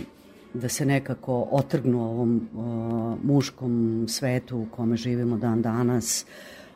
da 0.54 0.68
se 0.68 0.86
nekako 0.86 1.48
otrgnu 1.50 2.02
ovom 2.02 2.48
uh, 2.54 3.24
muškom 3.24 4.04
svetu 4.08 4.58
u 4.58 4.66
kome 4.76 4.96
živimo 4.96 5.36
dan 5.36 5.62
danas, 5.62 6.26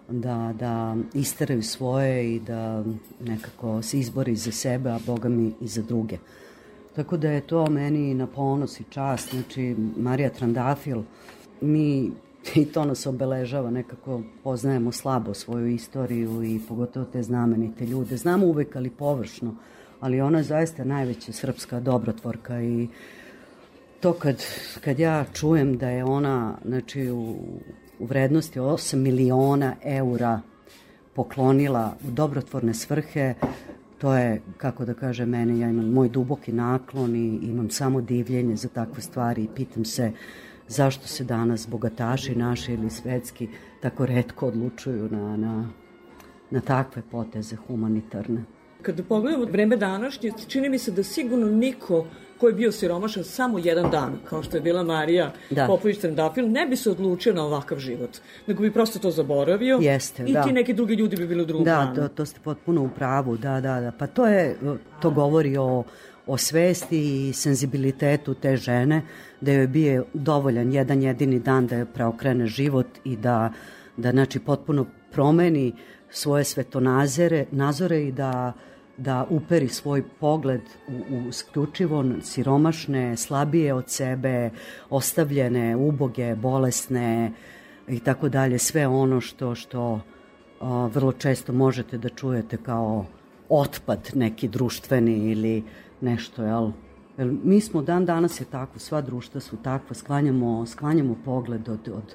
da, 0.09 0.55
da 0.59 0.97
isteraju 1.15 1.63
svoje 1.63 2.35
i 2.35 2.41
da 2.41 2.85
nekako 3.21 3.83
se 3.83 3.99
izbori 3.99 4.37
za 4.37 4.53
sebe, 4.53 4.91
a 4.91 4.99
Boga 5.07 5.29
mi 5.29 5.53
i 5.61 5.69
za 5.69 5.83
druge. 5.83 6.19
Tako 6.97 7.17
da 7.17 7.31
je 7.31 7.41
to 7.41 7.71
meni 7.71 8.15
na 8.15 8.27
ponos 8.27 8.81
i 8.81 8.85
čast. 8.91 9.31
Znači, 9.31 9.77
Marija 9.97 10.31
Trandafil, 10.31 10.99
uh, 10.99 11.05
mi 11.63 12.11
i 12.55 12.65
to 12.65 12.85
nas 12.85 13.07
obeležava, 13.07 13.71
nekako 13.71 14.23
poznajemo 14.45 14.93
slabo 14.93 15.35
svoju 15.35 15.67
istoriju 15.67 16.43
i 16.43 16.61
pogotovo 16.69 17.07
te 17.07 17.23
znamenite 17.23 17.87
ljude. 17.87 18.17
Znamo 18.17 18.47
uvek, 18.47 18.77
ali 18.77 18.91
površno, 18.91 19.57
ali 20.01 20.21
ona 20.21 20.39
je 20.39 20.45
zaista 20.45 20.85
najveća 20.85 21.33
srpska 21.33 21.81
dobrotvorka 21.81 22.63
i 22.63 22.89
to 24.01 24.13
kad, 24.13 24.45
kad 24.81 24.99
ja 24.99 25.25
čujem 25.33 25.79
da 25.79 25.89
je 25.89 26.05
ona 26.05 26.55
znači, 26.65 27.11
u, 27.11 27.37
u 27.99 28.07
vrednosti 28.07 28.59
8 28.59 28.97
miliona 28.97 29.75
eura 29.83 30.41
poklonila 31.15 31.97
u 32.09 32.11
dobrotvorne 32.11 32.75
svrhe, 32.75 33.35
to 33.99 34.15
je, 34.15 34.43
kako 34.57 34.85
da 34.85 34.95
kaže 34.95 35.27
mene, 35.27 35.59
ja 35.59 35.71
imam 35.71 35.91
moj 35.91 36.09
duboki 36.09 36.53
naklon 36.53 37.17
i 37.17 37.39
imam 37.43 37.71
samo 37.71 38.01
divljenje 38.01 38.57
za 38.57 38.69
takve 38.69 39.03
stvari 39.03 39.45
i 39.45 39.49
pitam 39.55 39.85
se 39.85 40.07
uh, 40.07 40.52
zašto 40.69 41.07
se 41.07 41.25
danas 41.25 41.69
bogataši 41.69 42.35
naši 42.35 42.73
ili 42.73 42.91
svetski 42.91 43.49
tako 43.81 44.07
redko 44.07 44.47
odlučuju 44.47 45.09
na, 45.11 45.37
na, 45.37 45.69
na 46.51 46.61
takve 46.61 47.03
poteze 47.11 47.57
humanitarne. 47.57 48.45
Kada 48.83 49.03
pogledamo 49.03 49.45
vreme 49.45 49.77
današnje, 49.77 50.33
čini 50.49 50.69
mi 50.69 50.79
se 50.79 50.91
da 50.91 51.03
sigurno 51.03 51.47
niko 51.47 52.07
ko 52.43 52.49
je 52.49 52.55
bio 52.55 52.73
siromašan 52.73 53.25
samo 53.25 53.59
jedan 53.59 53.91
dan, 53.91 54.17
kao 54.29 54.43
što 54.43 54.57
je 54.57 54.61
bila 54.61 54.83
Marija 54.83 55.33
da. 55.51 55.67
Popović 55.67 55.99
Trendafil, 55.99 56.51
ne 56.51 56.67
bi 56.67 56.77
se 56.77 56.91
odlučio 56.91 57.35
na 57.35 57.45
ovakav 57.45 57.79
život, 57.79 58.19
nego 58.47 58.63
bi 58.63 58.73
prosto 58.73 58.99
to 58.99 59.11
zaboravio 59.11 59.79
Jeste, 59.83 60.25
i 60.27 60.33
da. 60.33 60.43
ti 60.43 60.53
neki 60.53 60.75
drugi 60.75 60.95
ljudi 60.95 61.17
bi 61.17 61.27
bili 61.27 61.43
u 61.43 61.47
drugom 61.47 61.65
da, 61.65 61.75
planu. 61.75 61.95
Da, 61.95 62.09
to, 62.09 62.15
to 62.15 62.27
ste 62.27 62.41
potpuno 62.41 62.83
u 62.83 62.89
pravu, 62.89 63.37
da, 63.37 63.61
da, 63.61 63.81
da. 63.81 63.93
Pa 63.99 64.07
to 64.07 64.27
je, 64.27 64.57
to 65.01 65.11
govori 65.11 65.57
o, 65.57 65.85
o 66.27 66.37
svesti 66.39 67.29
i 67.29 67.33
senzibilitetu 67.33 68.35
te 68.35 68.57
žene, 68.57 69.03
da 69.41 69.53
joj 69.53 69.67
bije 69.67 70.03
dovoljan 70.15 70.73
jedan 70.73 71.03
jedini 71.03 71.39
dan 71.39 71.67
da 71.67 71.77
joj 71.77 71.87
preokrene 71.87 72.47
život 72.47 72.87
i 73.05 73.17
da, 73.17 73.53
da 73.97 74.11
znači, 74.11 74.39
potpuno 74.39 74.87
promeni 75.13 75.73
svoje 76.11 76.45
svetonazore 76.45 77.47
nazore 77.51 78.03
i 78.03 78.13
da 78.13 78.53
da 78.97 79.27
uperi 79.31 79.69
svoj 79.69 80.03
pogled 80.21 80.61
u, 80.89 81.17
u 81.17 81.33
sključivo 81.33 82.05
siromašne, 82.23 83.17
slabije 83.17 83.75
od 83.75 83.91
sebe, 83.91 84.51
ostavljene, 84.91 85.77
uboge, 85.77 86.35
bolesne 86.35 87.33
i 87.89 88.01
tako 88.01 88.29
dalje, 88.29 88.59
sve 88.59 88.87
ono 88.87 89.21
što 89.21 89.55
što 89.55 90.01
a, 90.61 90.87
vrlo 90.95 91.13
često 91.13 91.53
možete 91.53 91.99
da 91.99 92.09
čujete 92.09 92.57
kao 92.57 93.07
otpad 93.49 94.11
neki 94.15 94.49
društveni 94.49 95.31
ili 95.33 95.65
nešto, 96.03 96.43
jel? 96.43 96.71
Jer 97.19 97.35
mi 97.45 97.61
smo 97.61 97.83
dan 97.83 98.05
danas 98.05 98.41
je 98.41 98.45
tako, 98.45 98.79
sva 98.79 99.01
društva 99.01 99.41
su 99.41 99.57
takva, 99.57 99.95
sklanjamo, 99.95 100.67
sklanjamo 100.67 101.17
pogled 101.25 101.69
od, 101.69 101.89
od, 101.89 102.15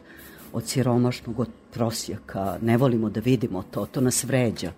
od 0.53 0.65
siromašnog, 0.65 1.39
od 1.39 1.49
prosjaka, 1.73 2.57
ne 2.61 2.77
volimo 2.77 3.09
da 3.09 3.19
vidimo 3.19 3.63
to, 3.71 3.85
to 3.85 4.01
nas 4.01 4.23
vređa. 4.23 4.71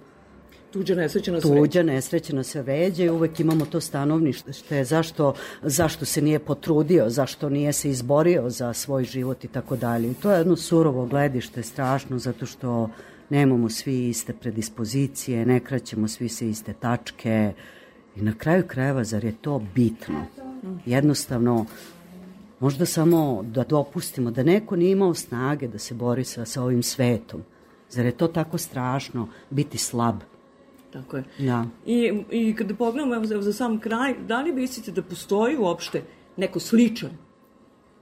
Tuđa 0.72 0.96
nesreća 0.96 1.32
nas 1.32 1.44
vređa. 1.44 1.62
Tuđa 1.62 1.84
nesreća 1.84 2.36
nas 2.36 2.56
vređa 2.56 3.04
i 3.04 3.10
uvek 3.10 3.40
imamo 3.40 3.66
to 3.66 3.82
stanovnište, 3.82 4.84
zašto, 4.84 5.34
zašto 5.62 6.06
se 6.06 6.22
nije 6.22 6.40
potrudio, 6.40 7.10
zašto 7.10 7.50
nije 7.50 7.74
se 7.74 7.90
izborio 7.90 8.50
za 8.50 8.74
svoj 8.74 9.04
život 9.04 9.44
i 9.44 9.48
tako 9.48 9.76
dalje. 9.76 10.12
I 10.12 10.14
to 10.14 10.32
je 10.32 10.38
jedno 10.38 10.56
surovo 10.56 11.06
gledište, 11.06 11.64
strašno, 11.64 12.20
zato 12.20 12.46
što 12.46 12.90
nemamo 13.30 13.70
svi 13.70 14.10
iste 14.10 14.34
predispozicije, 14.34 15.46
ne 15.46 15.60
kraćemo 15.60 16.08
svi 16.08 16.30
se 16.30 16.50
iste 16.50 16.74
tačke, 16.74 17.54
I 18.20 18.22
na 18.22 18.34
kraju 18.34 18.64
krajeva, 18.68 19.04
zar 19.04 19.24
je 19.24 19.32
to 19.42 19.62
bitno? 19.76 20.26
Jednostavno, 20.86 21.66
možda 22.60 22.86
samo 22.86 23.44
da 23.44 23.64
dopustimo 23.64 24.32
da 24.32 24.44
neko 24.44 24.76
nije 24.76 24.92
imao 24.92 25.14
snage 25.14 25.68
da 25.68 25.80
se 25.80 25.94
bori 25.94 26.24
sa, 26.24 26.46
sa 26.46 26.64
ovim 26.64 26.84
svetom. 26.84 27.42
Zar 27.90 28.06
je 28.06 28.12
to 28.12 28.28
tako 28.28 28.58
strašno 28.58 29.28
biti 29.50 29.78
slab? 29.78 30.16
Tako 30.94 31.18
je. 31.18 31.24
Da. 31.38 31.66
I, 31.86 32.24
i 32.32 32.56
kada 32.56 32.76
pogledamo 32.76 33.16
evo, 33.16 33.26
za, 33.26 33.42
za 33.42 33.54
sam 33.54 33.80
kraj, 33.80 34.14
da 34.28 34.42
li 34.42 34.54
mislite 34.54 34.92
da 34.92 35.02
postoji 35.02 35.58
uopšte 35.58 36.04
neko 36.38 36.60
sličan 36.60 37.10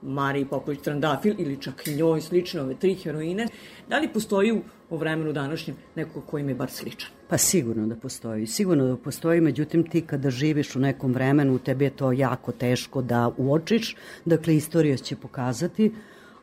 Mariji 0.01 0.45
Popović 0.45 0.79
Trandafil 0.79 1.35
ili 1.37 1.61
čak 1.61 1.85
njoj 1.97 2.21
slične 2.21 2.61
ove 2.61 2.75
tri 2.75 2.95
heroine, 2.95 3.47
da 3.89 3.99
li 3.99 4.13
postoji 4.13 4.51
u, 4.51 4.61
u 4.89 4.97
vremenu 4.97 5.33
današnjem 5.33 5.75
neko 5.95 6.21
ko 6.21 6.37
im 6.37 6.49
je 6.49 6.55
bar 6.55 6.71
sličan? 6.71 7.09
Pa 7.27 7.37
sigurno 7.37 7.87
da 7.87 7.95
postoji. 7.95 8.47
Sigurno 8.47 8.87
da 8.87 8.97
postoji, 8.97 9.41
međutim 9.41 9.89
ti 9.89 10.01
kada 10.01 10.29
živiš 10.29 10.75
u 10.75 10.79
nekom 10.79 11.13
vremenu, 11.13 11.59
tebi 11.59 11.85
je 11.85 11.89
to 11.89 12.11
jako 12.11 12.51
teško 12.51 13.01
da 13.01 13.31
uočiš. 13.37 13.95
Dakle, 14.25 14.55
istorija 14.55 14.97
će 14.97 15.15
pokazati, 15.15 15.91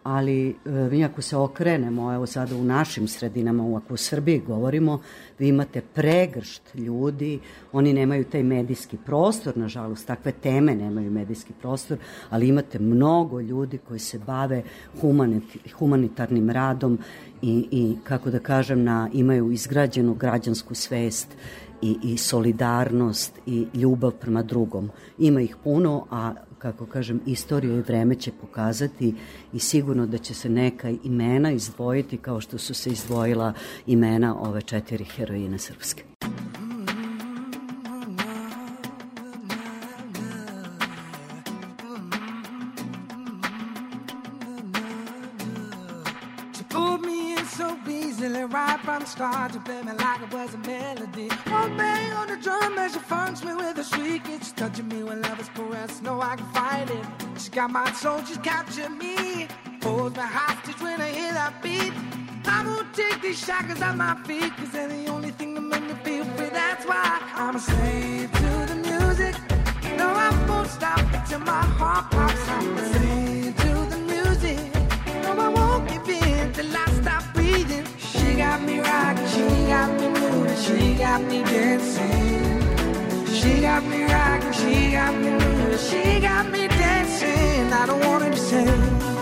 ali 0.05 0.49
e, 0.51 0.55
mi 0.91 1.05
ako 1.05 1.23
se 1.23 1.37
okrenemo, 1.37 2.15
evo 2.15 2.27
sada 2.27 2.57
u 2.57 2.65
našim 2.65 3.09
sredinama, 3.09 3.77
ako 3.77 3.95
u 3.95 3.97
Srbiji 3.97 4.43
govorimo, 4.47 5.01
vi 5.39 5.49
imate 5.49 5.81
pregršt 5.81 6.75
ljudi, 6.75 7.41
oni 7.73 7.93
nemaju 7.93 8.25
taj 8.25 8.43
medijski 8.43 8.97
prostor, 8.97 9.57
nažalost, 9.57 10.07
takve 10.07 10.33
teme 10.33 10.75
nemaju 10.75 11.11
medijski 11.11 11.53
prostor, 11.61 11.99
ali 12.31 12.49
imate 12.49 12.79
mnogo 12.79 13.41
ljudi 13.41 13.79
koji 13.79 14.01
se 14.01 14.19
bave 14.19 14.63
humanit, 15.01 15.45
humanitarnim 15.79 16.51
radom 16.51 16.99
i, 17.43 17.69
i 17.71 17.97
kako 18.05 18.31
da 18.31 18.39
kažem, 18.39 18.85
na, 18.85 19.11
imaju 19.13 19.53
izgrađenu 19.53 20.15
građansku 20.15 20.75
svest 20.75 21.29
i, 21.83 21.97
i 22.03 22.19
solidarnost 22.19 23.39
i 23.47 23.67
ljubav 23.75 24.11
prema 24.11 24.43
drugom. 24.43 24.91
Ima 25.19 25.41
ih 25.41 25.57
puno, 25.65 26.07
a 26.11 26.35
kako 26.65 26.87
kažem, 26.87 27.21
istorija 27.27 27.75
i 27.75 27.81
vreme 27.81 28.15
će 28.15 28.33
pokazati 28.41 29.15
i 29.53 29.59
sigurno 29.59 30.07
da 30.07 30.19
će 30.19 30.35
se 30.35 30.49
neka 30.49 30.91
imena 31.05 31.53
izdvojiti 31.53 32.17
kao 32.17 32.41
što 32.41 32.59
su 32.59 32.75
se 32.75 32.91
izdvojila 32.91 33.53
imena 33.87 34.37
ove 34.41 34.63
četiri 34.63 35.05
heroine 35.05 35.59
srpske. 35.59 36.05
From 49.05 49.11
start 49.11 49.53
to 49.53 49.61
play 49.61 49.83
me 49.83 49.93
like 49.93 50.23
it 50.23 50.33
was 50.33 50.55
a 50.55 50.59
melody. 50.59 51.29
One 51.49 51.77
bang 51.77 52.13
on 52.13 52.29
the 52.29 52.37
drum 52.37 52.79
as 52.79 52.93
she 52.93 52.99
funks 52.99 53.45
me 53.45 53.55
with 53.55 53.79
a 53.79 53.85
shriek. 53.85 54.23
It's 54.29 54.53
touching 54.53 54.89
me 54.89 55.03
when 55.03 55.21
love 55.23 55.41
is 55.41 55.49
caressed. 55.51 56.03
No, 56.03 56.21
I 56.21 56.37
can 56.37 56.47
fight 56.53 56.91
it. 56.91 57.41
She 57.41 57.51
got 57.51 57.71
my 57.71 57.91
soul, 57.93 58.23
she's 58.25 58.39
captured 58.39 58.91
me. 58.91 59.49
Holds 59.83 60.17
me 60.17 60.23
hostage 60.23 60.81
when 60.81 61.01
I 61.01 61.11
hear 61.11 61.33
that 61.33 61.63
beat. 61.63 61.93
I 62.47 62.65
won't 62.67 62.95
take 62.95 63.21
these 63.21 63.39
shackles 63.45 63.83
off 63.83 63.97
my 63.97 64.15
feet, 64.27 64.51
cause 64.57 64.71
they're 64.71 64.89
the 64.89 65.07
only 65.09 65.31
thing 65.31 65.55
that 65.55 65.63
make 65.63 65.83
me 65.83 65.95
feel 66.05 66.25
free. 66.37 66.51
That's 66.51 66.85
why 66.87 67.21
I'm 67.35 67.57
a 67.57 67.61
slave 67.61 68.31
to 68.33 68.51
the 68.71 68.77
music. 68.89 69.35
No, 69.99 70.09
I 70.09 70.31
won't 70.49 70.69
stop 70.69 71.01
until 71.13 71.41
my 71.41 71.63
heart 71.79 72.11
pops. 72.11 72.49
I'm 72.49 72.79
a 72.79 72.85
slave 72.95 73.57
to 73.65 73.73
the 73.93 74.01
music. 74.13 74.59
No, 75.25 75.31
I 75.47 75.49
won't 75.49 75.89
give 75.89 76.09
in 76.09 76.53
till 76.53 76.77
I 76.77 76.87
stop. 77.03 77.34
She 78.15 78.35
got 78.35 78.63
me 78.63 78.79
rocking, 78.79 79.27
she 79.27 79.49
got 79.67 79.91
me 79.99 80.09
moving, 80.21 80.57
she 80.57 80.95
got 80.95 81.21
me 81.23 81.43
dancing. 81.43 83.27
She 83.27 83.61
got 83.61 83.83
me 83.85 84.05
rocking, 84.05 84.53
she 84.53 84.93
got 84.93 85.15
me 85.17 85.31
moving, 85.31 85.79
she 85.79 86.21
got 86.21 86.49
me 86.49 86.69
dancing. 86.69 87.73
I 87.73 87.87
don't 87.87 88.07
wanna 88.07 88.31
be 88.31 88.37
saved. 88.37 89.14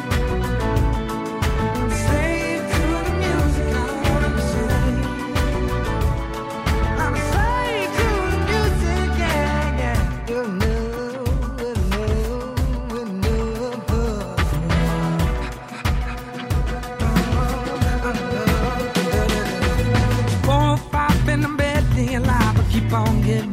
gon' 22.92 23.22
get 23.22 23.51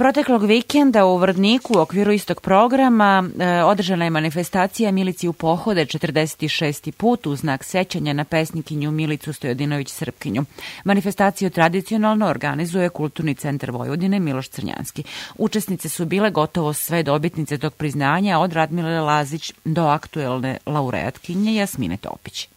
Proteklog 0.00 0.44
vikenda 0.44 1.04
u 1.04 1.16
Vrdniku 1.16 1.78
u 1.78 1.80
okviru 1.80 2.12
istog 2.12 2.40
programa 2.40 3.24
e, 3.40 3.64
održana 3.64 4.04
je 4.04 4.10
manifestacija 4.10 4.92
Milici 4.92 5.28
u 5.28 5.32
pohode 5.32 5.84
46. 5.84 6.90
put 6.90 7.26
u 7.26 7.36
znak 7.36 7.64
sećanja 7.64 8.12
na 8.12 8.24
pesnikinju 8.24 8.90
Milicu 8.90 9.32
Stojodinović 9.32 9.88
Srpkinju. 9.88 10.44
Manifestaciju 10.84 11.50
tradicionalno 11.50 12.26
organizuje 12.26 12.88
Kulturni 12.88 13.34
centar 13.34 13.70
Vojvodine 13.70 14.20
Miloš 14.20 14.48
Crnjanski. 14.48 15.04
Učesnice 15.38 15.88
su 15.88 16.04
bile 16.06 16.30
gotovo 16.30 16.72
sve 16.72 17.02
dobitnice 17.02 17.58
tog 17.58 17.74
priznanja 17.74 18.38
od 18.38 18.52
Radmile 18.52 19.00
Lazić 19.00 19.52
do 19.64 19.82
aktuelne 19.82 20.58
laureatkinje 20.66 21.54
Jasmine 21.54 21.96
Topić. 21.96 22.48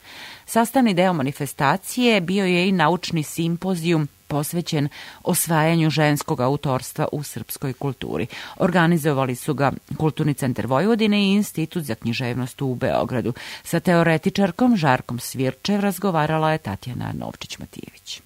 Sastavni 0.45 0.93
deo 0.93 1.13
manifestacije 1.13 2.21
bio 2.21 2.45
je 2.45 2.67
i 2.67 2.71
naučni 2.71 3.23
simpozijum 3.23 4.07
posvećen 4.27 4.89
osvajanju 5.23 5.89
ženskog 5.89 6.41
autorstva 6.41 7.07
u 7.11 7.23
srpskoj 7.23 7.73
kulturi. 7.73 8.27
Organizovali 8.57 9.35
su 9.35 9.53
ga 9.53 9.71
Kulturni 9.97 10.33
centar 10.33 10.67
Vojvodine 10.67 11.19
i 11.23 11.33
Institut 11.33 11.83
za 11.83 11.95
književnost 11.95 12.61
u 12.61 12.75
Beogradu. 12.75 13.33
Sa 13.63 13.79
teoretičarkom 13.79 14.77
Žarkom 14.77 15.19
Svirčev 15.19 15.79
razgovarala 15.79 16.51
je 16.51 16.57
Tatjana 16.57 17.13
Novčić-Matijević. 17.13 18.21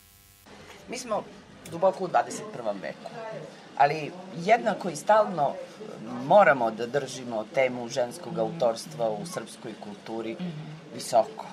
Mi 0.89 0.97
smo 0.97 1.23
duboko 1.71 2.03
u 2.03 2.07
21. 2.07 2.81
veku, 2.81 3.09
ali 3.77 4.11
jednako 4.45 4.89
i 4.89 4.95
stalno 4.95 5.53
moramo 6.25 6.71
da 6.71 6.87
držimo 6.87 7.45
temu 7.53 7.89
ženskog 7.89 8.39
autorstva 8.39 9.09
u 9.09 9.25
srpskoj 9.25 9.73
kulturi 9.83 10.35
visoko, 10.95 11.45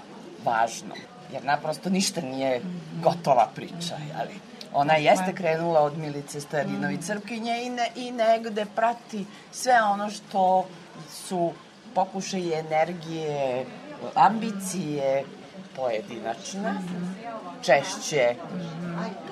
važno, 0.45 0.95
jer 1.33 1.45
naprosto 1.45 1.91
ništa 1.91 2.21
nije 2.21 2.61
gotova 3.03 3.49
priča, 3.55 3.97
ali 4.19 4.35
ona 4.73 4.95
jeste 4.95 5.35
krenula 5.35 5.81
od 5.81 5.99
Milice 5.99 6.41
Stojadinović 6.41 7.01
Crpkinje 7.05 7.63
i, 7.63 7.71
ne, 7.71 7.89
i 7.97 8.11
negde 8.11 8.67
prati 8.75 9.25
sve 9.53 9.83
ono 9.83 10.11
što 10.11 10.67
su 11.11 11.53
pokušaje 11.95 12.59
energije, 12.59 13.65
ambicije 14.15 15.25
pojedinačne, 15.77 16.75
češće 17.63 18.35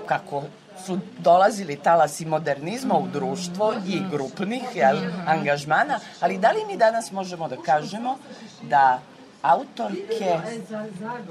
kako 0.06 0.42
su 0.86 0.98
dolazili 1.18 1.76
talasi 1.76 2.24
modernizma 2.24 2.94
u 2.94 3.06
društvo 3.08 3.74
i 3.86 4.00
grupnih 4.10 4.62
jel, 4.74 4.98
angažmana, 5.26 6.00
ali 6.20 6.38
da 6.38 6.50
li 6.50 6.64
mi 6.66 6.76
danas 6.76 7.12
možemo 7.12 7.48
da 7.48 7.56
kažemo 7.56 8.18
da 8.62 9.00
autorke 9.42 10.38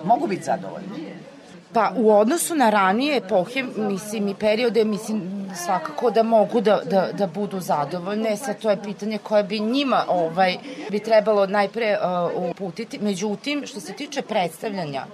mogu 0.04 0.28
biti 0.28 0.44
zadovoljne? 0.44 0.88
Pa 1.74 1.92
u 1.96 2.12
odnosu 2.12 2.56
na 2.56 2.70
ranije 2.70 3.18
epohe, 3.18 3.64
mislim 3.78 4.28
i 4.28 4.36
periode, 4.36 4.86
mislim 4.86 5.42
svakako 5.56 6.12
da 6.12 6.24
mogu 6.24 6.62
da, 6.62 6.82
da, 6.86 7.10
da 7.14 7.28
budu 7.28 7.60
zadovoljne. 7.60 8.38
Sad 8.38 8.60
to 8.60 8.70
je 8.70 8.84
pitanje 8.84 9.18
koje 9.18 9.44
bi 9.44 9.60
njima 9.60 10.06
ovaj, 10.08 10.58
bi 10.90 11.00
trebalo 11.00 11.48
najpre 11.48 11.98
uh, 11.98 12.50
uputiti. 12.50 13.00
Međutim, 13.00 13.64
što 13.66 13.80
se 13.80 13.94
tiče 13.94 14.22
predstavljanja 14.22 15.06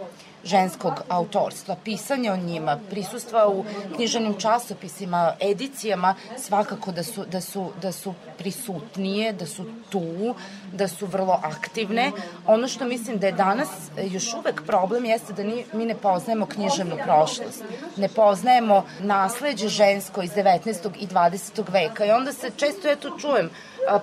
ženskog 0.44 1.02
autorstva, 1.10 1.76
pisanja 1.84 2.34
o 2.34 2.38
njima, 2.38 2.80
prisustva 2.90 3.48
u 3.48 3.66
književnim 3.96 4.40
časopisima, 4.40 5.34
edicijama, 5.40 6.16
svakako 6.38 6.92
da 6.92 7.04
su, 7.04 7.26
da 7.32 7.42
su, 7.42 7.72
da 7.82 7.92
su 7.92 8.14
prisutnije, 8.38 9.34
da 9.34 9.46
su 9.46 9.66
tu, 9.90 10.36
da 10.74 10.88
su 10.88 11.06
vrlo 11.06 11.40
aktivne. 11.44 12.12
Ono 12.46 12.68
što 12.68 12.86
mislim 12.86 13.18
da 13.18 13.28
je 13.28 13.34
danas 13.34 13.70
još 14.04 14.34
uvek 14.34 14.62
problem 14.66 15.06
jeste 15.06 15.34
da 15.34 15.44
ni, 15.44 15.66
mi 15.74 15.86
ne 15.86 15.96
poznajemo 15.96 16.46
književnu 16.46 16.98
prošlost. 17.04 17.64
Ne 17.98 18.10
poznajemo 18.10 18.86
nasleđe 19.00 19.68
žensko 19.68 20.22
iz 20.22 20.32
19. 20.32 20.90
i 21.00 21.08
20. 21.08 21.72
veka 21.72 22.06
i 22.06 22.12
onda 22.12 22.34
se 22.34 22.52
često 22.58 22.96
tu 22.96 23.20
čujem 23.20 23.50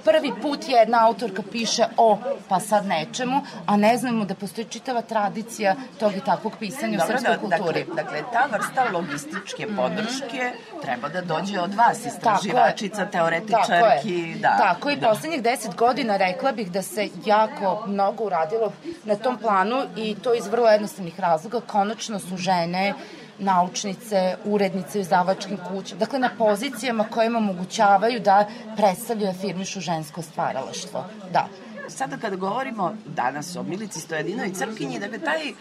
prvi 0.04 0.32
put 0.42 0.68
jedna 0.68 1.06
autorka 1.06 1.42
piše 1.52 1.84
o 1.96 2.18
pa 2.48 2.60
sad 2.60 2.86
nečemu, 2.86 3.40
a 3.66 3.76
ne 3.76 3.98
znamo 3.98 4.24
da 4.24 4.34
postoji 4.34 4.64
čitava 4.64 5.02
tradicija 5.02 5.74
tog 5.98 6.16
i 6.16 6.20
takvog 6.20 6.52
pisanja 6.58 6.98
Dobro, 6.98 7.14
u 7.14 7.18
srpskoj 7.18 7.48
da, 7.48 7.56
kulturi. 7.56 7.84
Dakle, 7.84 8.02
dakle, 8.02 8.22
ta 8.32 8.56
vrsta 8.56 8.84
logističke 8.92 9.66
podrške 9.76 10.52
mm. 10.52 10.80
treba 10.82 11.08
da 11.08 11.20
dođe 11.20 11.60
od 11.60 11.74
vas, 11.74 12.06
istraživačica, 12.06 13.06
teoretičarki. 13.06 14.34
Tako 14.34 14.40
Da, 14.40 14.56
Tako 14.58 14.90
i 14.90 14.96
da. 14.96 15.08
poslednjih 15.08 15.42
deset 15.42 15.74
godina 15.74 16.16
rekla 16.16 16.52
bih 16.54 16.70
da 16.70 16.82
se 16.82 17.08
jako 17.26 17.84
mnogo 17.86 18.24
uradilo 18.24 18.72
na 19.04 19.16
tom 19.16 19.38
planu 19.38 19.82
i 19.96 20.14
to 20.14 20.34
iz 20.34 20.46
vrlo 20.46 20.68
jednostavnih 20.68 21.20
razloga. 21.20 21.60
Konačno 21.60 22.18
su 22.18 22.36
žene 22.36 22.94
naučnice, 23.38 24.36
urednice 24.44 24.98
u 24.98 25.00
izdavačkim 25.00 25.56
kućama, 25.68 25.98
dakle 25.98 26.18
na 26.18 26.30
pozicijama 26.38 27.04
koje 27.10 27.26
im 27.26 27.36
omogućavaju 27.36 28.20
da 28.20 28.46
predstavljaju 28.76 29.30
afirmišu 29.30 29.80
žensko 29.80 30.22
stvaralaštvo. 30.22 31.04
Da. 31.32 31.46
Sada 31.88 32.16
kada 32.16 32.36
govorimo 32.36 32.94
danas 33.06 33.56
o 33.56 33.62
Milici 33.62 34.00
Stojadinoj 34.00 34.52
Crkinji, 34.52 34.98
dakle 34.98 35.18
taj 35.18 35.48
e, 35.48 35.54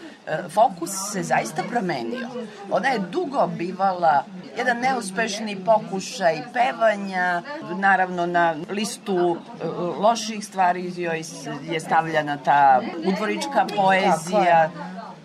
fokus 0.48 0.90
se 1.12 1.22
zaista 1.22 1.62
promenio. 1.70 2.28
Ona 2.70 2.88
je 2.88 2.98
dugo 2.98 3.46
bivala 3.46 4.24
jedan 4.56 4.78
neuspešni 4.78 5.56
pokušaj 5.64 6.42
pevanja, 6.52 7.42
naravno 7.78 8.26
na 8.26 8.54
listu 8.70 9.36
e, 9.36 9.66
loših 9.98 10.44
stvari 10.44 10.92
joj 10.96 11.22
je 11.62 11.80
stavljena 11.80 12.36
ta 12.36 12.80
udvorička 13.06 13.66
poezija, 13.76 14.70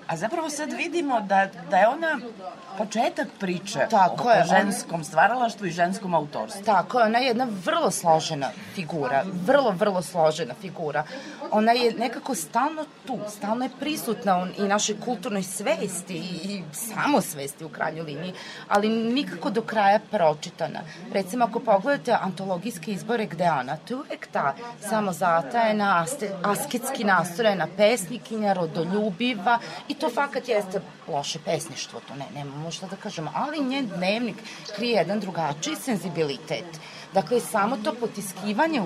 A 0.09 0.17
zapravo 0.17 0.49
sad 0.49 0.73
vidimo 0.73 1.21
da, 1.21 1.47
da 1.69 1.77
je 1.77 1.87
ona 1.87 2.19
početak 2.77 3.27
priče 3.39 3.79
Tako 3.89 4.27
o, 4.27 4.31
je, 4.31 4.41
o 4.41 4.45
ženskom 4.45 5.03
stvaralaštvu 5.03 5.67
i 5.67 5.71
ženskom 5.71 6.13
autorstvu. 6.13 6.65
Tako 6.65 6.99
je, 6.99 7.05
ona 7.05 7.19
je 7.19 7.27
jedna 7.27 7.47
vrlo 7.65 7.91
složena 7.91 8.49
figura, 8.75 9.23
vrlo, 9.45 9.71
vrlo 9.71 10.01
složena 10.01 10.53
figura. 10.61 11.03
Ona 11.51 11.71
je 11.71 11.93
nekako 11.93 12.35
stalno 12.35 12.85
tu, 13.07 13.19
stalno 13.27 13.65
je 13.65 13.69
prisutna 13.79 14.47
i 14.57 14.61
našoj 14.61 14.95
kulturnoj 15.05 15.43
svesti 15.43 16.13
i, 16.13 16.53
i 16.53 16.63
samosvesti 16.73 17.65
u 17.65 17.69
krajnjoj 17.69 18.05
liniji, 18.05 18.33
ali 18.67 18.89
nikako 18.89 19.49
do 19.49 19.61
kraja 19.61 19.99
pročitana. 20.11 20.79
Recimo, 21.13 21.45
ako 21.45 21.59
pogledate 21.59 22.17
antologijske 22.21 22.91
izbore 22.91 23.25
gde 23.25 23.51
ona, 23.51 23.77
to 23.77 23.93
je 23.93 23.99
uvek 23.99 24.27
ta 24.27 24.55
samozatajena, 24.89 26.05
asketski 26.43 27.03
nastrojena 27.03 27.67
pesnikinja, 27.77 28.53
rodoljubiva 28.53 29.59
i 29.87 29.98
to 29.99 30.09
fakat 30.09 30.47
jeste 30.47 30.81
loše 31.07 31.39
pesništvo, 31.45 32.01
to 32.07 32.15
ne, 32.15 32.25
nemamo 32.33 32.71
šta 32.71 32.87
da 32.87 32.95
kažemo, 32.95 33.31
ali 33.35 33.63
njen 33.63 33.87
dnevnik 33.87 34.35
krije 34.75 34.97
jedan 34.97 35.19
drugačiji 35.19 35.75
senzibilitet. 35.75 36.79
Dakle, 37.13 37.39
samo 37.39 37.77
to 37.77 37.93
potiskivanje 37.93 38.81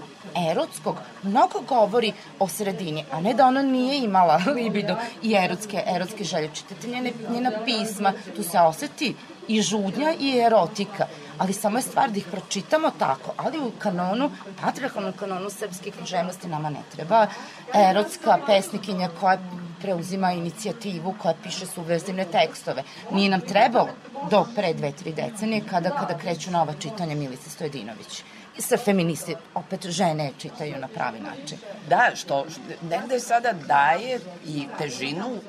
erotskog 0.51 0.95
mnogo 1.23 1.59
govori 1.59 2.13
o 2.39 2.47
sredini, 2.47 3.03
a 3.11 3.21
ne 3.21 3.33
da 3.33 3.47
ona 3.47 3.61
nije 3.61 4.03
imala 4.03 4.41
libido 4.55 4.95
i 5.23 5.33
erotske, 5.33 5.83
erotske 5.95 6.23
želje. 6.23 6.49
Čitate 6.53 6.87
njene, 6.87 7.11
njena 7.29 7.51
pisma, 7.65 8.13
tu 8.35 8.43
se 8.43 8.59
oseti 8.59 9.15
i 9.47 9.61
žudnja 9.61 10.13
i 10.19 10.39
erotika, 10.39 11.07
ali 11.37 11.53
samo 11.53 11.77
je 11.77 11.81
stvar 11.81 12.11
da 12.11 12.17
ih 12.17 12.25
pročitamo 12.31 12.91
tako, 12.99 13.33
ali 13.37 13.59
u 13.59 13.71
kanonu, 13.79 14.31
patriarchalnom 14.61 15.13
kanonu 15.13 15.49
srpske 15.49 15.91
književnosti 15.91 16.47
nama 16.47 16.69
ne 16.69 16.81
treba 16.95 17.27
erotska 17.73 18.37
pesnikinja 18.47 19.09
koja 19.19 19.37
preuzima 19.81 20.31
inicijativu 20.31 21.15
koja 21.21 21.33
piše 21.43 21.65
subverzivne 21.65 22.25
tekstove. 22.25 22.83
Nije 23.11 23.29
nam 23.29 23.41
trebalo 23.41 23.89
do 24.29 24.45
pre 24.55 24.73
dve, 24.73 24.91
tri 24.91 25.13
decenije 25.13 25.63
kada, 25.69 25.89
kada 25.89 26.17
kreću 26.17 26.51
nova 26.51 26.73
čitanja 26.79 27.15
Milice 27.15 27.49
Stojedinović 27.49 28.23
sa 28.59 28.77
feministi, 28.77 29.35
opet 29.55 29.87
žene 29.87 30.31
čitaju 30.37 30.77
na 30.79 30.87
pravi 30.87 31.19
način. 31.19 31.57
Da, 31.89 32.11
što, 32.15 32.45
što 32.49 32.61
negde 32.89 33.19
sada 33.19 33.53
daje 33.53 34.19
i 34.45 34.67
težinu 34.77 35.39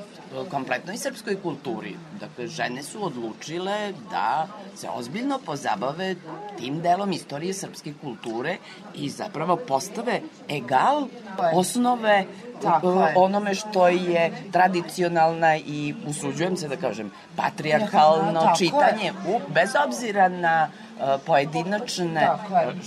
kompletnoj 0.50 0.96
srpskoj 0.96 1.36
kulturi. 1.42 1.96
Dakle, 2.20 2.46
žene 2.46 2.82
su 2.82 3.04
odlučile 3.04 3.92
da 4.10 4.46
se 4.76 4.88
ozbiljno 4.88 5.38
pozabave 5.46 6.14
tim 6.58 6.80
delom 6.80 7.12
istorije 7.12 7.54
srpske 7.54 7.92
kulture 8.00 8.56
i 8.94 9.10
zapravo 9.10 9.56
postave 9.56 10.20
egal 10.48 11.06
osnove 11.54 12.24
Tako 12.62 13.08
onome 13.16 13.54
što 13.54 13.88
je 13.88 14.32
tradicionalna 14.52 15.56
i 15.56 15.94
usuđujem 16.06 16.56
se 16.56 16.68
da 16.68 16.76
kažem 16.76 17.10
patrijarhalno 17.36 18.52
čitanje 18.58 19.12
u, 19.28 19.40
bez 19.54 19.70
obzira 19.86 20.28
na 20.28 20.68
uh, 20.68 21.04
pojedinačne 21.26 22.28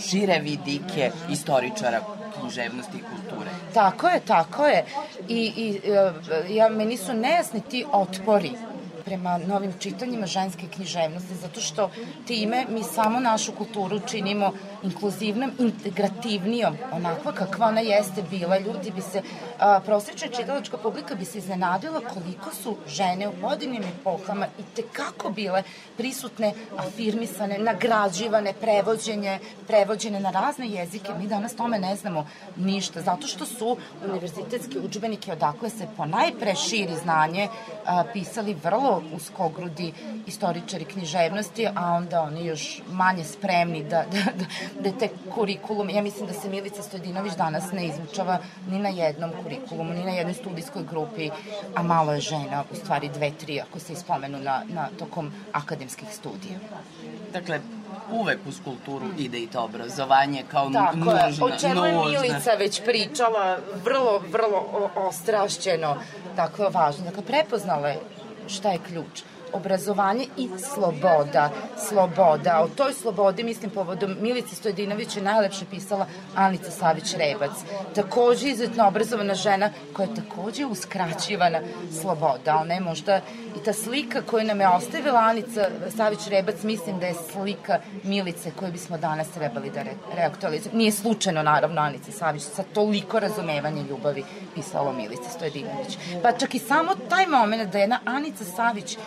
šire 0.08 0.39
vidike 0.39 1.12
istoričara 1.30 2.02
književnosti 2.39 2.97
i 2.97 3.01
kulture. 3.01 3.51
Tako 3.73 4.07
je, 4.07 4.19
tako 4.19 4.65
je. 4.65 4.85
I, 5.27 5.53
i 5.57 5.81
e, 5.91 6.11
ja, 6.49 6.69
meni 6.69 6.97
su 6.97 7.13
nejasni 7.13 7.61
ti 7.61 7.85
otpori 7.91 8.51
prema 9.08 9.38
novim 9.38 9.74
čitanjima 9.80 10.26
ženske 10.26 10.68
književnosti, 10.76 11.36
zato 11.36 11.62
što 11.62 11.89
time 12.26 12.66
mi 12.70 12.84
samo 12.84 13.20
našu 13.20 13.51
kulturu 13.51 13.99
činimo 13.99 14.51
inkluzivnom, 14.84 15.51
integrativnijom, 15.60 16.78
onakva 16.91 17.32
kakva 17.32 17.68
ona 17.68 17.82
jeste 17.82 18.24
bila. 18.30 18.58
Ljudi 18.58 18.91
bi 18.91 19.01
se, 19.01 19.22
prosječna 19.86 20.28
čitalačka 20.28 20.78
publika 20.78 21.16
bi 21.16 21.26
se 21.26 21.38
iznenadila 21.38 22.01
koliko 22.14 22.55
su 22.55 22.76
žene 22.88 23.28
u 23.28 23.34
pojedinim 23.41 23.84
epohama 23.84 24.45
i 24.60 24.64
tekako 24.76 25.30
bile 25.30 25.64
prisutne, 25.97 26.53
afirmisane, 26.78 27.58
nagrađivane, 27.58 28.53
prevođenje, 28.53 29.39
prevođene 29.68 30.20
na 30.20 30.32
razne 30.32 30.68
jezike. 30.68 31.14
Mi 31.20 31.28
danas 31.28 31.55
tome 31.55 31.80
ne 31.80 31.95
znamo 31.95 32.28
ništa, 32.58 33.01
zato 33.01 33.28
što 33.28 33.45
su 33.45 33.78
univerzitetski 34.10 34.80
učbenike 34.80 35.32
odakle 35.32 35.70
se 35.70 35.88
po 35.97 36.05
najpre 36.05 36.55
širi 36.55 36.95
znanje 37.03 37.47
a, 37.86 38.03
pisali 38.14 38.58
vrlo 38.64 38.97
vrlo 38.98 39.16
uskogrudi 39.16 39.93
istoričari 40.28 40.86
književnosti, 40.86 41.68
a 41.76 41.91
onda 41.91 42.22
oni 42.22 42.45
još 42.45 42.82
manje 42.91 43.24
spremni 43.24 43.84
da, 43.84 44.06
da, 44.12 44.32
da, 44.36 44.45
da 44.89 44.98
te 44.98 45.10
kurikulum, 45.36 45.89
ja 45.89 46.02
mislim 46.02 46.28
da 46.28 46.34
se 46.34 46.50
Milica 46.50 46.84
Stojdinović 46.84 47.34
danas 47.34 47.72
ne 47.72 47.88
izvučava 47.88 48.39
ni 48.70 48.80
na 48.80 48.89
jednom 48.89 49.32
kurikulumu, 49.43 49.93
ni 49.93 50.04
na 50.04 50.12
jednoj 50.12 50.34
studijskoj 50.34 50.84
grupi, 50.84 51.30
a 51.76 51.84
malo 51.84 52.14
je 52.14 52.22
žena, 52.22 52.64
u 52.72 52.76
stvari 52.76 53.10
dve, 53.10 53.32
tri, 53.32 53.62
ako 53.62 53.80
se 53.80 53.93
ispomenu 53.93 54.39
na, 54.39 54.64
na 54.68 54.89
tokom 55.00 55.32
akademskih 55.52 56.08
studija. 56.12 56.60
Dakle, 57.34 57.60
uvek 58.12 58.39
uz 58.48 58.56
kulturu 58.64 59.06
ide 59.18 59.39
i 59.39 59.48
to 59.48 59.64
obrazovanje 59.64 60.43
kao 60.52 60.70
Tako 60.70 60.98
nužno. 60.98 61.48
je, 61.48 61.54
o 61.54 61.60
čemu 61.60 61.86
je. 61.86 62.20
Milica 62.22 62.52
već 62.52 62.82
pričala, 62.84 63.58
vrlo, 63.84 64.22
vrlo 64.32 64.89
ostrašćeno, 64.95 65.98
tako 66.36 66.64
je 66.64 66.70
važno. 66.70 67.06
Dakle, 67.06 67.24
prepoznala 67.24 67.88
je 67.88 68.00
šta 68.50 68.72
je 68.72 68.80
ključ 68.88 69.24
obrazovanje 69.54 70.26
i 70.38 70.50
sloboda. 70.74 71.50
Sloboda. 71.88 72.62
O 72.64 72.68
toj 72.68 72.93
slobodi, 72.93 73.43
mislim, 73.43 73.72
povodom 73.72 74.16
Milice 74.22 74.56
Stojedinović 74.56 75.16
je 75.16 75.24
najlepše 75.24 75.66
pisala 75.72 76.06
Anica 76.36 76.72
Savić-Rebac. 76.72 77.52
Takođe 77.95 78.48
izuzetno 78.50 78.88
obrazovana 78.88 79.36
žena 79.36 79.70
koja 79.93 80.08
je 80.08 80.16
takođe 80.16 80.66
uskraćivana 80.66 81.60
sloboda. 82.02 82.58
Ona 82.62 82.74
je 82.74 82.80
možda 82.80 83.22
i 83.56 83.64
ta 83.66 83.74
slika 83.74 84.22
koju 84.22 84.43
nam 84.45 84.62
je 84.62 84.68
ostavila 84.68 85.20
Anica 85.20 85.70
Savić-Rebac, 85.98 86.64
mislim 86.64 87.00
da 87.00 87.06
je 87.06 87.16
slika 87.32 87.80
Milice 88.04 88.52
koju 88.60 88.72
bismo 88.72 88.98
danas 88.98 89.28
trebali 89.28 89.70
da 89.70 89.84
re 89.84 89.91
reaktualizujemo. 90.16 90.78
Nije 90.78 90.91
slučajno, 90.91 91.43
naravno, 91.43 91.82
Anica 91.82 92.12
Savić 92.12 92.43
sa 92.43 92.64
toliko 92.64 93.20
razumevanja 93.20 93.82
ljubavi 93.89 94.24
pisala 94.56 94.89
o 94.89 94.93
Milici 94.93 95.30
Stojedinović. 95.36 95.98
Pa 96.24 96.32
čak 96.32 96.56
i 96.56 96.60
samo 96.60 96.91
taj 97.10 97.28
moment 97.28 97.72
da 97.72 97.78
jedna 97.78 98.00
Anica 98.06 98.43
Savić 98.43 98.98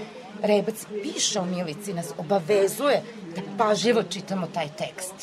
Rebac 0.42 0.74
piše 1.02 1.40
o 1.40 1.44
Milici 1.44 1.94
nas 1.94 2.06
obavezuje 2.18 3.02
da 3.36 3.40
pažljivo 3.58 4.02
čitamo 4.02 4.46
taj 4.46 4.68
tekst. 4.68 5.14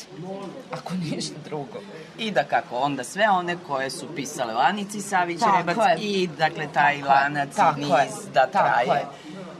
Ako 0.72 0.94
ništa 0.94 1.34
drugo. 1.44 1.80
I 2.18 2.30
da 2.30 2.44
kako, 2.44 2.76
onda 2.76 3.04
sve 3.04 3.28
one 3.30 3.56
koje 3.66 3.90
su 3.90 4.06
pisale 4.16 4.54
o 4.54 4.58
Anici 4.58 5.00
Savić 5.00 5.40
Tako 5.40 5.56
Rebac 5.56 5.76
je. 5.76 5.96
i 6.00 6.26
dakle 6.28 6.68
taj 6.72 6.96
Tako 6.96 7.08
je, 7.08 7.14
lanac 7.14 7.54
tako 7.56 7.80
i 7.80 7.82
je, 7.82 7.88
niz 8.04 8.14
da 8.34 8.46
tako 8.46 8.68
traje. 8.68 8.98
je, 9.00 9.06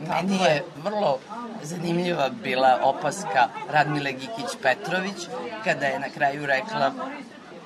tako 0.07 0.27
Meni 0.27 0.45
je. 0.45 0.51
je 0.51 0.65
vrlo 0.77 1.19
zanimljiva 1.63 2.31
bila 2.43 2.79
opaska 2.83 3.49
Radmile 3.71 4.13
Gikić-Petrović 4.13 5.27
kada 5.65 5.87
je 5.87 5.99
na 6.01 6.09
kraju 6.09 6.47
rekla 6.47 6.93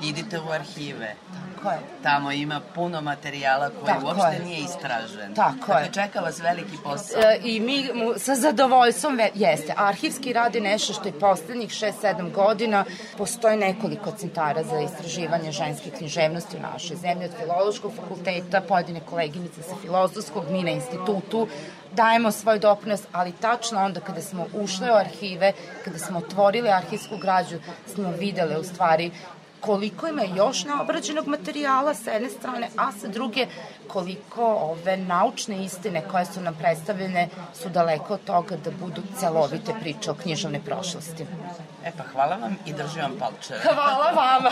idite 0.02 0.40
u 0.40 0.50
arhive. 0.50 1.14
Tako 1.32 1.51
je. 1.70 1.78
Tamo 2.02 2.32
ima 2.32 2.60
puno 2.74 3.00
materijala 3.00 3.70
koji 3.70 3.86
Tako 3.86 4.06
uopšte 4.06 4.32
je. 4.32 4.44
nije 4.44 4.60
istražen. 4.60 5.34
Tako 5.34 5.66
dakle, 5.66 5.82
je. 5.82 5.92
čeka 5.92 6.20
vas 6.20 6.40
veliki 6.40 6.76
posao. 6.84 7.20
E, 7.22 7.38
I 7.44 7.60
mi 7.60 7.90
mu 7.94 8.12
sa 8.16 8.34
zadovoljstvom 8.34 9.16
ve, 9.16 9.30
jeste. 9.34 9.74
Arhivski 9.76 10.32
rad 10.32 10.54
je 10.54 10.60
nešto 10.60 10.92
što 10.92 11.08
je 11.08 11.18
poslednjih 11.20 11.70
6-7 11.70 12.32
godina 12.32 12.84
postoje 13.18 13.56
nekoliko 13.56 14.10
centara 14.10 14.62
za 14.62 14.80
istraživanje 14.80 15.52
ženske 15.52 15.90
književnosti 15.90 16.56
u 16.56 16.60
našoj 16.60 16.96
zemlji, 16.96 17.24
od 17.24 17.32
Filološkog 17.40 17.92
fakulteta, 17.96 18.60
pojedine 18.60 19.00
koleginice 19.00 19.62
sa 19.62 19.74
Filozofskog, 19.82 20.44
mi 20.50 20.62
na 20.62 20.70
institutu, 20.70 21.48
dajemo 21.92 22.30
svoj 22.30 22.58
doprinos, 22.58 23.02
ali 23.12 23.32
tačno 23.32 23.84
onda 23.84 24.00
kada 24.00 24.20
smo 24.22 24.46
ušle 24.54 24.92
u 24.92 24.94
arhive, 24.94 25.52
kada 25.84 25.98
smo 25.98 26.18
otvorili 26.18 26.68
arhivsku 26.70 27.16
građu, 27.16 27.56
smo 27.86 28.10
videle 28.10 28.58
u 28.58 28.64
stvari 28.64 29.10
koliko 29.62 30.06
ima 30.08 30.22
još 30.22 30.64
neobrađenog 30.64 31.26
materijala 31.26 31.94
sa 31.94 32.10
jedne 32.10 32.30
strane, 32.30 32.68
a 32.76 32.92
sa 32.92 33.08
druge 33.08 33.46
koliko 33.88 34.44
ove 34.44 34.96
naučne 34.96 35.64
istine 35.64 36.02
koje 36.10 36.26
su 36.26 36.40
nam 36.40 36.54
predstavljene 36.54 37.28
su 37.54 37.68
daleko 37.68 38.14
od 38.14 38.24
toga 38.24 38.56
da 38.56 38.70
budu 38.70 39.02
celovite 39.18 39.74
priče 39.80 40.10
o 40.10 40.14
književnoj 40.14 40.60
prošlosti. 40.60 41.26
E 41.84 41.92
pa 41.96 42.02
hvala 42.12 42.36
vam 42.36 42.56
i 42.66 42.72
držim 42.72 43.02
vam 43.02 43.12
palčeve. 43.18 43.60
Hvala 43.74 44.10
vama! 44.10 44.50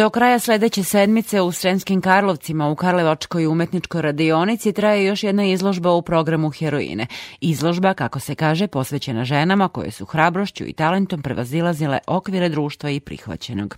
Do 0.00 0.10
kraja 0.10 0.38
sledeće 0.38 0.84
sedmice 0.84 1.40
u 1.40 1.52
Sremskim 1.52 2.00
Karlovcima 2.00 2.68
u 2.68 2.74
Karlevačkoj 2.74 3.46
umetničkoj 3.46 4.02
radionici 4.02 4.72
traje 4.72 5.04
još 5.04 5.22
jedna 5.22 5.44
izložba 5.44 5.92
u 5.92 6.02
programu 6.02 6.50
Heroine. 6.50 7.06
Izložba, 7.40 7.94
kako 7.94 8.20
se 8.20 8.34
kaže, 8.34 8.66
posvećena 8.66 9.24
ženama 9.24 9.68
koje 9.68 9.90
su 9.90 10.04
hrabrošću 10.04 10.64
i 10.66 10.72
talentom 10.72 11.22
prevazilazile 11.22 11.98
okvire 12.06 12.48
društva 12.48 12.90
i 12.90 13.00
prihvaćenog. 13.00 13.76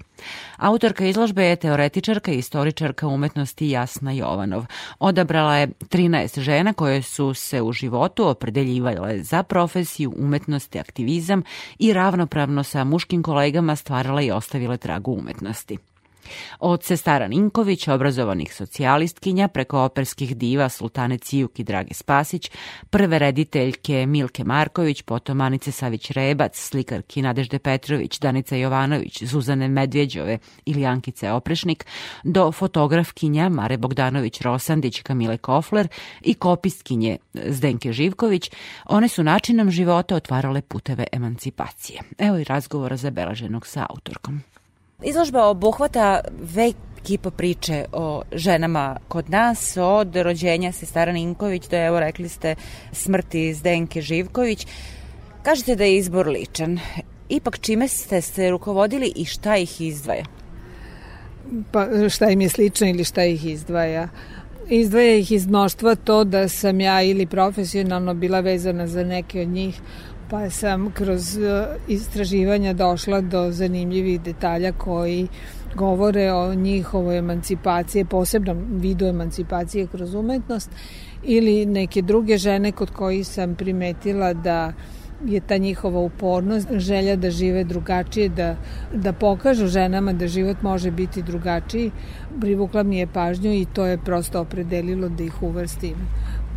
Autorka 0.57 1.05
izložbe 1.05 1.45
je 1.45 1.57
teoretičarka 1.57 2.33
i 2.33 2.39
istoričarka 2.39 3.07
umetnosti 3.07 3.71
Jasna 3.71 4.13
Jovanov. 4.13 4.65
Odabrala 4.99 5.57
je 5.57 5.67
13 5.67 6.41
žena 6.41 6.73
koje 6.73 7.03
su 7.03 7.35
se 7.35 7.63
u 7.63 7.73
životu 7.73 8.29
opredeljivale 8.29 9.23
za 9.23 9.43
profesiju, 9.43 10.15
umetnost 10.17 10.75
i 10.75 10.79
aktivizam 10.79 11.43
i 11.79 11.93
ravnopravno 11.93 12.65
sa 12.65 12.85
muškim 12.85 13.23
kolegama 13.23 13.77
stvarala 13.77 14.23
i 14.23 14.31
ostavile 14.31 14.77
tragu 14.77 15.13
umetnosti. 15.13 15.79
Od 16.61 16.85
sestara 16.85 17.29
Ninković, 17.29 17.89
obrazovanih 17.89 18.55
socijalistkinja, 18.55 19.49
preko 19.49 19.85
operskih 19.85 20.37
diva 20.37 20.69
Sultane 20.69 21.19
Cijuk 21.19 21.59
i 21.59 21.65
Drage 21.65 21.95
Spasić, 21.95 22.51
prve 22.91 23.19
rediteljke 23.19 24.07
Milke 24.07 24.45
Marković, 24.45 25.03
potom 25.03 25.41
Anice 25.41 25.71
Savić-Rebac, 25.71 26.55
slikarki 26.55 27.23
Nadežde 27.23 27.59
Petrović, 27.59 28.19
Danica 28.19 28.57
Jovanović, 28.57 29.23
Zuzane 29.23 29.69
Medvjeđove 29.69 30.39
ili 30.65 30.87
Ankice 30.87 31.31
Oprešnik, 31.31 31.87
do 32.25 32.53
fotografkinja 32.53 33.49
Mare 33.49 33.77
Bogdanović-Rosandić, 33.77 35.03
Kamile 35.03 35.39
Kofler 35.39 35.89
i 36.21 36.35
kopistkinje 36.35 37.17
Zdenke 37.35 37.93
Živković, 37.93 38.51
one 38.85 39.09
su 39.09 39.23
načinom 39.23 39.71
života 39.71 40.17
otvarale 40.17 40.63
puteve 40.63 41.05
emancipacije. 41.13 42.01
Evo 42.19 42.39
i 42.39 42.45
razgovora 42.45 42.97
zabelaženog 42.97 43.67
sa 43.67 43.87
autorkom. 43.91 44.52
Izložba 45.05 45.47
obuhvata 45.51 46.21
vek 46.55 46.77
kipa 47.03 47.31
priče 47.31 47.85
o 47.93 48.23
ženama 48.33 48.97
kod 49.09 49.31
nas, 49.31 49.77
od 49.77 50.17
rođenja 50.17 50.73
sestara 50.73 51.13
Ninković 51.13 51.69
do, 51.69 51.77
evo, 51.77 52.01
rekli 52.01 52.29
ste, 52.29 52.55
smrti 52.93 53.55
Zdenke 53.55 54.03
Živković. 54.03 54.67
Kažete 55.43 55.77
da 55.77 55.85
je 55.85 55.97
izbor 55.97 56.29
ličan. 56.29 56.79
Ipak 57.29 57.59
čime 57.61 57.89
ste 57.89 58.21
se 58.21 58.51
rukovodili 58.51 59.13
i 59.17 59.25
šta 59.25 59.57
ih 59.57 59.81
izdvaja? 59.81 60.25
Pa 61.73 61.87
šta 62.09 62.31
im 62.31 62.41
je 62.41 62.49
slično 62.49 62.89
ili 62.89 63.05
šta 63.05 63.25
ih 63.25 63.47
izdvaja? 63.47 64.09
Izdvaja 64.69 65.17
ih 65.17 65.33
iz 65.33 65.47
mnoštva 65.47 65.95
to 65.95 66.25
da 66.25 66.49
sam 66.49 66.81
ja 66.81 67.03
ili 67.03 67.27
profesionalno 67.27 68.15
bila 68.15 68.41
vezana 68.41 68.87
za 68.87 69.05
neke 69.05 69.41
od 69.41 69.49
njih, 69.49 69.81
pa 70.33 70.51
sam 70.51 70.91
kroz 70.91 71.37
e, 71.37 71.67
istraživanja 71.89 72.73
došla 72.73 73.21
do 73.21 73.51
zanimljivih 73.51 74.21
detalja 74.21 74.73
koji 74.73 75.29
govore 75.75 76.33
o 76.33 76.55
njihovoj 76.55 77.19
emancipaciji, 77.19 78.05
posebnom 78.05 78.65
vidu 78.71 79.07
emancipacije 79.07 79.87
kroz 79.87 80.15
umetnost 80.15 80.71
ili 81.23 81.67
neke 81.67 82.03
druge 82.03 82.39
žene 82.39 82.73
kod 82.73 82.91
kojih 82.91 83.27
sam 83.27 83.55
primetila 83.55 84.33
da 84.33 84.73
je 85.27 85.41
ta 85.41 85.57
njihova 85.57 86.01
upornost, 86.01 86.69
želja 86.73 87.17
da 87.17 87.31
žive 87.31 87.65
drugačije, 87.65 88.29
da, 88.29 88.57
da 88.95 89.13
pokažu 89.13 89.67
ženama 89.67 90.13
da 90.13 90.27
život 90.27 90.63
može 90.63 90.91
biti 90.91 91.23
drugačiji, 91.23 91.91
privukla 92.41 92.83
mi 92.83 92.99
je 92.99 93.07
pažnju 93.07 93.53
i 93.53 93.67
to 93.73 93.87
je 93.87 93.99
prosto 93.99 94.41
opredelilo 94.41 95.09
da 95.09 95.25
ih 95.25 95.43
uvrstim 95.43 95.95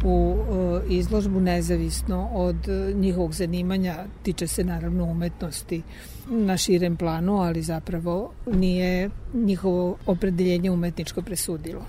u 0.03 0.35
e, 0.37 0.93
izložbu 0.93 1.39
nezavisno 1.39 2.29
od 2.33 2.69
e, 2.69 2.93
njihovog 2.93 3.33
zanimanja, 3.33 3.95
tiče 4.23 4.47
se 4.47 4.63
naravno 4.63 5.03
umetnosti 5.03 5.81
na 6.29 6.57
širem 6.57 6.97
planu, 6.97 7.41
ali 7.41 7.61
zapravo 7.61 8.31
nije 8.53 9.09
njihovo 9.33 9.97
opredeljenje 10.05 10.71
umetničko 10.71 11.21
presudilo. 11.21 11.85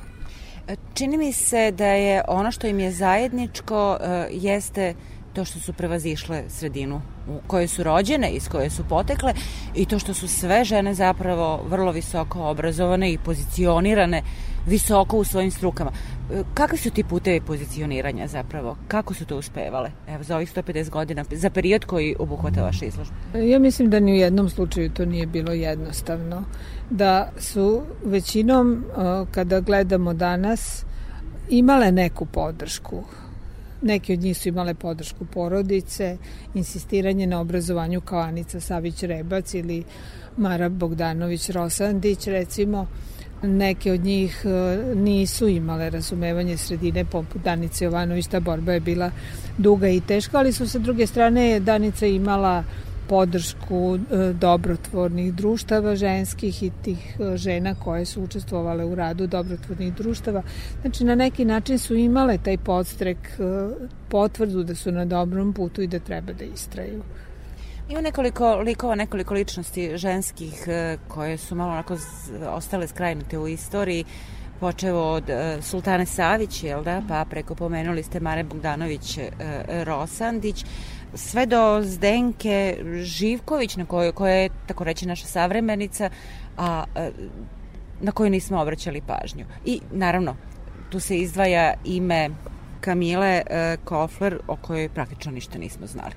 Čini 0.95 1.17
mi 1.17 1.33
se 1.33 1.71
da 1.71 1.87
je 1.87 2.23
ono 2.29 2.51
što 2.51 2.67
im 2.67 2.81
je 2.81 2.91
zajedničko 2.91 3.99
e, 4.01 4.29
jeste 4.33 4.95
to 5.37 5.45
što 5.45 5.61
su 5.61 5.73
prevazišle 5.73 6.45
sredinu 6.49 7.01
u 7.29 7.41
kojoj 7.47 7.69
su 7.69 7.83
rođene, 7.83 8.31
iz 8.31 8.49
koje 8.49 8.71
su 8.71 8.85
potekle 8.89 9.35
i 9.75 9.85
to 9.87 9.99
što 9.99 10.15
su 10.15 10.29
sve 10.29 10.65
žene 10.65 10.95
zapravo 10.95 11.61
vrlo 11.69 11.93
visoko 11.93 12.45
obrazovane 12.45 13.13
i 13.13 13.19
pozicionirane 13.19 14.23
visoko 14.67 15.19
u 15.19 15.25
svojim 15.25 15.51
strukama. 15.51 15.91
E, 16.33 16.43
kakvi 16.55 16.79
su 16.79 16.91
ti 16.91 17.05
putevi 17.05 17.41
pozicioniranja 17.41 18.27
zapravo? 18.27 18.77
Kako 18.89 19.15
su 19.15 19.27
to 19.27 19.37
uspevale? 19.37 19.91
Evo, 20.09 20.23
za 20.23 20.37
ovih 20.37 20.55
150 20.57 20.91
godina, 20.91 21.25
za 21.31 21.51
period 21.51 21.85
koji 21.85 22.17
obuhvata 22.19 22.63
vaša 22.63 22.85
izložba. 22.85 23.15
Ja 23.35 23.59
mislim 23.59 23.91
da 23.91 24.01
ni 24.01 24.13
u 24.13 24.17
jednom 24.17 24.49
slučaju 24.49 24.91
to 24.91 25.05
nije 25.05 25.27
bilo 25.27 25.53
jednostavno. 25.53 26.45
Da 26.91 27.31
su 27.39 27.83
većinom, 28.05 28.73
e, 28.73 29.25
kada 29.31 29.61
gledamo 29.61 30.15
danas, 30.15 30.85
imale 31.49 31.93
neku 31.93 32.27
podršku. 32.27 33.05
Neki 33.83 34.13
od 34.13 34.21
njih 34.21 34.39
su 34.39 34.49
imale 34.49 34.75
podršku 34.75 35.25
porodice, 35.25 36.17
insistiranje 36.55 37.27
na 37.27 37.41
obrazovanju 37.41 38.01
kao 38.01 38.19
Anica 38.19 38.61
Savić-Rebac 38.61 39.59
ili 39.59 39.85
Mara 40.37 40.69
Bogdanović-Rosandić, 40.69 42.31
recimo, 42.31 42.87
Neke 43.43 43.93
od 43.93 44.05
njih 44.05 44.45
e, 44.45 44.95
nisu 44.95 45.49
imale 45.49 45.91
razumevanje 45.91 46.57
sredine 46.57 47.05
poput 47.05 47.43
Danice 47.43 47.85
Jovanović, 47.85 48.27
ta 48.27 48.41
borba 48.41 48.73
je 48.73 48.81
bila 48.81 49.11
duga 49.59 49.89
i 49.89 50.01
teška, 50.01 50.39
ali 50.39 50.53
su 50.53 50.69
sa 50.69 50.79
druge 50.79 51.07
strane 51.07 51.61
Danica 51.61 52.07
imala 52.07 52.65
podršku 53.09 53.99
e, 53.99 54.33
dobrotvornih 54.33 55.35
društava 55.35 55.97
ženskih 55.97 56.63
i 56.63 56.71
tih 56.83 57.17
e, 57.21 57.37
žena 57.37 57.75
koje 57.75 58.05
su 58.05 58.23
učestvovale 58.23 58.85
u 58.85 58.95
radu 58.95 59.27
dobrotvornih 59.27 59.95
društava. 59.95 60.43
Znači, 60.81 61.05
na 61.05 61.15
neki 61.15 61.45
način 61.45 61.79
su 61.79 61.95
imale 61.95 62.39
taj 62.39 62.59
podstrek, 62.59 63.19
potvrdu 64.09 64.63
da 64.63 64.75
su 64.75 64.93
na 64.93 65.05
dobrom 65.05 65.53
putu 65.53 65.83
i 65.83 65.87
da 65.87 65.99
treba 65.99 66.33
da 66.33 66.45
istraju. 66.45 67.03
Ima 67.89 68.01
nekoliko 68.01 68.57
likova, 68.57 68.95
nekoliko 68.95 69.35
ličnosti 69.35 69.97
ženskih 69.97 70.65
e, 70.67 70.99
koje 71.09 71.37
su 71.37 71.55
malo 71.55 71.73
onako 71.73 71.97
ostale 72.49 72.87
skrajnute 72.89 73.39
u 73.39 73.49
istoriji 73.49 74.05
počevo 74.61 75.13
od 75.13 75.25
Sultane 75.63 76.07
Savić, 76.07 76.63
jel 76.63 76.85
da, 76.85 77.03
pa 77.09 77.25
preko 77.31 77.55
pomenuli 77.55 78.03
ste 78.03 78.21
Mare 78.21 78.45
Bogdanović 78.45 79.19
Rosandić, 79.85 80.65
sve 81.15 81.47
do 81.47 81.81
Zdenke 81.83 82.79
Živković, 83.03 83.77
na 83.77 83.85
kojoj, 83.85 84.13
koja 84.13 84.35
je, 84.35 84.51
tako 84.67 84.85
reći, 84.85 85.07
naša 85.07 85.27
savremenica, 85.27 86.11
a 86.57 86.85
na 88.01 88.13
koju 88.13 88.31
nismo 88.31 88.61
obraćali 88.61 89.03
pažnju. 89.07 89.45
I, 89.65 89.81
naravno, 89.93 90.37
tu 90.91 91.01
se 91.01 91.19
izdvaja 91.19 91.75
ime 91.85 92.31
Kamile 92.81 93.43
uh, 93.47 93.85
Kofler, 93.85 94.39
o 94.49 94.57
kojoj 94.57 94.89
praktično 94.89 95.33
ništa 95.33 95.59
nismo 95.59 95.87
znali. 95.87 96.15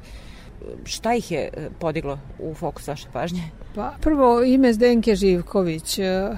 Šta 0.86 1.14
ih 1.14 1.32
je 1.32 1.50
e, 1.54 1.70
podiglo 1.80 2.20
u 2.40 2.54
fokus 2.54 2.88
vaše 2.88 3.08
pažnje? 3.14 3.44
Pa, 3.76 3.94
prvo 4.02 4.44
ime 4.44 4.74
Zdenke 4.74 5.16
Živković. 5.16 6.00
E, 6.00 6.38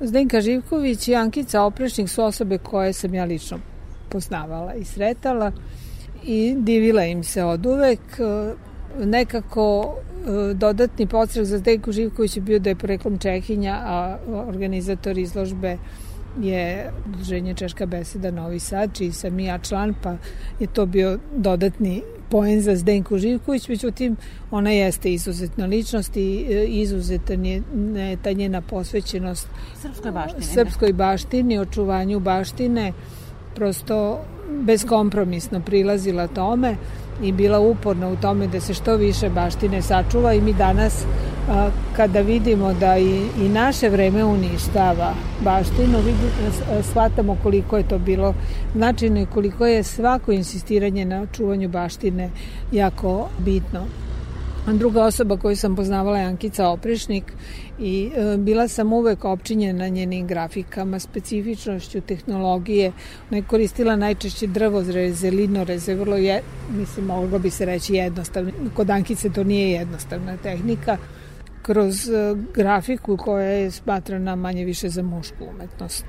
Zdenka 0.00 0.40
Živković 0.40 1.08
i 1.08 1.14
Ankica 1.14 1.62
Oprešnik 1.62 2.08
su 2.08 2.22
osobe 2.22 2.58
koje 2.58 2.92
sam 2.92 3.14
ja 3.14 3.24
lično 3.24 3.58
poznavala 4.08 4.74
i 4.74 4.84
sretala 4.84 5.52
i 6.24 6.54
divila 6.58 7.04
im 7.04 7.24
se 7.24 7.44
od 7.44 7.66
uvek. 7.66 8.00
E, 8.18 8.54
nekako 9.04 9.96
dodatni 10.54 11.06
podstrek 11.06 11.46
za 11.46 11.58
Zdenku 11.58 11.92
Živković 11.92 12.36
je 12.36 12.42
bio 12.42 12.58
da 12.58 12.70
je 12.70 12.76
poreklom 12.76 13.18
Čehinja, 13.18 13.78
a 13.84 14.18
organizator 14.48 15.18
izložbe 15.18 15.76
je 16.40 16.92
Udruženje 17.08 17.54
Češka 17.54 17.86
beseda 17.86 18.30
Novi 18.30 18.60
Sad, 18.60 18.90
čiji 18.94 19.12
sam 19.12 19.40
i 19.40 19.44
ja 19.44 19.58
član, 19.58 19.94
pa 20.02 20.16
je 20.60 20.66
to 20.66 20.86
bio 20.86 21.18
dodatni 21.36 22.02
poen 22.30 22.60
za 22.60 22.76
Zdenku 22.76 23.18
Živković, 23.18 23.68
međutim 23.68 24.16
ona 24.50 24.70
jeste 24.70 25.12
izuzetna 25.12 25.66
ličnost 25.66 26.16
i 26.16 26.46
e, 26.50 26.64
izuzetan 26.66 27.46
je 27.46 27.62
ta 28.22 28.32
njena 28.32 28.60
posvećenost 28.60 29.48
srpskoj 29.82 30.10
baštini, 30.10 30.42
srpskoj 30.42 30.92
baštini, 30.92 31.58
očuvanju 31.58 32.20
baštine, 32.20 32.92
prosto 33.54 34.24
bezkompromisno 34.50 35.60
prilazila 35.60 36.26
tome 36.26 36.76
i 37.22 37.32
bila 37.32 37.58
uporna 37.60 38.08
u 38.08 38.16
tome 38.16 38.46
da 38.46 38.60
se 38.60 38.74
što 38.74 38.96
više 38.96 39.28
baštine 39.28 39.82
sačuva 39.82 40.34
i 40.34 40.40
mi 40.40 40.52
danas 40.52 41.04
kada 41.96 42.20
vidimo 42.20 42.72
da 42.74 42.98
i, 42.98 43.26
i 43.42 43.48
naše 43.48 43.88
vreme 43.88 44.24
uništava 44.24 45.14
baštinu, 45.44 45.98
vidimo, 45.98 46.82
shvatamo 46.82 47.36
koliko 47.42 47.76
je 47.76 47.88
to 47.88 47.98
bilo 47.98 48.34
značajno 48.74 49.20
i 49.20 49.26
koliko 49.26 49.66
je 49.66 49.82
svako 49.82 50.32
insistiranje 50.32 51.04
na 51.04 51.26
čuvanju 51.26 51.68
baštine 51.68 52.30
jako 52.72 53.28
bitno. 53.38 53.86
Druga 54.66 55.04
osoba 55.04 55.36
koju 55.36 55.56
sam 55.56 55.76
poznavala 55.76 56.18
je 56.18 56.24
Ankica 56.24 56.68
Oprešnik 56.68 57.32
i 57.78 58.10
e, 58.16 58.36
bila 58.36 58.68
sam 58.68 58.92
uvek 58.92 59.24
opčinjena 59.24 59.88
njenim 59.88 60.26
grafikama, 60.26 60.98
specifičnošću 60.98 62.00
tehnologije. 62.00 62.92
Ona 63.30 63.36
je 63.36 63.42
koristila 63.42 63.96
najčešće 63.96 64.46
drvozreze, 64.46 65.30
linoreze, 65.30 65.94
vrlo 65.94 66.16
je, 66.16 66.42
mislim, 66.70 67.06
moglo 67.06 67.38
bi 67.38 67.50
se 67.50 67.64
reći 67.64 67.94
jednostavno. 67.94 68.52
Kod 68.74 68.90
Ankice 68.90 69.30
to 69.30 69.44
nije 69.44 69.70
jednostavna 69.70 70.36
tehnika 70.36 70.96
kroz 71.62 72.08
e, 72.08 72.34
grafiku 72.54 73.16
koja 73.16 73.46
je 73.46 73.70
smatrana 73.70 74.36
manje 74.36 74.64
više 74.64 74.88
za 74.88 75.02
mušku 75.02 75.44
umetnost 75.54 76.06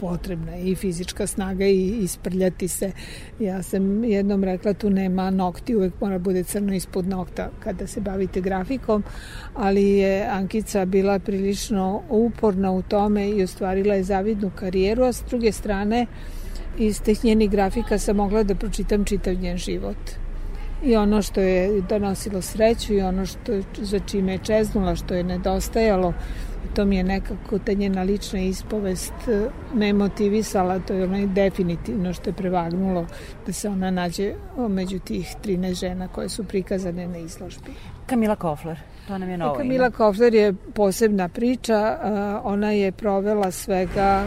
potrebna 0.00 0.56
i 0.56 0.74
fizička 0.74 1.26
snaga 1.26 1.66
i 1.66 1.98
isprljati 2.02 2.68
se. 2.68 2.92
Ja 3.40 3.62
sam 3.62 4.04
jednom 4.04 4.44
rekla 4.44 4.74
tu 4.74 4.90
nema 4.90 5.30
nokti, 5.30 5.76
uvek 5.76 5.92
mora 6.00 6.18
bude 6.18 6.42
crno 6.44 6.74
ispod 6.74 7.08
nokta 7.08 7.50
kada 7.60 7.86
se 7.86 8.00
bavite 8.00 8.40
grafikom, 8.40 9.04
ali 9.54 9.88
je 9.88 10.26
Ankica 10.30 10.84
bila 10.84 11.18
prilično 11.18 12.02
uporna 12.08 12.72
u 12.72 12.82
tome 12.82 13.28
i 13.28 13.42
ostvarila 13.42 13.94
je 13.94 14.04
zavidnu 14.04 14.50
karijeru, 14.54 15.04
a 15.04 15.12
s 15.12 15.22
druge 15.28 15.52
strane 15.52 16.06
iz 16.78 17.00
teh 17.02 17.24
njenih 17.24 17.50
grafika 17.50 17.98
sam 17.98 18.16
mogla 18.16 18.42
da 18.42 18.54
pročitam 18.54 19.04
čitav 19.04 19.34
njen 19.34 19.56
život 19.56 20.20
i 20.82 20.96
ono 20.96 21.22
što 21.22 21.40
je 21.40 21.82
donosilo 21.88 22.42
sreću 22.42 22.94
i 22.94 23.02
ono 23.02 23.26
što, 23.26 23.60
za 23.78 23.98
čime 23.98 24.32
je 24.32 24.38
čeznula, 24.38 24.94
što 24.96 25.14
je 25.14 25.24
nedostajalo, 25.24 26.12
to 26.74 26.84
mi 26.84 26.96
je 26.96 27.04
nekako 27.04 27.58
ta 27.58 27.72
njena 27.72 28.02
lična 28.02 28.40
ispovest 28.40 29.12
e, 29.28 29.48
me 29.74 29.92
motivisala, 29.92 30.78
to 30.78 30.94
je 30.94 31.04
ono 31.04 31.26
definitivno 31.26 32.12
što 32.12 32.30
je 32.30 32.34
prevagnulo 32.34 33.06
da 33.46 33.52
se 33.52 33.68
ona 33.68 33.90
nađe 33.90 34.34
među 34.68 34.98
tih 34.98 35.36
13 35.44 35.74
žena 35.74 36.08
koje 36.08 36.28
su 36.28 36.44
prikazane 36.44 37.08
na 37.08 37.18
izložbi. 37.18 37.70
Kamila 38.06 38.36
Kofler, 38.36 38.78
to 39.08 39.18
nam 39.18 39.30
je 39.30 39.36
novo 39.38 39.54
Kamila 39.54 39.86
ime. 39.86 39.90
Kofler 39.90 40.34
je 40.34 40.54
posebna 40.74 41.28
priča, 41.28 41.98
ona 42.44 42.70
je 42.70 42.92
provela 42.92 43.50
svega 43.50 44.24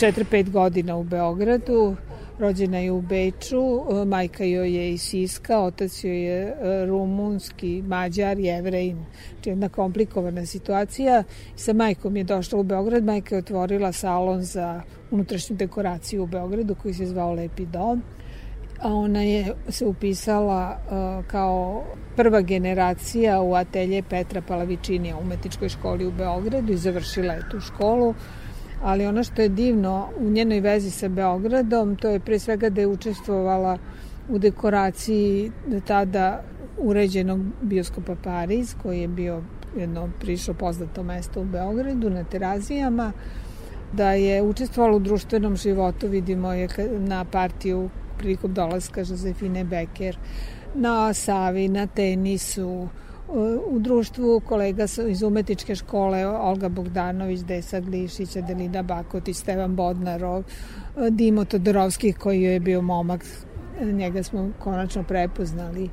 4-5 0.00 0.50
godina 0.50 0.96
u 0.96 1.04
Beogradu, 1.04 1.96
Rođena 2.38 2.78
je 2.78 2.92
u 2.92 3.00
Beču, 3.00 3.56
e, 3.56 4.04
majka 4.04 4.44
joj 4.44 4.74
je 4.74 4.92
iz 4.92 5.02
Siska, 5.02 5.60
otac 5.60 6.04
joj 6.04 6.24
je 6.24 6.42
e, 6.42 6.86
rumunski, 6.86 7.82
mađar, 7.86 8.38
jevrejin. 8.38 9.04
Znači 9.32 9.50
jedna 9.50 9.68
komplikovana 9.68 10.46
situacija. 10.46 11.24
Sa 11.56 11.72
majkom 11.72 12.16
je 12.16 12.24
došla 12.24 12.60
u 12.60 12.62
Beograd, 12.62 13.04
majka 13.04 13.34
je 13.34 13.38
otvorila 13.38 13.92
salon 13.92 14.42
za 14.42 14.82
unutrašnju 15.10 15.56
dekoraciju 15.56 16.22
u 16.22 16.26
Beogradu 16.26 16.74
koji 16.74 16.94
se 16.94 17.06
zvao 17.06 17.32
Lepi 17.32 17.66
dom 17.66 18.02
a 18.80 18.94
ona 18.94 19.22
je 19.22 19.54
se 19.68 19.86
upisala 19.86 20.76
uh, 20.76 21.26
kao 21.26 21.84
prva 22.16 22.40
generacija 22.40 23.40
u 23.40 23.54
atelje 23.54 24.02
Petra 24.02 24.42
Palavičinija 24.42 25.16
u 25.16 25.20
umetničkoj 25.20 25.68
školi 25.68 26.06
u 26.06 26.12
Beogradu 26.12 26.72
i 26.72 26.76
završila 26.76 27.32
je 27.32 27.48
tu 27.50 27.60
školu 27.60 28.14
ali 28.82 29.06
ono 29.06 29.24
što 29.24 29.42
je 29.42 29.48
divno 29.48 30.08
u 30.20 30.30
njenoj 30.30 30.60
vezi 30.60 30.90
sa 30.90 31.08
Beogradom, 31.08 31.96
to 31.96 32.08
je 32.08 32.20
pre 32.20 32.38
svega 32.38 32.70
da 32.70 32.80
je 32.80 32.86
učestvovala 32.86 33.78
u 34.28 34.38
dekoraciji 34.38 35.52
tada 35.86 36.42
uređenog 36.78 37.40
bioskopa 37.62 38.16
Pariz, 38.24 38.74
koji 38.82 39.00
je 39.00 39.08
bio 39.08 39.42
jedno 39.76 40.08
prišlo 40.20 40.54
poznato 40.54 41.02
mesto 41.02 41.40
u 41.40 41.44
Beogradu 41.44 42.10
na 42.10 42.24
terazijama, 42.24 43.12
da 43.92 44.12
je 44.12 44.42
učestvovala 44.42 44.96
u 44.96 45.00
društvenom 45.00 45.56
životu, 45.56 46.08
vidimo 46.08 46.52
je 46.52 46.68
na 46.98 47.24
partiju 47.24 47.90
prilikom 48.18 48.54
dolaska 48.54 49.00
Josefine 49.00 49.64
Becker, 49.64 50.18
na 50.74 51.14
Savi, 51.14 51.68
na 51.68 51.86
tenisu, 51.86 52.88
u 53.70 53.78
društvu 53.78 54.40
kolega 54.40 54.86
iz 55.08 55.22
umetničke 55.22 55.74
škole 55.74 56.26
Olga 56.26 56.68
Bogdanović, 56.68 57.40
Desa 57.40 57.80
Glišić, 57.80 58.36
Adelina 58.36 58.82
Bakotić, 58.82 59.36
Stevan 59.36 59.76
Bodnarov, 59.76 60.44
Dimo 61.10 61.44
Todorovski 61.44 62.12
koji 62.12 62.42
je 62.42 62.60
bio 62.60 62.82
momak, 62.82 63.24
njega 63.82 64.22
smo 64.22 64.50
konačno 64.58 65.02
prepoznali. 65.02 65.88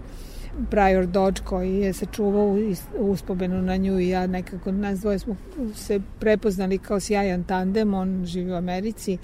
Prior 0.70 1.06
Dodge 1.06 1.42
koji 1.46 1.76
je 1.76 1.94
sačuvao 1.94 2.58
uspomenu 3.00 3.62
na 3.62 3.78
nju 3.78 4.00
i 4.00 4.10
ja 4.10 4.28
nekako 4.28 4.72
nas 4.72 5.00
dvoje 5.00 5.20
smo 5.20 5.36
se 5.74 6.00
prepoznali 6.20 6.78
kao 6.78 7.00
sjajan 7.00 7.44
tandem, 7.44 7.94
on 7.94 8.26
živi 8.26 8.52
u 8.52 8.56
Americi. 8.56 9.18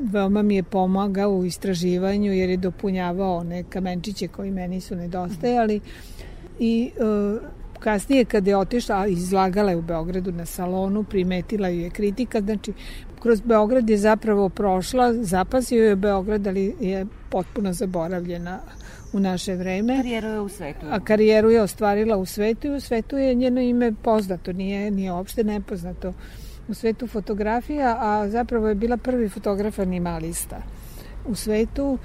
Veoma 0.00 0.42
mi 0.42 0.56
je 0.56 0.62
pomagao 0.62 1.30
u 1.30 1.44
istraživanju 1.44 2.32
jer 2.32 2.50
je 2.50 2.56
dopunjavao 2.56 3.36
one 3.36 3.62
kamenčiće 3.62 4.28
koji 4.28 4.50
meni 4.50 4.80
su 4.80 4.96
nedostajali 4.96 5.80
i 6.58 6.90
e, 6.96 7.58
kasnije 7.80 8.24
kada 8.24 8.50
je 8.50 8.56
otišla, 8.56 9.06
izlagala 9.06 9.70
je 9.70 9.76
u 9.76 9.82
Beogradu 9.82 10.32
na 10.32 10.46
salonu, 10.46 11.04
primetila 11.04 11.68
ju 11.68 11.80
je 11.80 11.90
kritika, 11.90 12.40
znači 12.40 12.72
kroz 13.22 13.40
Beograd 13.40 13.90
je 13.90 13.96
zapravo 13.96 14.48
prošla, 14.48 15.14
zapazio 15.14 15.84
je 15.84 15.96
Beograd, 15.96 16.46
ali 16.46 16.74
je 16.80 17.06
potpuno 17.30 17.72
zaboravljena 17.72 18.60
u 19.12 19.20
naše 19.20 19.54
vreme. 19.54 19.96
Karijeru 19.96 20.28
je 20.28 20.40
u 20.40 20.48
svetu. 20.48 20.86
A 20.90 21.00
karijeru 21.00 21.50
je 21.50 21.62
ostvarila 21.62 22.16
u 22.16 22.26
svetu 22.26 22.66
i 22.66 22.76
u 22.76 22.80
svetu 22.80 23.16
je 23.16 23.34
njeno 23.34 23.60
ime 23.60 23.92
poznato, 24.02 24.52
nije, 24.52 24.90
nije 24.90 25.12
uopšte 25.12 25.44
nepoznato 25.44 26.12
u 26.68 26.74
svetu 26.74 27.06
fotografija, 27.06 27.96
a 28.00 28.28
zapravo 28.28 28.68
je 28.68 28.74
bila 28.74 28.96
prvi 28.96 29.28
fotograf 29.28 29.78
animalista 29.78 30.62
u 31.28 31.34
svetu. 31.34 31.98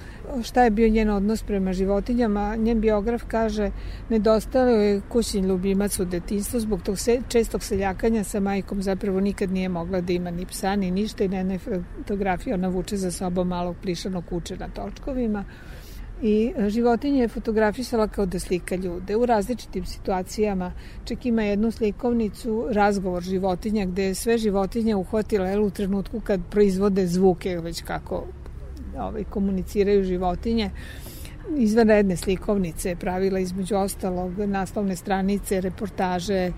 Šta 0.44 0.64
je 0.64 0.70
bio 0.70 0.90
njen 0.90 1.10
odnos 1.10 1.44
prema 1.44 1.74
životinjama? 1.74 2.56
Njen 2.56 2.82
biograf 2.82 3.24
kaže 3.28 3.72
nedostalo 4.10 4.70
je 4.70 5.02
kućni 5.10 5.42
ljubimac 5.42 6.00
u 6.00 6.06
detinstvu 6.06 6.60
zbog 6.60 6.82
tog 6.82 7.00
se, 7.00 7.22
čestog 7.28 7.64
seljakanja 7.64 8.24
sa 8.24 8.40
majkom 8.40 8.82
zapravo 8.82 9.20
nikad 9.20 9.52
nije 9.52 9.70
mogla 9.70 10.02
da 10.02 10.14
ima 10.14 10.32
ni 10.32 10.46
psa 10.46 10.76
ni 10.76 10.92
ništa 10.92 11.24
i 11.24 11.28
na 11.28 11.38
jednoj 11.38 11.58
fotografiji 11.98 12.54
ona 12.54 12.68
vuče 12.68 12.98
za 12.98 13.12
sobom 13.12 13.48
malog 13.48 13.76
plišanog 13.82 14.26
kuće 14.30 14.58
na 14.58 14.68
točkovima 14.70 15.46
i 16.22 16.54
životinje 16.68 17.22
je 17.22 17.28
fotografisala 17.28 18.08
kao 18.08 18.26
da 18.26 18.40
slika 18.40 18.76
ljude 18.76 19.16
u 19.16 19.26
različitim 19.26 19.86
situacijama. 19.86 20.72
Čak 21.06 21.26
ima 21.26 21.44
jednu 21.44 21.72
slikovnicu, 21.72 22.68
razgovor 22.72 23.24
životinja, 23.24 23.86
gde 23.86 24.04
je 24.04 24.16
sve 24.16 24.38
životinje 24.38 24.96
uhvatila 24.96 25.62
u 25.62 25.70
trenutku 25.70 26.20
kad 26.20 26.42
proizvode 26.52 27.08
zvuke, 27.08 27.58
već 27.58 27.82
kako 27.82 28.24
ovaj, 29.00 29.24
komuniciraju 29.24 30.04
životinje 30.04 30.70
izvanredne 31.58 32.18
slikovnice 32.18 32.96
pravila 32.96 33.40
između 33.40 33.76
ostalog 33.76 34.40
naslovne 34.40 34.96
stranice, 34.96 35.62
reportaže 35.62 36.52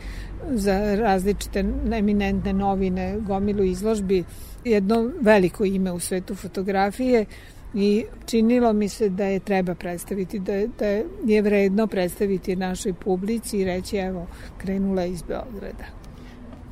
za 0.51 0.95
različite 0.95 1.65
eminentne 1.93 2.53
novine, 2.53 3.17
gomilu 3.19 3.63
izložbi, 3.63 4.23
jedno 4.63 5.11
veliko 5.21 5.65
ime 5.65 5.91
u 5.91 5.99
svetu 5.99 6.35
fotografije 6.35 7.25
i 7.73 8.05
činilo 8.25 8.73
mi 8.73 8.89
se 8.89 9.09
da 9.09 9.25
je 9.25 9.39
treba 9.39 9.75
predstaviti, 9.75 10.39
da 10.39 10.53
je, 10.53 10.69
da 10.79 10.85
je 11.33 11.41
vredno 11.41 11.87
predstaviti 11.87 12.55
našoj 12.55 12.93
publici 12.93 13.57
i 13.57 13.65
reći 13.65 13.97
evo, 13.97 14.27
krenula 14.57 15.05
iz 15.05 15.21
Beograda. 15.21 16.04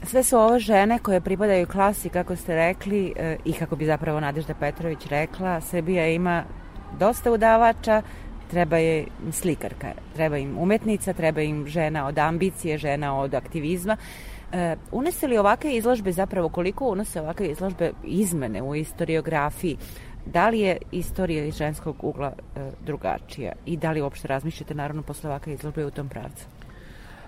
Sve 0.06 0.24
su 0.24 0.38
ovo 0.38 0.60
žene 0.60 1.00
koje 1.00 1.22
pripadaju 1.22 1.68
klasi, 1.68 2.10
kako 2.10 2.36
ste 2.36 2.56
rekli, 2.56 3.14
e, 3.16 3.38
i 3.46 3.54
kako 3.54 3.76
bi 3.76 3.86
zapravo 3.86 4.20
Nadežda 4.20 4.54
Petrović 4.54 5.06
rekla, 5.06 5.62
Srbija 5.62 6.08
ima 6.08 6.44
dosta 7.00 7.32
udavača, 7.32 8.02
treba 8.52 8.78
je 8.78 9.06
slikarka, 9.32 9.92
treba 10.16 10.38
im 10.38 10.58
umetnica, 10.58 11.14
treba 11.14 11.42
im 11.42 11.68
žena 11.68 12.08
od 12.08 12.18
ambicije, 12.18 12.78
žena 12.78 13.18
od 13.20 13.34
aktivizma. 13.34 13.98
E, 14.52 14.76
unese 14.92 15.28
li 15.28 15.38
ovakve 15.38 15.76
izložbe, 15.76 16.12
zapravo 16.12 16.50
koliko 16.50 16.90
unose 16.90 17.22
ovakve 17.22 17.48
izložbe 17.48 17.92
izmene 18.04 18.62
u 18.62 18.76
istoriografiji, 18.76 19.78
da 20.26 20.50
li 20.50 20.60
je 20.60 20.78
istorija 20.92 21.46
iz 21.46 21.56
ženskog 21.56 22.04
ugla 22.04 22.34
e, 22.56 22.72
drugačija 22.86 23.54
i 23.66 23.78
da 23.78 23.92
li 23.92 24.02
uopšte 24.02 24.28
razmišljate 24.28 24.76
naravno 24.76 25.02
posle 25.02 25.30
ovakve 25.30 25.54
izložbe 25.54 25.86
u 25.86 25.92
tom 25.92 26.10
pravcu? 26.10 26.46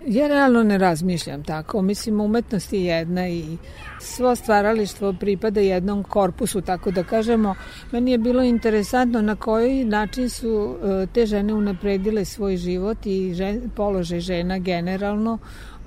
Ja 0.08 0.28
realno 0.28 0.64
ne 0.64 0.78
razmišljam 0.78 1.44
tako. 1.44 1.82
Mislim, 1.82 2.22
umetnost 2.22 2.74
je 2.74 2.84
jedna 2.84 3.30
i 3.30 3.58
svo 4.00 4.36
stvaralištvo 4.36 5.14
pripada 5.20 5.60
jednom 5.60 6.04
korpusu, 6.04 6.62
tako 6.62 6.92
da 6.92 7.04
kažemo. 7.04 7.56
Meni 7.92 8.12
je 8.12 8.18
bilo 8.18 8.44
interesantno 8.44 9.22
na 9.22 9.36
koji 9.36 9.86
način 9.86 10.30
su 10.30 10.78
e, 10.84 11.08
te 11.14 11.26
žene 11.26 11.54
unapredile 11.54 12.26
svoj 12.26 12.58
život 12.58 12.98
i 13.06 13.34
žen, 13.34 13.62
položaj 13.76 14.20
žena 14.20 14.60
generalno 14.60 15.38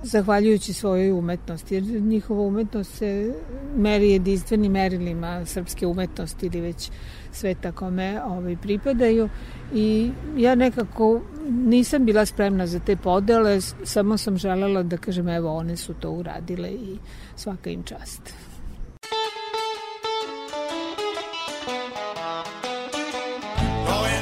zahvaljujući 0.03 0.73
svojoj 0.73 1.13
umetnosti, 1.13 1.75
jer 1.75 1.85
njihova 1.85 2.43
umetnost 2.43 2.95
se 2.95 3.35
meri 3.77 4.11
jedinstvenim 4.11 4.73
merilima 4.73 5.47
srpske 5.47 5.87
umetnosti 5.87 6.47
ili 6.47 6.61
već 6.61 6.91
sveta 7.33 7.73
kome 7.73 8.23
ovaj, 8.25 8.57
pripadaju 8.57 9.29
i 9.75 10.11
ja 10.37 10.55
nekako 10.55 11.21
nisam 11.49 12.05
bila 12.05 12.27
spremna 12.27 12.67
za 12.67 12.79
te 12.79 12.97
podele, 12.97 13.61
samo 13.85 14.19
sam 14.19 14.39
želela 14.39 14.83
da 14.83 14.97
kažem 14.97 15.29
evo 15.29 15.57
one 15.57 15.77
su 15.77 15.95
to 15.95 16.11
uradile 16.11 16.71
i 16.71 16.99
svaka 17.37 17.71
im 17.71 17.83
čast. 17.83 18.23
Oh, 23.91 24.05
yeah. 24.07 24.18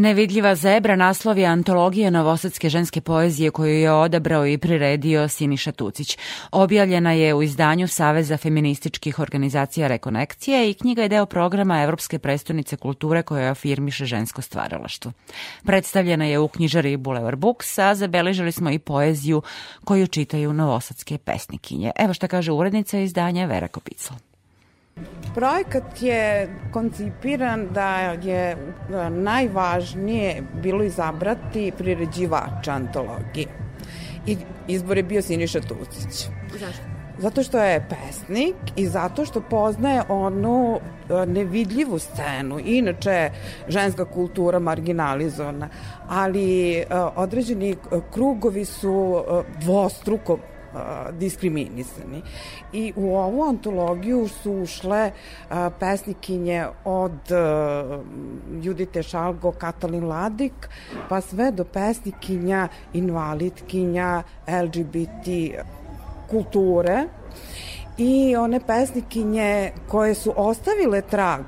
Nevidljiva 0.00 0.54
zebra 0.54 0.96
naslov 0.96 1.38
je 1.38 1.46
antologija 1.46 2.10
novosadske 2.10 2.68
ženske 2.68 3.00
poezije 3.00 3.50
koju 3.50 3.80
je 3.80 3.92
odabrao 3.92 4.46
i 4.46 4.58
priredio 4.58 5.28
Siniša 5.28 5.72
Tucić. 5.72 6.18
Objavljena 6.52 7.12
je 7.12 7.34
u 7.34 7.42
izdanju 7.42 7.88
Saveza 7.88 8.36
feminističkih 8.36 9.18
organizacija 9.18 9.88
Rekonekcije 9.88 10.70
i 10.70 10.74
knjiga 10.74 11.02
je 11.02 11.08
deo 11.08 11.26
programa 11.26 11.82
Evropske 11.82 12.18
prestonice 12.18 12.76
kulture 12.76 13.22
koja 13.22 13.50
afirmiše 13.50 14.04
žensko 14.04 14.42
stvaralaštvo. 14.42 15.12
Predstavljena 15.64 16.24
je 16.24 16.38
u 16.38 16.48
knjižari 16.48 16.96
Boulevard 16.96 17.38
Books, 17.38 17.78
a 17.78 17.94
zabeležili 17.94 18.52
smo 18.52 18.70
i 18.70 18.78
poeziju 18.78 19.42
koju 19.84 20.06
čitaju 20.06 20.52
novosadske 20.52 21.18
pesnikinje. 21.18 21.92
Evo 21.96 22.14
šta 22.14 22.28
kaže 22.28 22.52
urednica 22.52 22.98
izdanja 22.98 23.46
Vera 23.46 23.68
Kopicl. 23.68 24.12
Projekat 25.34 26.02
je 26.02 26.48
koncipiran 26.72 27.68
da 27.72 27.96
je 28.22 28.50
e, 28.50 28.56
najvažnije 29.10 30.42
bilo 30.62 30.84
izabrati 30.84 31.72
priređivača 31.78 32.72
antologije. 32.72 33.46
I 34.26 34.36
izbor 34.68 34.96
je 34.96 35.02
bio 35.02 35.22
Siniša 35.22 35.60
Tucić. 35.60 36.28
Zašto? 36.58 36.82
Zato 37.18 37.42
što 37.42 37.58
je 37.58 37.88
pesnik 37.88 38.56
i 38.76 38.86
zato 38.86 39.24
što 39.24 39.40
poznaje 39.40 40.02
onu 40.08 40.78
e, 40.78 41.26
nevidljivu 41.26 41.98
scenu. 41.98 42.58
Inače, 42.64 43.30
ženska 43.68 44.04
kultura 44.04 44.58
marginalizovana, 44.58 45.68
ali 46.08 46.72
e, 46.72 46.86
određeni 47.16 47.76
krugovi 48.12 48.64
su 48.64 49.24
dvostruko 49.60 50.38
diskriminisani. 51.12 52.22
I 52.72 52.92
u 52.96 53.16
ovu 53.16 53.42
antologiju 53.42 54.28
su 54.28 54.52
ušle 54.52 55.10
pesnikinje 55.78 56.66
od 56.84 57.12
Judite 58.62 59.02
Šalgo, 59.02 59.52
Katalin 59.52 60.04
Ladik, 60.04 60.68
pa 61.08 61.20
sve 61.20 61.50
do 61.50 61.64
pesnikinja, 61.64 62.68
invalidkinja, 62.92 64.22
LGBT 64.46 65.26
kulture 66.30 67.04
i 67.98 68.36
one 68.36 68.60
pesnikinje 68.66 69.72
koje 69.88 70.14
su 70.14 70.32
ostavile 70.36 71.02
trag 71.02 71.44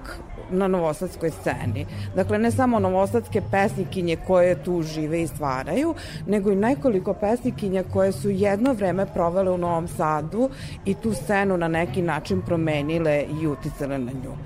na 0.53 0.68
novosadskoj 0.68 1.31
sceni. 1.31 1.86
Dakle, 2.16 2.39
ne 2.39 2.51
samo 2.51 2.78
novosadske 2.78 3.43
pesnikinje 3.51 4.16
koje 4.26 4.64
tu 4.64 4.82
žive 4.82 5.22
i 5.22 5.26
stvaraju, 5.26 5.94
nego 6.26 6.51
i 6.51 6.56
nekoliko 6.56 7.14
pesnikinja 7.14 7.85
koje 7.93 8.12
su 8.12 8.31
jedno 8.31 8.72
vreme 8.72 9.06
provele 9.06 9.51
u 9.51 9.59
Novom 9.59 9.89
Sadu 9.89 10.51
i 10.85 10.94
tu 10.94 11.14
scenu 11.14 11.56
na 11.56 11.68
neki 11.68 12.02
način 12.02 12.43
promenile 12.43 13.24
i 13.40 13.47
uticale 13.47 13.98
na 13.98 14.12
nju. 14.12 14.36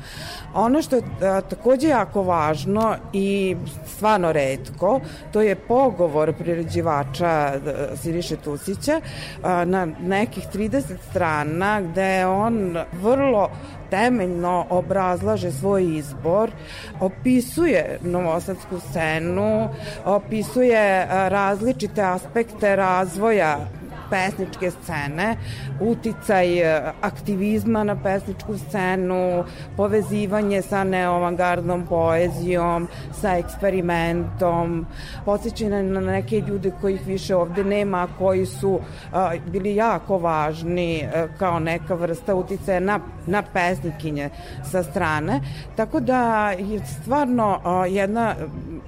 Ono 0.55 0.83
što 0.83 0.97
je 0.97 1.03
takođe 1.21 1.89
jako 1.89 2.23
važno 2.23 2.95
i 3.13 3.57
stvarno 3.87 4.33
redko, 4.33 5.01
to 5.33 5.41
je 5.41 5.55
pogovor 5.55 6.33
priređivača 6.33 7.53
Siriše 7.97 8.37
Tusića 8.37 9.01
na 9.43 9.87
nekih 10.03 10.47
30 10.55 10.83
strana 11.11 11.81
gde 11.81 12.27
on 12.27 12.79
vrlo 13.03 13.51
temeljno 13.91 14.67
obrazlaže 14.71 15.51
svoj 15.53 15.97
izbor, 15.99 16.51
opisuje 17.01 17.99
novosadsku 18.03 18.81
scenu, 18.81 19.69
opisuje 20.05 21.07
različite 21.29 22.03
aspekte 22.03 22.77
razvoja 22.77 23.59
pesničke 24.11 24.71
scene, 24.71 25.37
uticaj 25.81 26.59
e, 26.59 26.93
aktivizma 27.01 27.85
na 27.85 27.97
pesničku 28.03 28.59
scenu, 28.59 29.45
povezivanje 29.77 30.63
sa 30.63 30.85
neovangardnom 30.85 31.87
poezijom, 31.87 32.89
sa 33.21 33.37
eksperimentom, 33.39 34.87
podsjećanje 35.25 35.83
na 35.83 36.01
neke 36.01 36.41
ljude 36.41 36.73
kojih 36.81 37.07
više 37.07 37.37
ovde 37.37 37.65
nema, 37.65 38.09
koji 38.19 38.47
su 38.47 38.81
bili 39.47 39.75
jako 39.75 40.19
važni 40.19 40.97
e, 40.99 41.29
kao 41.39 41.59
neka 41.59 41.95
vrsta 41.95 42.35
uticaja 42.35 42.81
na, 42.81 43.01
na 43.27 43.43
pesnikinje 43.43 44.31
sa 44.71 44.83
strane. 44.83 45.41
Tako 45.77 46.01
da 46.01 46.51
je 46.51 46.81
stvarno 46.87 47.61
jedna 47.89 48.35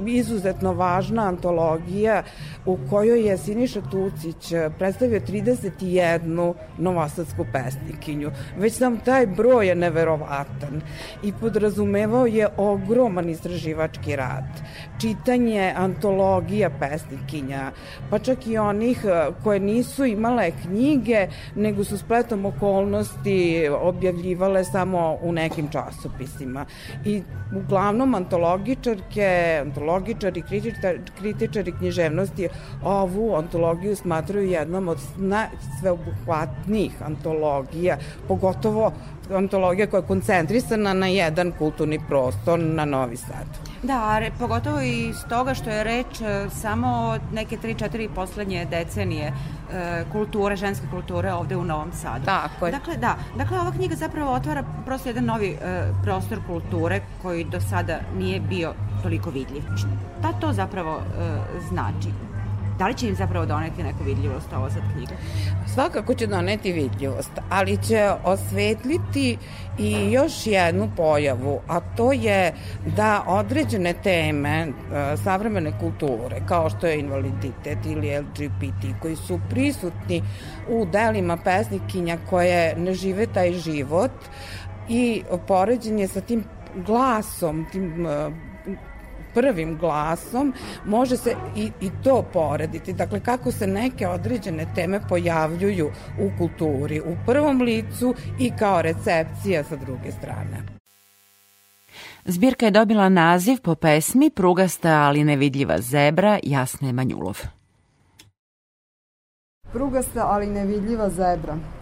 izuzetno 0.07 0.73
važna 0.73 1.29
antologija 1.29 2.23
u 2.67 2.79
kojoj 2.91 3.27
je 3.27 3.39
Siniša 3.39 3.81
Tucić 3.91 4.53
predstavio 4.79 5.08
31 5.11 6.55
novosadsku 6.79 7.47
pesnikinju. 7.53 8.31
Već 8.59 8.73
sam 8.73 8.97
taj 8.97 9.27
broj 9.27 9.69
je 9.69 9.75
neverovatan 9.75 10.81
i 11.23 11.33
podrazumevao 11.41 12.27
je 12.27 12.49
ogroman 12.57 13.29
istraživački 13.31 14.17
rad. 14.17 14.45
Čitanje 15.01 15.73
antologija 15.77 16.71
pesnikinja, 16.71 17.71
pa 18.11 18.19
čak 18.19 18.47
i 18.47 18.59
onih 18.59 19.05
e, 19.05 19.31
koje 19.45 19.61
nisu 19.61 20.05
imale 20.05 20.51
knjige, 20.51 21.29
nego 21.55 21.85
su 21.85 21.99
spletom 21.99 22.47
okolnosti 22.47 23.69
objavljivale 23.81 24.65
samo 24.65 25.19
u 25.23 25.33
nekim 25.33 25.69
časopisima. 25.71 26.67
I 27.05 27.23
uglavnom 27.57 28.15
antologičarke, 28.15 29.61
antologičari, 29.61 30.43
kritičari, 30.43 31.01
kritičari 31.19 31.73
književnosti 31.73 32.49
ovu 32.85 33.35
antologiju 33.37 33.97
smatraju 33.97 34.51
jednom 34.51 34.89
od 34.89 34.98
najsveobuhvatnijih 35.17 36.93
antologija, 37.03 37.99
pogotovo 38.29 38.93
antologija 39.35 39.87
koja 39.87 40.01
je 40.01 40.07
koncentrisana 40.07 40.93
na 40.95 41.07
jedan 41.07 41.53
kulturni 41.59 42.01
prostor 42.09 42.59
na 42.59 42.85
Novi 42.85 43.17
Sad. 43.17 43.69
Da, 43.83 44.19
re, 44.19 44.31
pogotovo 44.39 44.81
i 44.81 45.13
s 45.15 45.29
toga 45.29 45.55
što 45.55 45.71
je 45.71 45.85
reč 45.85 46.21
e, 46.21 46.47
samo 46.51 47.19
neke 47.33 47.57
3-4 47.57 48.09
poslednje 48.15 48.67
decenije 48.71 49.27
e, 49.27 50.05
kulture, 50.13 50.57
ženske 50.57 50.87
kulture 50.91 51.33
ovde 51.33 51.57
u 51.57 51.65
Novom 51.65 51.93
Sadu. 51.93 52.25
Tako 52.25 52.67
je. 52.67 52.73
Dakle, 52.73 52.97
da, 52.97 53.17
dakle 53.37 53.61
ova 53.61 53.73
knjiga 53.73 53.97
zapravo 53.97 54.33
otvara 54.33 54.65
prosto 54.85 55.09
jedan 55.09 55.25
novi 55.25 55.49
e, 55.49 55.83
prostor 56.03 56.39
kulture 56.47 57.01
koji 57.23 57.45
do 57.45 57.61
sada 57.61 58.01
nije 58.19 58.41
bio 58.41 58.73
toliko 59.03 59.31
vidljiv. 59.31 59.63
Šta 59.77 60.33
to 60.41 60.53
zapravo 60.53 60.97
e, 60.97 61.39
znači? 61.69 62.28
Da 62.79 62.87
li 62.87 62.95
će 62.95 63.09
im 63.09 63.15
zapravo 63.15 63.47
doneti 63.47 63.83
neku 63.83 64.05
vidljivost 64.05 64.53
ovo 64.53 64.71
sad 64.71 64.83
knjiga? 64.93 65.15
Svakako 65.75 66.15
će 66.15 66.27
doneti 66.27 66.73
vidljivost, 66.73 67.31
ali 67.51 67.79
će 67.83 68.11
osvetliti 68.25 69.39
i 69.79 70.13
još 70.13 70.47
jednu 70.47 70.91
pojavu, 70.97 71.61
a 71.69 71.81
to 71.81 72.13
je 72.13 72.55
da 72.97 73.25
određene 73.27 73.93
teme 74.03 74.67
uh, 74.69 75.21
savremene 75.25 75.73
kulture, 75.81 76.41
kao 76.49 76.71
što 76.71 76.87
je 76.87 76.99
invaliditet 76.99 77.79
ili 77.87 78.19
LGBT, 78.19 79.01
koji 79.03 79.17
su 79.17 79.41
prisutni 79.51 80.23
u 80.69 80.87
delima 80.93 81.37
pesnikinja 81.37 82.19
koje 82.31 82.77
ne 82.77 82.95
žive 82.95 83.27
taj 83.27 83.53
život 83.53 84.13
i 84.89 85.23
poređenje 85.47 86.09
sa 86.09 86.21
tim 86.21 86.45
glasom, 86.87 87.67
tim 87.73 88.07
uh, 88.07 88.33
prvim 89.39 89.79
glasom 89.79 90.53
može 90.87 91.17
se 91.17 91.35
i, 91.57 91.71
i 91.81 91.91
to 92.05 92.25
porediti. 92.33 92.93
Dakle, 92.93 93.21
kako 93.21 93.53
se 93.53 93.67
neke 93.67 94.09
određene 94.09 94.67
teme 94.75 95.01
pojavljuju 95.09 95.91
u 96.21 96.31
kulturi 96.39 97.01
u 97.01 97.17
prvom 97.27 97.63
licu 97.63 98.15
i 98.39 98.51
kao 98.59 98.83
recepcija 98.83 99.65
sa 99.65 99.77
druge 99.77 100.13
strane. 100.13 100.63
Zbirka 102.25 102.67
je 102.67 102.71
dobila 102.71 103.09
naziv 103.09 103.59
po 103.63 103.75
pesmi 103.75 104.31
Prugasta 104.31 104.91
ali 104.91 105.25
nevidljiva 105.25 105.81
zebra 105.81 106.39
Jasne 106.43 106.93
Manjulov. 106.93 107.39
Prugasta 109.73 110.27
ali 110.27 110.47
nevidljiva 110.47 111.11
zebra. 111.11 111.78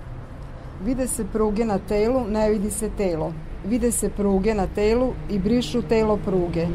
Vide 0.84 1.06
se 1.06 1.24
pruge 1.32 1.64
na 1.64 1.78
telu, 1.78 2.24
ne 2.28 2.50
vidi 2.50 2.70
se 2.70 2.90
telo 2.96 3.32
vide 3.68 3.90
se 3.92 4.08
pruge 4.10 4.54
na 4.54 4.66
telu 4.66 5.12
i 5.30 5.38
brišu 5.38 5.82
telo 5.82 6.16
pruge. 6.16 6.66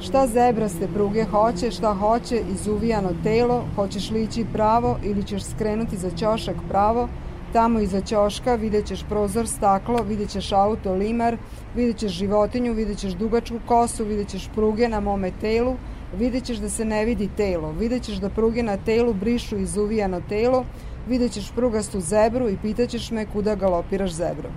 Šta 0.00 0.26
zebraste 0.26 0.88
pruge 0.94 1.24
hoće, 1.24 1.70
šta 1.70 1.94
hoće, 1.94 2.42
izuvijano 2.52 3.10
telo, 3.22 3.64
hoćeš 3.76 4.10
li 4.10 4.22
ići 4.22 4.46
pravo 4.52 4.98
ili 5.04 5.22
ćeš 5.22 5.42
skrenuti 5.42 5.96
za 5.96 6.10
ćošak 6.10 6.56
pravo, 6.68 7.08
tamo 7.52 7.80
iza 7.80 8.00
ćoška 8.00 8.54
vidjet 8.54 8.86
ćeš 8.86 9.04
prozor, 9.08 9.48
staklo, 9.48 10.02
vidjet 10.08 10.30
ćeš 10.30 10.52
auto, 10.52 10.94
limar, 10.94 11.36
vidjet 11.76 11.96
ćeš 11.96 12.12
životinju, 12.12 12.72
vidjet 12.72 12.98
ćeš 12.98 13.12
dugačku 13.12 13.56
kosu, 13.66 14.04
vidjet 14.04 14.28
ćeš 14.28 14.48
pruge 14.54 14.88
na 14.88 15.00
mome 15.00 15.30
telu, 15.40 15.76
vidjet 16.18 16.44
ćeš 16.44 16.58
da 16.58 16.68
se 16.68 16.84
ne 16.84 17.04
vidi 17.04 17.28
telo, 17.36 17.72
vidjet 17.72 18.02
ćeš 18.02 18.16
da 18.16 18.28
pruge 18.28 18.62
na 18.62 18.76
telu 18.76 19.14
brišu 19.14 19.58
izuvijano 19.58 20.20
telo, 20.28 20.64
vidjet 21.10 21.32
ćeš 21.32 21.52
prugastu 21.54 22.00
zebru 22.00 22.48
i 22.48 22.56
pitaćeš 22.62 23.10
me 23.10 23.26
kuda 23.26 23.54
galopiraš 23.54 24.10
zebrom. 24.10 24.52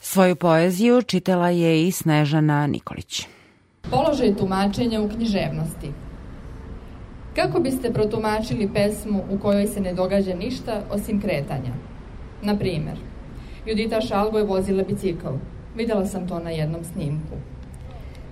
Svoju 0.00 0.36
poeziju 0.36 1.02
čitala 1.02 1.50
je 1.50 1.86
i 1.86 1.90
Snežana 1.92 2.66
Nikolić. 2.66 3.26
Položaj 3.90 4.36
tumačenja 4.36 5.00
u 5.00 5.08
književnosti. 5.08 5.92
Kako 7.36 7.60
biste 7.60 7.92
protumačili 7.92 8.70
pesmu 8.74 9.24
u 9.30 9.38
kojoj 9.38 9.66
se 9.66 9.80
ne 9.80 9.94
događa 9.94 10.34
ništa 10.34 10.82
osim 10.90 11.20
kretanja? 11.20 11.72
Na 12.42 12.58
primer, 12.58 12.96
Judita 13.66 14.00
Šalgo 14.00 14.38
je 14.38 14.44
vozila 14.44 14.82
bicikl. 14.82 15.28
Videla 15.76 16.06
sam 16.06 16.28
to 16.28 16.38
na 16.38 16.50
jednom 16.50 16.84
snimku. 16.84 17.36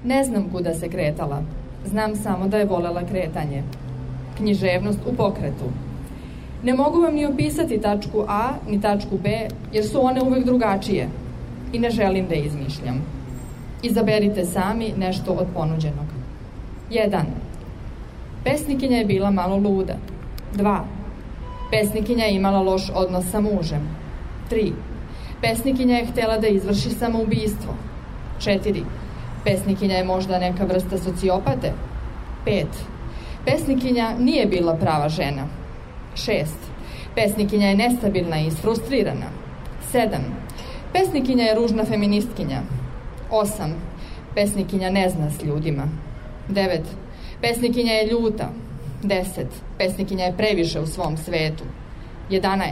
Ne 0.05 0.25
znam 0.25 0.51
kuda 0.51 0.75
se 0.75 0.89
kretala. 0.89 1.43
Znam 1.85 2.17
samo 2.17 2.49
da 2.49 2.59
je 2.59 2.65
volela 2.65 3.07
kretanje. 3.07 3.63
Književnost 4.41 4.99
u 5.07 5.13
pokretu. 5.17 5.69
Ne 6.63 6.75
mogu 6.75 7.01
vam 7.01 7.15
ni 7.15 7.27
opisati 7.27 7.81
tačku 7.81 8.25
A 8.29 8.53
ni 8.69 8.81
tačku 8.81 9.19
B, 9.23 9.49
jer 9.73 9.87
su 9.87 10.07
one 10.07 10.23
uvek 10.23 10.45
drugačije 10.45 11.09
i 11.73 11.79
ne 11.79 11.91
želim 11.91 12.27
da 12.29 12.35
izmišljam. 12.35 13.03
Izaberite 13.83 14.45
sami 14.45 14.93
nešto 14.97 15.33
od 15.33 15.47
ponuđenog. 15.55 16.07
1. 16.91 17.23
Pesnikinja 18.45 18.97
je 18.97 19.05
bila 19.05 19.31
malo 19.31 19.57
luda. 19.57 19.97
2. 20.55 20.79
Pesnikinja 21.71 22.25
je 22.25 22.35
imala 22.35 22.63
loš 22.63 22.91
odnos 22.95 23.31
sa 23.31 23.41
mužem. 23.41 23.89
3. 24.51 24.73
Pesnikinja 25.43 25.97
je 25.97 26.07
htela 26.07 26.39
da 26.39 26.47
izvrši 26.47 26.91
samoubistvo. 26.91 27.75
4. 28.39 28.83
Pesnikinja 29.45 29.97
je 29.97 30.05
možda 30.05 30.39
neka 30.39 30.65
vrsta 30.65 30.99
sociopate. 30.99 31.73
5. 32.47 32.65
Pesnikinja 33.45 34.15
nije 34.19 34.47
bila 34.47 34.75
prava 34.75 35.09
žena. 35.09 35.47
6. 36.15 36.45
Pesnikinja 37.15 37.69
je 37.69 37.77
nestabilna 37.77 38.41
i 38.41 38.47
isfrustrirana. 38.47 39.27
7. 39.93 40.09
Pesnikinja 40.93 41.45
je 41.45 41.55
ružna 41.55 41.85
feministkinja. 41.85 42.61
8. 43.31 43.73
Pesnikinja 44.35 44.91
ne 44.91 45.09
zna 45.09 45.31
s 45.31 45.43
ljudima. 45.43 45.89
9. 46.49 46.81
Pesnikinja 47.41 47.93
je 47.93 48.07
ljuta. 48.07 48.51
10. 49.03 49.45
Pesnikinja 49.79 50.25
je 50.25 50.37
previše 50.37 50.81
u 50.81 50.87
svom 50.87 51.17
svetu. 51.17 51.65
11. 52.31 52.69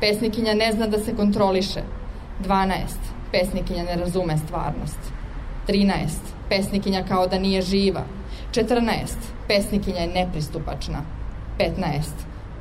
Pesnikinja 0.00 0.54
ne 0.54 0.72
zna 0.72 0.86
da 0.86 0.98
se 0.98 1.16
kontroliše. 1.16 1.80
12. 2.44 2.72
Pesnikinja 3.32 3.84
ne 3.84 3.96
razume 3.96 4.38
stvarnost. 4.38 4.98
13. 5.68 5.92
Pesnikinja 6.48 7.04
kao 7.08 7.26
da 7.26 7.38
nije 7.38 7.62
živa. 7.62 8.02
14. 8.52 9.39
Pesnikinja 9.50 10.00
je 10.00 10.06
nepristupačna. 10.06 11.02
15. 11.58 12.00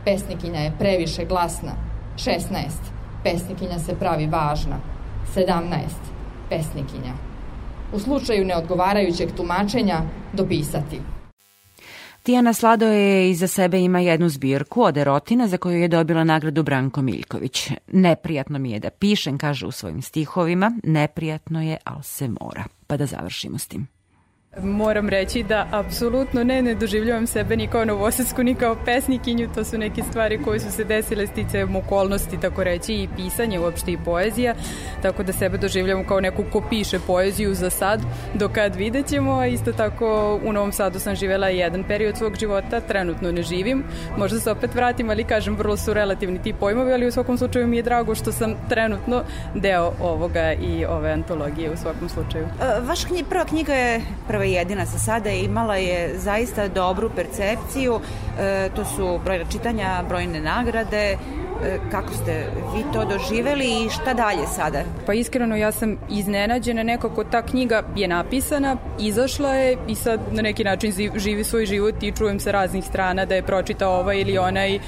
Pesnikinja 0.06 0.60
je 0.60 0.74
previše 0.80 1.26
glasna. 1.26 1.72
16. 2.16 2.40
Pesnikinja 3.24 3.80
se 3.80 3.96
pravi 4.00 4.28
važna. 4.28 4.80
17. 5.36 5.80
Pesnikinja. 6.50 7.14
U 7.94 8.00
slučaju 8.00 8.46
neodgovarajućeg 8.46 9.30
tumačenja 9.38 10.02
dopisati. 10.34 11.02
Tijana 12.24 12.54
Sladoje 12.54 13.30
iza 13.30 13.48
sebe 13.48 13.80
ima 13.80 14.00
jednu 14.00 14.30
zbirku 14.30 14.82
od 14.82 14.98
erotina 14.98 15.48
za 15.48 15.58
koju 15.58 15.82
je 15.82 15.88
dobila 15.88 16.24
nagradu 16.24 16.64
Branko 16.64 17.02
Miljković. 17.02 17.72
Neprijatno 17.88 18.60
mi 18.60 18.72
je 18.72 18.80
da 18.80 18.90
pišem, 18.90 19.38
kaže 19.38 19.66
u 19.66 19.72
svojim 19.72 20.02
stihovima, 20.02 20.72
neprijatno 20.84 21.62
je, 21.62 21.78
ali 21.84 22.04
se 22.04 22.28
mora. 22.28 22.64
Pa 22.88 22.98
da 22.98 23.06
završimo 23.06 23.58
s 23.58 23.68
tim. 23.68 23.99
Moram 24.58 25.10
reći 25.10 25.44
da 25.44 25.68
apsolutno 25.72 26.44
ne, 26.44 26.62
ne 26.62 26.76
doživljavam 26.76 27.28
sebe 27.28 27.56
ni 27.56 27.68
kao 27.68 27.86
novosadsku, 27.86 28.44
ni 28.44 28.56
kao 28.56 28.76
pesnikinju, 28.86 29.50
to 29.56 29.64
su 29.64 29.78
neke 29.78 30.02
stvari 30.04 30.44
koje 30.44 30.60
su 30.60 30.72
se 30.72 30.84
desile 30.84 31.28
sticajem 31.28 31.76
okolnosti, 31.76 32.40
tako 32.42 32.64
reći, 32.64 32.94
i 32.94 33.08
pisanje 33.16 33.60
uopšte 33.60 33.92
i 33.92 33.98
poezija, 34.06 34.56
tako 35.02 35.24
da 35.24 35.34
sebe 35.34 35.58
doživljavam 35.58 36.08
kao 36.08 36.22
neku 36.22 36.44
ko 36.52 36.62
piše 36.70 37.00
poeziju 37.08 37.54
za 37.54 37.70
sad, 37.70 38.02
do 38.34 38.50
kad 38.50 38.76
vidjet 38.76 39.08
ćemo, 39.08 39.32
a 39.32 39.48
isto 39.48 39.72
tako 39.72 40.40
u 40.46 40.54
Novom 40.54 40.72
Sadu 40.72 41.00
sam 41.00 41.16
živela 41.16 41.48
jedan 41.48 41.84
period 41.84 42.18
svog 42.18 42.36
života, 42.36 42.80
trenutno 42.80 43.32
ne 43.32 43.44
živim, 43.44 43.84
možda 44.18 44.40
se 44.40 44.52
opet 44.52 44.76
vratim, 44.76 45.10
ali 45.10 45.24
kažem, 45.24 45.56
vrlo 45.56 45.78
su 45.78 45.94
relativni 45.94 46.42
ti 46.42 46.54
pojmovi, 46.54 46.94
ali 46.94 47.08
u 47.08 47.12
svakom 47.12 47.38
slučaju 47.38 47.68
mi 47.68 47.78
je 47.78 47.84
drago 47.84 48.16
što 48.16 48.32
sam 48.32 48.56
trenutno 48.70 49.24
deo 49.56 49.94
ovoga 50.02 50.54
i 50.54 50.86
ove 50.86 51.12
antologije 51.12 51.72
u 51.72 51.78
svakom 51.78 52.10
slučaju. 52.10 52.48
Vaša 52.82 53.08
knjiga, 53.08 53.30
prva 53.30 53.46
knjiga 53.46 53.74
je 53.74 54.02
prva 54.28 54.49
jedina 54.52 54.86
sa 54.86 55.00
sada. 55.00 55.30
Imala 55.30 55.76
je 55.76 56.18
zaista 56.18 56.68
dobru 56.68 57.10
percepciju, 57.16 58.00
e, 58.40 58.70
to 58.76 58.86
su 58.86 59.20
brojna 59.24 59.46
čitanja, 59.52 60.04
brojne 60.08 60.42
nagrade, 60.42 61.18
E, 61.64 61.80
kako 61.92 62.14
ste 62.14 62.46
vi 62.76 62.84
to 62.94 63.06
doživeli 63.06 63.66
i 63.66 63.90
šta 63.90 64.14
dalje 64.14 64.48
sada? 64.48 64.84
Pa 65.06 65.14
iskreno 65.14 65.56
ja 65.56 65.72
sam 65.72 65.98
iznenađena. 66.10 66.84
Nekako 66.84 67.24
ta 67.24 67.42
knjiga 67.42 67.84
je 67.96 68.08
napisana, 68.08 68.78
izašla 69.00 69.54
je 69.54 69.78
i 69.88 69.96
sad 69.96 70.20
na 70.32 70.42
neki 70.42 70.64
način 70.64 70.94
živi 71.16 71.44
svoj 71.44 71.66
život 71.66 72.04
i 72.04 72.12
čujem 72.12 72.40
sa 72.40 72.52
raznih 72.52 72.86
strana 72.86 73.26
da 73.26 73.36
je 73.36 73.44
pročitao 73.44 74.00
ovaj 74.00 74.20
ili 74.20 74.38
onaj 74.38 74.80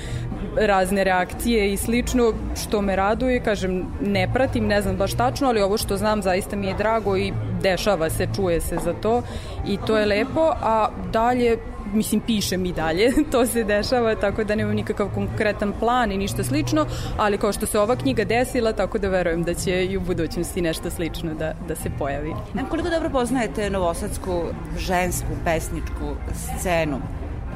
razne 0.56 1.04
reakcije 1.04 1.74
i 1.74 1.78
slično, 1.78 2.34
što 2.64 2.82
me 2.82 2.96
raduje, 2.96 3.40
kažem, 3.40 3.86
ne 4.02 4.28
pratim, 4.34 4.68
ne 4.68 4.82
znam 4.82 4.96
baš 4.96 5.14
tačno, 5.14 5.48
ali 5.48 5.62
ovo 5.62 5.78
što 5.78 5.98
znam 5.98 6.22
zaista 6.22 6.56
mi 6.56 6.68
je 6.68 6.74
drago 6.74 7.18
i 7.18 7.34
dešava 7.62 8.10
se, 8.10 8.28
čuje 8.36 8.62
se 8.62 8.78
za 8.84 8.94
to 8.94 9.22
i 9.68 9.78
to 9.88 9.98
je 9.98 10.06
lepo, 10.06 10.52
a 10.62 10.90
dalje 11.14 11.58
mislim, 11.94 12.22
pišem 12.22 12.66
i 12.66 12.74
dalje, 12.74 13.12
to 13.32 13.46
se 13.46 13.64
dešava, 13.64 14.16
tako 14.16 14.44
da 14.44 14.56
nemam 14.56 14.76
nikakav 14.76 15.10
konkretan 15.14 15.74
plan 15.80 16.12
i 16.12 16.18
ništa 16.18 16.44
slično, 16.44 16.86
ali 17.18 17.38
kao 17.38 17.54
što 17.54 17.66
se 17.66 17.80
ova 17.80 17.96
knjiga 17.96 18.24
desila, 18.24 18.74
tako 18.74 18.98
da 18.98 19.10
verujem 19.10 19.44
da 19.44 19.54
će 19.54 19.86
i 19.86 19.98
u 19.98 20.02
budućnosti 20.02 20.62
nešto 20.62 20.90
slično 20.90 21.34
da, 21.34 21.54
da 21.68 21.76
se 21.76 21.90
pojavi. 22.00 22.34
Koliko 22.70 22.90
dobro 22.90 23.10
poznajete 23.10 23.70
novosadsku 23.70 24.42
žensku 24.78 25.30
pesničku 25.46 26.16
scenu? 26.58 27.02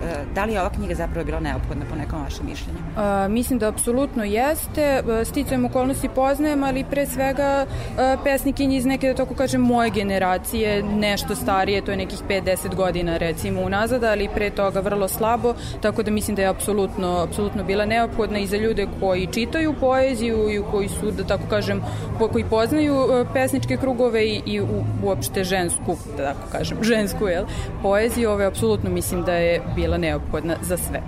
E, 0.03 0.25
da 0.35 0.45
li 0.45 0.53
je 0.53 0.61
ova 0.61 0.69
knjiga 0.69 0.95
zapravo 0.95 1.25
bila 1.25 1.39
neophodna 1.39 1.85
po 1.89 1.95
nekom 1.95 2.23
vašem 2.23 2.45
mišljenju? 2.45 2.79
A, 2.97 3.27
mislim 3.27 3.59
da 3.59 3.67
apsolutno 3.67 4.23
jeste. 4.23 4.81
E, 4.81 5.25
sticajem 5.25 5.65
okolnosti 5.65 6.09
poznajem, 6.15 6.63
ali 6.63 6.83
pre 6.83 7.05
svega 7.05 7.65
pesnikinje 8.23 8.77
iz 8.77 8.85
neke, 8.85 9.07
da 9.07 9.13
tako 9.13 9.33
kažem, 9.33 9.61
moje 9.61 9.89
generacije, 9.89 10.83
nešto 10.83 11.35
starije, 11.35 11.81
to 11.81 11.91
je 11.91 11.97
nekih 11.97 12.19
5-10 12.29 12.75
godina 12.75 13.17
recimo 13.17 13.61
unazad, 13.61 14.03
ali 14.03 14.29
pre 14.33 14.49
toga 14.49 14.79
vrlo 14.79 15.07
slabo, 15.07 15.53
tako 15.81 16.03
da 16.03 16.11
mislim 16.11 16.35
da 16.35 16.41
je 16.41 16.47
apsolutno, 16.47 17.17
apsolutno 17.27 17.63
bila 17.63 17.85
neophodna 17.85 18.39
i 18.39 18.47
za 18.47 18.57
ljude 18.57 18.87
koji 18.99 19.27
čitaju 19.27 19.73
poeziju 19.79 20.49
i 20.49 20.61
koji 20.71 20.89
su, 20.89 21.11
da 21.11 21.23
tako 21.23 21.43
kažem, 21.49 21.81
koji 22.31 22.43
poznaju 22.43 22.95
e, 22.95 23.25
pesničke 23.33 23.77
krugove 23.77 24.25
i, 24.25 24.41
i 24.45 24.61
uopšte 25.03 25.43
žensku, 25.43 25.97
da 26.17 26.33
tako 26.33 26.51
kažem, 26.51 26.83
žensku, 26.91 27.27
jel, 27.27 27.45
poeziju, 27.81 28.29
ove 28.29 28.45
apsolutno 28.45 28.89
mislim 28.89 29.23
da 29.23 29.33
je 29.33 29.61
bila 29.75 29.84
bila 29.85 29.97
neophodna 29.97 30.55
za 30.61 30.77
sve. 30.77 31.01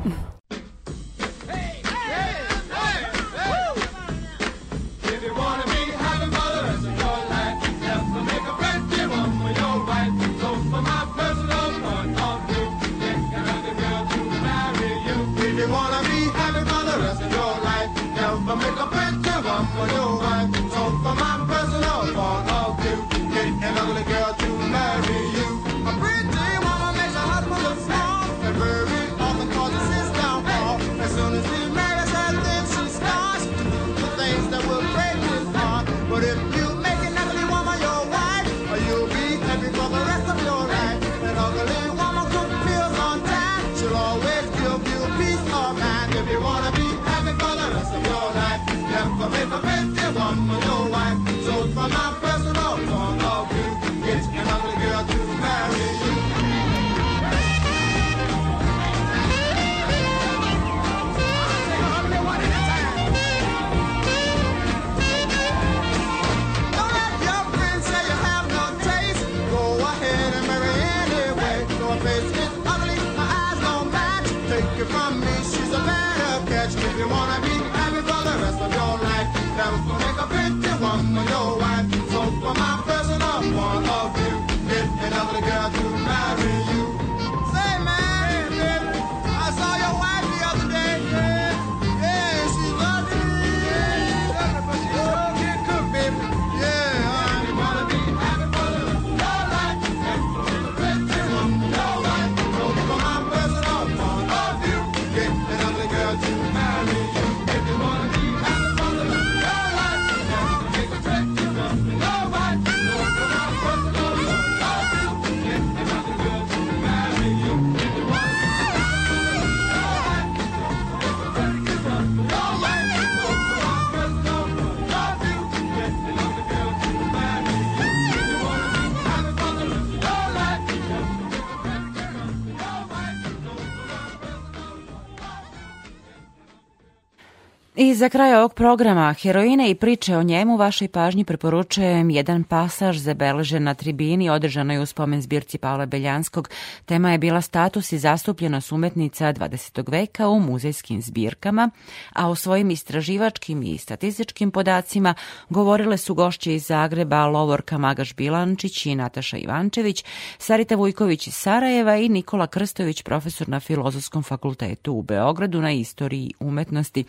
Za 137.98 138.10
kraj 138.10 138.36
ovog 138.36 138.54
programa 138.54 139.14
Heroine 139.14 139.70
i 139.70 139.76
priče 139.76 140.18
o 140.18 140.24
njemu 140.24 140.58
vašoj 140.58 140.88
pažnji 140.88 141.24
preporučujem 141.24 142.10
jedan 142.10 142.44
pasaž 142.44 142.98
zabeležen 142.98 143.64
na 143.64 143.74
tribini 143.74 144.30
održanoj 144.30 144.78
u 144.78 144.86
spomen 144.86 145.22
zbirci 145.22 145.58
Pavla 145.58 145.86
Beljanskog. 145.86 146.50
Tema 146.86 147.12
je 147.12 147.18
bila 147.18 147.42
status 147.42 147.92
i 147.92 147.98
zastupljenost 147.98 148.72
umetnica 148.72 149.34
20. 149.34 149.92
veka 149.92 150.28
u 150.28 150.40
muzejskim 150.40 151.02
zbirkama, 151.02 151.70
a 152.14 152.30
o 152.30 152.36
svojim 152.36 152.72
istraživačkim 152.72 153.64
i 153.64 153.78
statističkim 153.78 154.52
podacima 154.52 155.14
govorile 155.50 155.98
su 155.98 156.16
gošće 156.16 156.56
iz 156.56 156.66
Zagreba 156.66 157.26
Lovorka 157.26 157.78
Magaš 157.78 158.16
Bilančić 158.16 158.86
i 158.86 158.96
Nataša 158.96 159.38
Ivančević, 159.38 160.06
Sarita 160.38 160.76
Vujković 160.76 161.28
iz 161.28 161.34
Sarajeva 161.34 161.96
i 161.96 162.10
Nikola 162.10 162.48
Krstović, 162.48 163.02
profesor 163.02 163.50
na 163.50 163.60
Filozofskom 163.60 164.24
fakultetu 164.24 164.94
u 164.94 165.02
Beogradu 165.02 165.62
na 165.62 165.72
istoriji 165.72 166.34
umetnosti. 166.40 167.04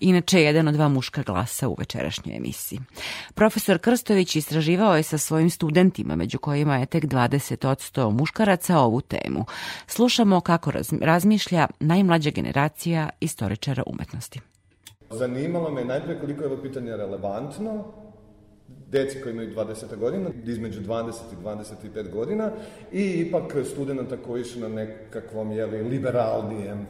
I 0.00 0.12
inače 0.34 0.46
jedan 0.46 0.68
od 0.68 0.74
dva 0.74 0.88
muška 0.88 1.22
glasa 1.22 1.68
u 1.68 1.74
večerašnjoj 1.78 2.36
emisiji. 2.36 2.80
Profesor 3.34 3.78
Krstović 3.78 4.36
istraživao 4.36 4.96
je 4.96 5.02
sa 5.02 5.18
svojim 5.18 5.50
studentima, 5.50 6.16
među 6.16 6.38
kojima 6.38 6.76
je 6.76 6.86
tek 6.86 7.04
20% 7.04 8.10
muškaraca 8.10 8.78
ovu 8.78 9.00
temu. 9.00 9.44
Slušamo 9.86 10.40
kako 10.40 10.72
razmišlja 11.00 11.66
najmlađa 11.80 12.30
generacija 12.30 13.08
istoričara 13.20 13.82
umetnosti. 13.86 14.40
Zanimalo 15.10 15.70
me 15.70 15.84
najpre 15.84 16.20
koliko 16.20 16.42
je 16.42 16.52
ovo 16.52 16.62
pitanje 16.62 16.96
relevantno, 16.96 17.84
deci 18.90 19.20
koji 19.22 19.32
imaju 19.32 19.54
20 19.54 19.96
godina, 19.96 20.30
između 20.46 20.80
20 20.80 21.12
i 21.32 21.44
25 21.44 22.10
godina 22.10 22.50
i 22.92 23.24
ipak 23.28 23.54
studenta 23.64 24.16
koji 24.16 24.44
su 24.44 24.60
na 24.60 24.68
nekakvom 24.68 25.52
jeli, 25.52 25.82
liberalnijem 25.82 26.86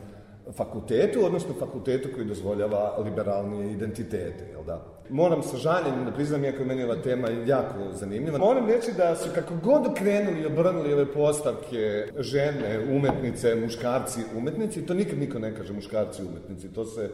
fakultetu, 0.52 1.24
odnosno 1.24 1.54
fakultetu 1.58 2.08
koji 2.14 2.26
dozvoljava 2.26 2.98
liberalnije 3.04 3.72
identitete, 3.72 4.44
jel 4.52 4.64
da? 4.64 4.84
Moram 5.10 5.42
sa 5.42 5.56
žaljenjem 5.56 6.04
da 6.04 6.12
priznam, 6.12 6.44
iako 6.44 6.58
je 6.58 6.66
meni 6.66 6.84
ova 6.84 6.96
tema 6.96 7.28
jako 7.46 7.92
zanimljiva, 7.92 8.38
moram 8.38 8.66
reći 8.66 8.92
da 8.96 9.16
su 9.16 9.28
kako 9.34 9.54
god 9.62 9.94
krenuli 9.94 10.40
i 10.40 10.46
obrnuli 10.46 10.92
ove 10.92 11.12
postavke 11.12 12.06
žene, 12.18 12.80
umetnice, 12.96 13.54
muškarci, 13.54 14.20
umetnici, 14.36 14.86
to 14.86 14.94
nikad 14.94 15.18
niko 15.18 15.38
ne 15.38 15.54
kaže 15.56 15.72
muškarci, 15.72 16.22
umetnici, 16.22 16.68
to 16.68 16.84
se 16.84 17.10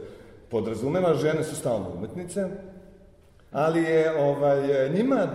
podrazumeva, 0.51 1.15
žene 1.15 1.44
su 1.44 1.57
stalno 1.57 1.90
umetnice, 1.97 2.47
ali 3.52 3.82
je 3.82 4.12
ovaj, 4.19 4.90
njima, 4.94 5.27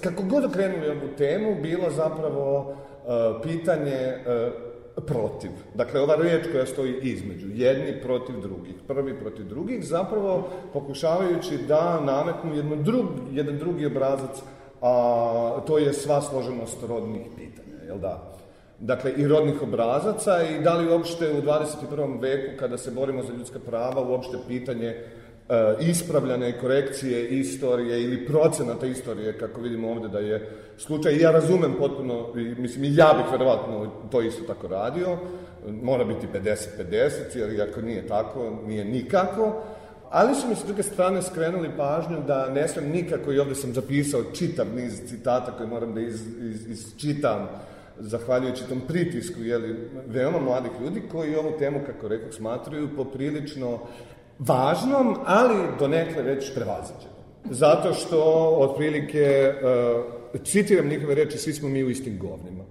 kako 0.00 0.22
god 0.22 0.52
krenuli 0.52 0.88
ovu 0.88 1.08
temu, 1.18 1.62
bilo 1.62 1.90
zapravo 1.90 2.58
uh, 2.58 3.42
pitanje 3.42 4.14
uh, 4.16 4.73
protiv. 5.00 5.50
Dakle, 5.74 6.00
ova 6.00 6.16
riječ 6.16 6.46
koja 6.52 6.66
stoji 6.66 6.94
između, 7.02 7.46
jedni 7.54 8.00
protiv 8.02 8.40
drugih, 8.40 8.74
prvi 8.88 9.20
protiv 9.20 9.44
drugih, 9.44 9.84
zapravo 9.84 10.48
pokušavajući 10.72 11.58
da 11.68 12.00
nametnu 12.00 12.56
jedno 12.56 12.76
drug, 12.76 13.06
jedan 13.32 13.58
drugi 13.58 13.86
obrazac, 13.86 14.42
a 14.80 15.60
to 15.66 15.78
je 15.78 15.92
sva 15.92 16.20
složenost 16.20 16.82
rodnih 16.88 17.26
pitanja, 17.36 17.84
jel 17.86 17.98
da? 17.98 18.34
Dakle, 18.78 19.12
i 19.16 19.28
rodnih 19.28 19.62
obrazaca 19.62 20.42
i 20.42 20.62
da 20.62 20.74
li 20.74 20.88
uopšte 20.88 21.32
u 21.32 21.42
21. 21.42 22.20
veku, 22.20 22.58
kada 22.58 22.78
se 22.78 22.90
borimo 22.90 23.22
za 23.22 23.32
ljudska 23.32 23.58
prava, 23.66 24.02
uopšte 24.02 24.38
pitanje 24.48 25.04
ispravljane 25.80 26.58
korekcije 26.60 27.28
istorije 27.28 28.02
ili 28.02 28.26
procenata 28.26 28.86
istorije, 28.86 29.38
kako 29.38 29.60
vidimo 29.60 29.90
ovde 29.90 30.08
da 30.08 30.18
je 30.18 30.50
slučaj. 30.78 31.12
I 31.12 31.20
ja 31.20 31.30
razumem 31.30 31.74
potpuno, 31.78 32.34
mislim, 32.34 32.84
i 32.84 32.96
ja 32.96 33.14
bih 33.16 33.32
verovatno 33.32 33.90
to 34.10 34.22
isto 34.22 34.42
tako 34.42 34.68
radio, 34.68 35.18
mora 35.82 36.04
biti 36.04 36.26
50-50, 36.34 37.36
jer 37.36 37.68
ako 37.70 37.80
nije 37.80 38.06
tako, 38.06 38.58
nije 38.66 38.84
nikako. 38.84 39.62
Ali 40.10 40.34
su 40.34 40.48
mi 40.48 40.54
s 40.54 40.64
druge 40.64 40.82
strane 40.82 41.22
skrenuli 41.22 41.70
pažnju 41.76 42.22
da 42.26 42.50
ne 42.50 42.68
smem 42.68 42.90
nikako, 42.90 43.32
i 43.32 43.38
ovde 43.38 43.54
sam 43.54 43.72
zapisao 43.72 44.22
čitav 44.32 44.66
niz 44.76 45.00
citata 45.08 45.52
koje 45.56 45.66
moram 45.66 45.94
da 45.94 46.00
iz, 46.00 46.20
iz, 46.42 46.68
izčitam, 46.68 47.48
zahvaljujući 47.98 48.68
tom 48.68 48.80
pritisku, 48.88 49.42
jeli, 49.42 49.90
veoma 50.06 50.40
mladih 50.40 50.70
ljudi 50.84 51.02
koji 51.12 51.36
ovu 51.36 51.52
temu, 51.58 51.80
kako 51.86 52.08
rekao, 52.08 52.32
smatruju 52.32 52.96
poprilično 52.96 53.78
važnom, 54.38 55.16
ali 55.24 55.54
donekle 55.78 56.22
već 56.22 56.54
prevaziđenom. 56.54 57.14
Zato 57.50 57.94
što, 57.94 58.20
otprilike, 58.58 59.52
uh, 60.34 60.42
citiram 60.44 60.88
njihove 60.88 61.14
reči, 61.14 61.38
svi 61.38 61.52
smo 61.52 61.68
mi 61.68 61.84
u 61.84 61.90
istim 61.90 62.18
govnima. 62.18 62.64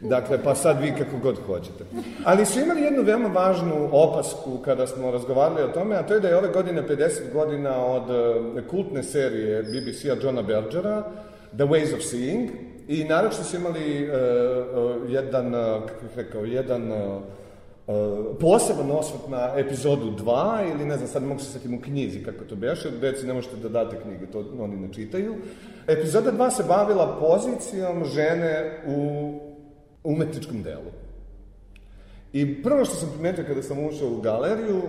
Dakle, 0.00 0.42
pa 0.44 0.54
sad 0.54 0.80
vi 0.80 0.92
kako 0.98 1.16
god 1.22 1.38
hoćete. 1.46 1.84
Ali 2.24 2.46
su 2.46 2.60
imali 2.60 2.82
jednu 2.82 3.02
veoma 3.02 3.28
važnu 3.28 3.88
opasku 3.92 4.58
kada 4.64 4.86
smo 4.86 5.10
razgovarali 5.10 5.62
o 5.62 5.68
tome, 5.68 5.96
a 5.96 6.02
to 6.02 6.14
je 6.14 6.20
da 6.20 6.28
je 6.28 6.36
ove 6.36 6.48
godine 6.48 6.82
50 6.82 7.32
godina 7.32 7.86
od 7.86 8.02
uh, 8.10 8.68
kultne 8.70 9.02
serije 9.02 9.62
BBC-a 9.62 10.16
Johna 10.22 10.42
Bergera, 10.42 11.02
The 11.56 11.64
Ways 11.64 11.96
of 11.96 12.02
Seeing, 12.02 12.50
i 12.88 13.04
naravno 13.04 13.44
su 13.44 13.56
imali 13.56 14.08
uh, 14.08 14.14
uh, 14.14 15.10
jedan, 15.10 15.52
kako 15.86 16.02
bih 16.02 16.16
rekao, 16.16 16.44
jedan 16.44 16.92
Uh, 16.92 17.22
poseban 18.40 18.90
osvrt 18.90 19.28
na 19.28 19.52
epizodu 19.56 20.10
2 20.24 20.72
ili 20.72 20.84
ne 20.84 20.96
znam, 20.96 21.08
sad 21.08 21.22
mogu 21.22 21.40
se 21.40 21.52
setim 21.52 21.74
u 21.74 21.80
knjizi 21.80 22.24
kako 22.24 22.44
to 22.44 22.56
beše, 22.56 22.90
deci 22.90 23.26
ne 23.26 23.32
možete 23.32 23.56
da 23.56 23.68
date 23.68 24.00
knjige, 24.02 24.26
to 24.26 24.44
oni 24.60 24.76
ne 24.76 24.92
čitaju. 24.92 25.34
Epizoda 25.86 26.32
2 26.32 26.50
se 26.50 26.64
bavila 26.68 27.18
pozicijom 27.20 28.04
žene 28.04 28.82
u 28.86 29.32
umetničkom 30.04 30.62
delu. 30.62 30.90
I 32.32 32.62
prvo 32.62 32.84
što 32.84 32.94
sam 32.94 33.10
primetio 33.12 33.44
kada 33.44 33.62
sam 33.62 33.86
ušao 33.86 34.08
u 34.08 34.20
galeriju, 34.20 34.82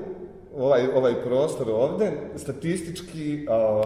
ovaj, 0.58 0.88
ovaj 0.96 1.14
prostor 1.24 1.70
ovde, 1.70 2.12
statistički, 2.36 3.46
a, 3.50 3.84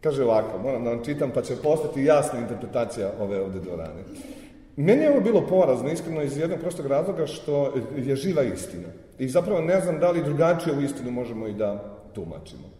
kaže 0.00 0.24
ovako, 0.24 0.58
moram 0.58 0.84
da 0.84 0.90
vam 0.90 1.04
čitam, 1.04 1.30
pa 1.34 1.42
će 1.42 1.56
postati 1.62 2.04
jasna 2.04 2.38
interpretacija 2.38 3.10
ove 3.20 3.40
ovde 3.40 3.60
dvorane. 3.60 4.02
Meni 4.76 5.02
je 5.02 5.10
ovo 5.10 5.20
bilo 5.20 5.46
porazno, 5.46 5.90
iskreno, 5.92 6.22
iz 6.22 6.36
jednog 6.36 6.60
prostog 6.60 6.86
razloga 6.86 7.26
što 7.26 7.74
je 7.96 8.16
živa 8.16 8.42
istina. 8.42 8.88
I 9.18 9.28
zapravo 9.28 9.60
ne 9.60 9.80
znam 9.80 9.98
da 9.98 10.10
li 10.10 10.24
drugačije 10.24 10.72
ovu 10.72 10.82
istinu 10.82 11.10
možemo 11.10 11.48
i 11.48 11.52
da 11.52 11.98
tumačimo. 12.14 12.70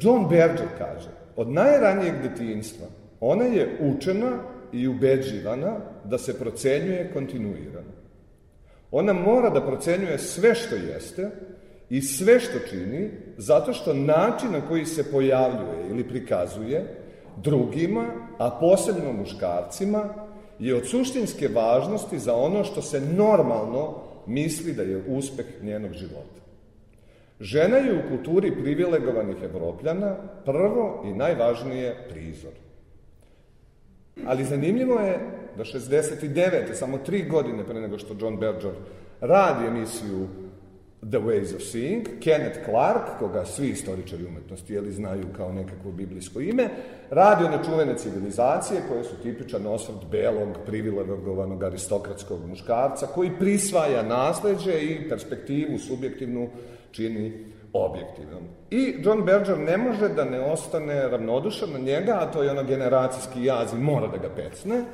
John 0.00 0.28
Berger 0.28 0.68
kaže, 0.78 1.10
od 1.36 1.48
najranijeg 1.50 2.14
detinjstva 2.22 2.86
ona 3.20 3.44
je 3.44 3.78
učena 3.80 4.30
i 4.72 4.88
ubeđivana 4.88 5.76
da 6.04 6.18
se 6.18 6.38
procenjuje 6.38 7.10
kontinuirano. 7.12 7.92
Ona 8.90 9.12
mora 9.12 9.50
da 9.50 9.66
procenjuje 9.66 10.18
sve 10.18 10.54
što 10.54 10.74
jeste 10.74 11.30
i 11.90 12.02
sve 12.02 12.40
što 12.40 12.58
čini, 12.58 13.10
zato 13.36 13.72
što 13.72 13.94
način 13.94 14.52
na 14.52 14.60
koji 14.68 14.84
se 14.86 15.10
pojavljuje 15.10 15.90
ili 15.90 16.08
prikazuje 16.08 16.99
drugima, 17.36 18.04
a 18.38 18.50
posebno 18.60 19.12
muškarcima, 19.12 20.04
je 20.58 20.76
od 20.76 20.88
suštinske 20.88 21.48
važnosti 21.48 22.18
za 22.18 22.34
ono 22.34 22.64
što 22.64 22.82
se 22.82 23.00
normalno 23.00 23.94
misli 24.26 24.72
da 24.72 24.82
je 24.82 25.04
uspeh 25.08 25.46
njenog 25.62 25.92
života. 25.92 26.40
Žena 27.40 27.76
je 27.76 27.98
u 27.98 28.08
kulturi 28.08 28.52
privilegovanih 28.62 29.36
evropljana 29.42 30.16
prvo 30.44 31.02
i 31.06 31.14
najvažnije 31.14 32.06
prizor. 32.10 32.52
Ali 34.26 34.44
zanimljivo 34.44 35.00
je 35.00 35.18
da 35.56 35.64
69. 35.64 36.74
samo 36.74 36.98
tri 36.98 37.22
godine 37.22 37.64
pre 37.64 37.80
nego 37.80 37.98
što 37.98 38.14
John 38.20 38.36
Berger 38.36 38.74
radi 39.20 39.66
emisiju 39.66 40.26
The 41.02 41.18
Ways 41.18 41.54
of 41.56 41.62
Seeing, 41.62 42.06
Kenneth 42.20 42.64
Clark, 42.64 43.18
koga 43.18 43.44
svi 43.44 43.68
istoričari 43.68 44.24
umetnosti 44.24 44.74
jeli, 44.74 44.92
znaju 44.92 45.24
kao 45.36 45.52
nekakvo 45.52 45.92
biblijsko 45.92 46.40
ime, 46.40 46.68
radi 47.10 47.44
one 47.44 47.58
čuvene 47.64 47.98
civilizacije 47.98 48.82
koje 48.88 49.04
su 49.04 49.16
tipičan 49.22 49.66
osvrt 49.66 50.06
belog, 50.10 50.48
privilegovanog 50.66 51.64
aristokratskog 51.64 52.46
muškarca 52.48 53.06
koji 53.06 53.30
prisvaja 53.38 54.02
nasleđe 54.02 54.80
i 54.80 55.08
perspektivu 55.08 55.78
subjektivnu 55.78 56.48
čini 56.90 57.44
objektivnom. 57.72 58.42
I 58.70 58.94
John 58.98 59.24
Berger 59.24 59.58
ne 59.58 59.76
može 59.76 60.08
da 60.08 60.24
ne 60.24 60.40
ostane 60.40 61.08
ravnodušan 61.08 61.72
na 61.72 61.78
njega, 61.78 62.18
a 62.20 62.30
to 62.32 62.42
je 62.42 62.50
ono 62.50 62.64
generacijski 62.64 63.44
jaz 63.44 63.72
i 63.72 63.78
mora 63.78 64.06
da 64.06 64.16
ga 64.16 64.28
pecne 64.28 64.84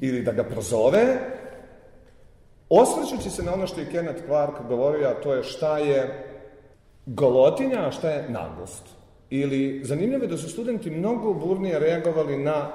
ili 0.00 0.22
da 0.22 0.32
ga 0.32 0.44
prozove, 0.44 1.18
Osvrćući 2.70 3.30
se 3.30 3.42
na 3.42 3.54
ono 3.54 3.66
što 3.66 3.80
je 3.80 3.90
Kenneth 3.90 4.24
Clark 4.26 4.54
govorio, 4.68 5.08
a 5.08 5.22
to 5.22 5.34
je 5.34 5.42
šta 5.42 5.78
je 5.78 6.26
golotinja, 7.06 7.86
a 7.86 7.90
šta 7.90 8.10
je 8.10 8.28
naglost. 8.28 8.84
Ili 9.30 9.80
zanimljivo 9.84 10.24
je 10.24 10.28
da 10.28 10.36
su 10.36 10.48
studenti 10.48 10.90
mnogo 10.90 11.34
burnije 11.34 11.78
reagovali 11.78 12.38
na 12.38 12.68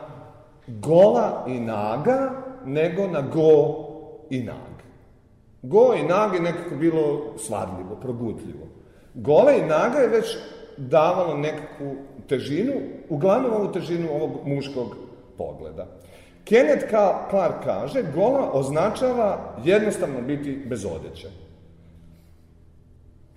gola 0.67 1.45
i 1.47 1.59
naga 1.59 2.31
nego 2.65 3.07
na 3.07 3.21
go 3.21 3.75
i 4.29 4.43
nag. 4.43 4.75
Go 5.61 5.93
i 5.99 6.03
nag 6.03 6.33
je 6.33 6.41
nekako 6.41 6.75
bilo 6.75 7.33
svadljivo, 7.37 7.95
progutljivo. 8.01 8.67
Gola 9.13 9.51
i 9.51 9.65
naga 9.65 9.97
je 9.97 10.07
već 10.07 10.37
davalo 10.77 11.37
nekakvu 11.37 11.95
težinu, 12.27 12.73
uglavnom 13.09 13.53
ovu 13.53 13.71
težinu 13.71 14.09
ovog 14.11 14.31
muškog 14.45 14.95
pogleda. 15.37 15.87
Kenneth 16.45 16.89
Clark 17.29 17.63
kaže, 17.63 18.03
gola 18.15 18.51
označava 18.53 19.55
jednostavno 19.63 20.21
biti 20.21 20.63
bez 20.65 20.85
odeće. 20.85 21.27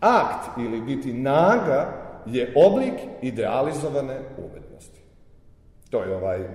akt 0.01 0.59
ili 0.59 0.81
biti 0.81 1.13
naga 1.13 2.09
je 2.27 2.53
oblik 2.57 2.95
idealizovane 3.23 4.21
umetnosti. 4.39 5.01
To 5.91 6.03
je 6.03 6.17
ovaj 6.17 6.49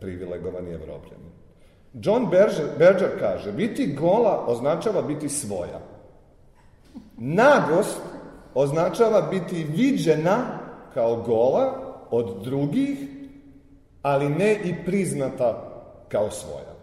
privilegovani 0.00 0.70
evropljanin. 0.70 1.32
John 1.92 2.30
Berger, 2.30 2.66
Berger 2.78 3.10
kaže, 3.18 3.52
biti 3.52 3.92
gola 3.92 4.44
označava 4.46 5.02
biti 5.02 5.28
svoja. 5.28 5.80
Nagost 7.16 8.00
označava 8.54 9.22
biti 9.22 9.66
viđena 9.76 10.58
kao 10.94 11.16
gola 11.16 11.74
od 12.10 12.44
drugih, 12.44 12.98
ali 14.02 14.28
ne 14.28 14.54
i 14.54 14.74
priznata 14.84 15.73
kao 16.14 16.30
svoja. 16.30 16.74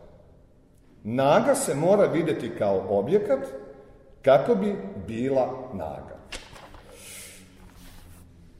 Naga 1.03 1.55
se 1.55 1.75
mora 1.75 2.05
videti 2.05 2.51
kao 2.57 2.85
objekat 2.89 3.39
kako 4.21 4.55
bi 4.55 4.75
bila 5.07 5.69
naga. 5.73 6.17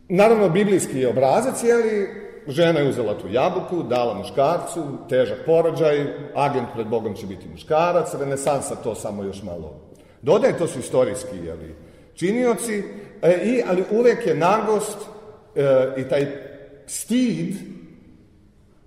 Naravno, 0.09 0.49
biblijski 0.49 0.99
je 0.99 1.09
obrazac, 1.09 1.63
jeli, 1.63 2.09
žena 2.47 2.79
je 2.79 2.89
uzela 2.89 3.17
tu 3.17 3.27
jabuku, 3.31 3.83
dala 3.83 4.13
muškarcu, 4.13 4.83
težak 5.09 5.37
porođaj, 5.45 6.05
agent 6.35 6.67
pred 6.73 6.87
Bogom 6.87 7.15
će 7.15 7.27
biti 7.27 7.49
muškarac, 7.49 8.13
renesansa 8.13 8.75
to 8.75 8.95
samo 8.95 9.23
još 9.23 9.43
malo 9.43 9.91
dodaje, 10.21 10.57
to 10.57 10.67
su 10.67 10.79
istorijski 10.79 11.37
jeli, 11.45 11.75
činioci, 12.15 12.83
e, 13.21 13.41
i, 13.43 13.63
ali 13.67 13.83
uvek 13.91 14.27
je 14.27 14.35
nagost 14.35 14.97
e, 15.55 15.93
i 15.97 16.09
taj 16.09 16.27
stid 16.85 17.55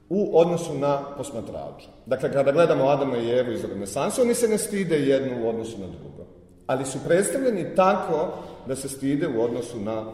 u 0.08 0.38
odnosu 0.38 0.78
na 0.78 0.98
posmatrača. 1.16 1.88
Dakle, 2.06 2.32
kada 2.32 2.52
gledamo 2.52 2.84
Adama 2.84 3.16
i 3.16 3.30
Evu 3.30 3.52
iz 3.52 3.64
renesansa, 3.64 4.22
oni 4.22 4.34
se 4.34 4.48
ne 4.48 4.58
stide 4.58 4.96
jedno 4.96 5.44
u 5.44 5.48
odnosu 5.48 5.80
na 5.80 5.86
drugo. 5.86 6.26
Ali 6.66 6.84
su 6.84 6.98
predstavljeni 7.06 7.74
tako 7.76 8.28
da 8.66 8.76
se 8.76 8.88
stide 8.88 9.28
u 9.28 9.42
odnosu 9.42 9.80
na 9.80 10.04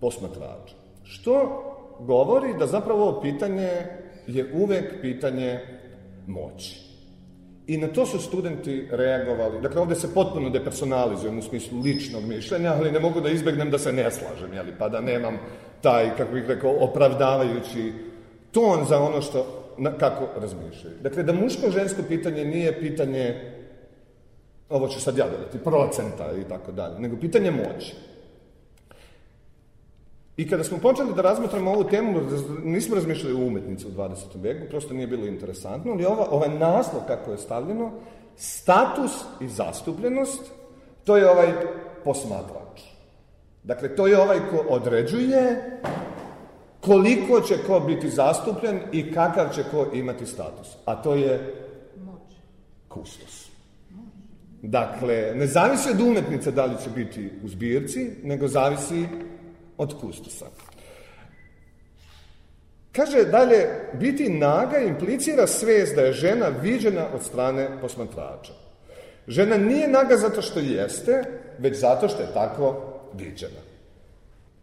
posmatrača. 0.00 0.74
Što 1.02 1.62
govori 2.00 2.54
da 2.58 2.66
zapravo 2.66 3.02
ovo 3.02 3.20
pitanje 3.20 3.70
je 4.26 4.52
uvek 4.54 5.00
pitanje 5.00 5.60
moći. 6.26 6.92
I 7.66 7.76
na 7.76 7.88
to 7.88 8.06
su 8.06 8.18
studenti 8.18 8.88
reagovali. 8.90 9.60
Dakle, 9.60 9.80
ovde 9.80 9.94
se 9.94 10.14
potpuno 10.14 10.50
depersonalizujem 10.50 11.38
u 11.38 11.42
smislu 11.42 11.80
ličnog 11.80 12.24
mišljenja, 12.24 12.74
ali 12.78 12.92
ne 12.92 13.00
mogu 13.00 13.20
da 13.20 13.30
izbegnem 13.30 13.70
da 13.70 13.78
se 13.78 13.92
ne 13.92 14.10
slažem, 14.10 14.54
jeli, 14.54 14.72
pa 14.78 14.88
da 14.88 15.00
nemam 15.00 15.38
taj, 15.80 16.16
kako 16.16 16.32
bih 16.32 16.44
rekao, 16.48 16.76
opravdavajući 16.80 17.92
ton 18.52 18.84
za 18.88 19.00
ono 19.00 19.22
što, 19.22 19.46
na, 19.78 19.92
kako 19.98 20.40
razmišljaju. 20.40 20.96
Dakle, 21.02 21.22
da 21.22 21.32
muško-žensko 21.32 22.02
pitanje 22.08 22.44
nije 22.44 22.80
pitanje, 22.80 23.52
ovo 24.68 24.88
ću 24.88 25.00
sad 25.00 25.18
ja 25.18 25.26
dodati, 25.28 25.58
procenta 25.58 26.32
i 26.40 26.48
tako 26.48 26.72
dalje, 26.72 26.98
nego 26.98 27.16
pitanje 27.16 27.50
moći. 27.50 27.94
I 30.36 30.48
kada 30.48 30.64
smo 30.64 30.78
počeli 30.78 31.14
da 31.14 31.22
razmatramo 31.22 31.72
ovu 31.72 31.84
temu, 31.84 32.20
nismo 32.64 32.94
razmišljali 32.94 33.34
o 33.34 33.46
umetnici 33.46 33.86
u 33.86 33.90
20. 33.90 34.16
veku, 34.34 34.70
prosto 34.70 34.94
nije 34.94 35.06
bilo 35.06 35.26
interesantno, 35.26 35.92
ali 35.92 36.04
ova, 36.04 36.26
ovaj 36.30 36.48
naslov 36.48 37.02
kako 37.06 37.30
je 37.30 37.38
stavljeno, 37.38 37.90
status 38.36 39.12
i 39.40 39.48
zastupljenost, 39.48 40.50
to 41.04 41.16
je 41.16 41.30
ovaj 41.30 41.52
posmatrač. 42.04 42.80
Dakle, 43.62 43.96
to 43.96 44.06
je 44.06 44.18
ovaj 44.18 44.38
ko 44.50 44.64
određuje 44.68 45.80
koliko 46.82 47.40
će 47.40 47.58
ko 47.66 47.80
biti 47.80 48.10
zastupljen 48.10 48.80
i 48.92 49.12
kakav 49.12 49.54
će 49.54 49.64
ko 49.70 49.86
imati 49.94 50.26
status. 50.26 50.68
A 50.84 51.02
to 51.02 51.14
je 51.14 51.54
kustos. 52.88 53.48
Dakle, 54.62 55.32
ne 55.34 55.46
zavisi 55.46 55.90
od 55.90 56.00
umetnice 56.00 56.50
da 56.50 56.64
li 56.64 56.74
će 56.84 56.90
biti 56.90 57.30
u 57.44 57.48
zbirci, 57.48 58.10
nego 58.22 58.48
zavisi 58.48 59.06
od 59.78 60.00
kustosa. 60.00 60.46
Kaže 62.92 63.24
dalje, 63.24 63.66
biti 64.00 64.28
naga 64.28 64.78
implicira 64.78 65.46
svest 65.46 65.94
da 65.94 66.02
je 66.02 66.12
žena 66.12 66.48
viđena 66.48 67.06
od 67.14 67.22
strane 67.22 67.68
posmatrača. 67.80 68.52
Žena 69.28 69.56
nije 69.56 69.88
naga 69.88 70.16
zato 70.16 70.42
što 70.42 70.60
jeste, 70.60 71.24
već 71.58 71.78
zato 71.78 72.08
što 72.08 72.22
je 72.22 72.34
tako 72.34 72.82
viđena. 73.14 73.71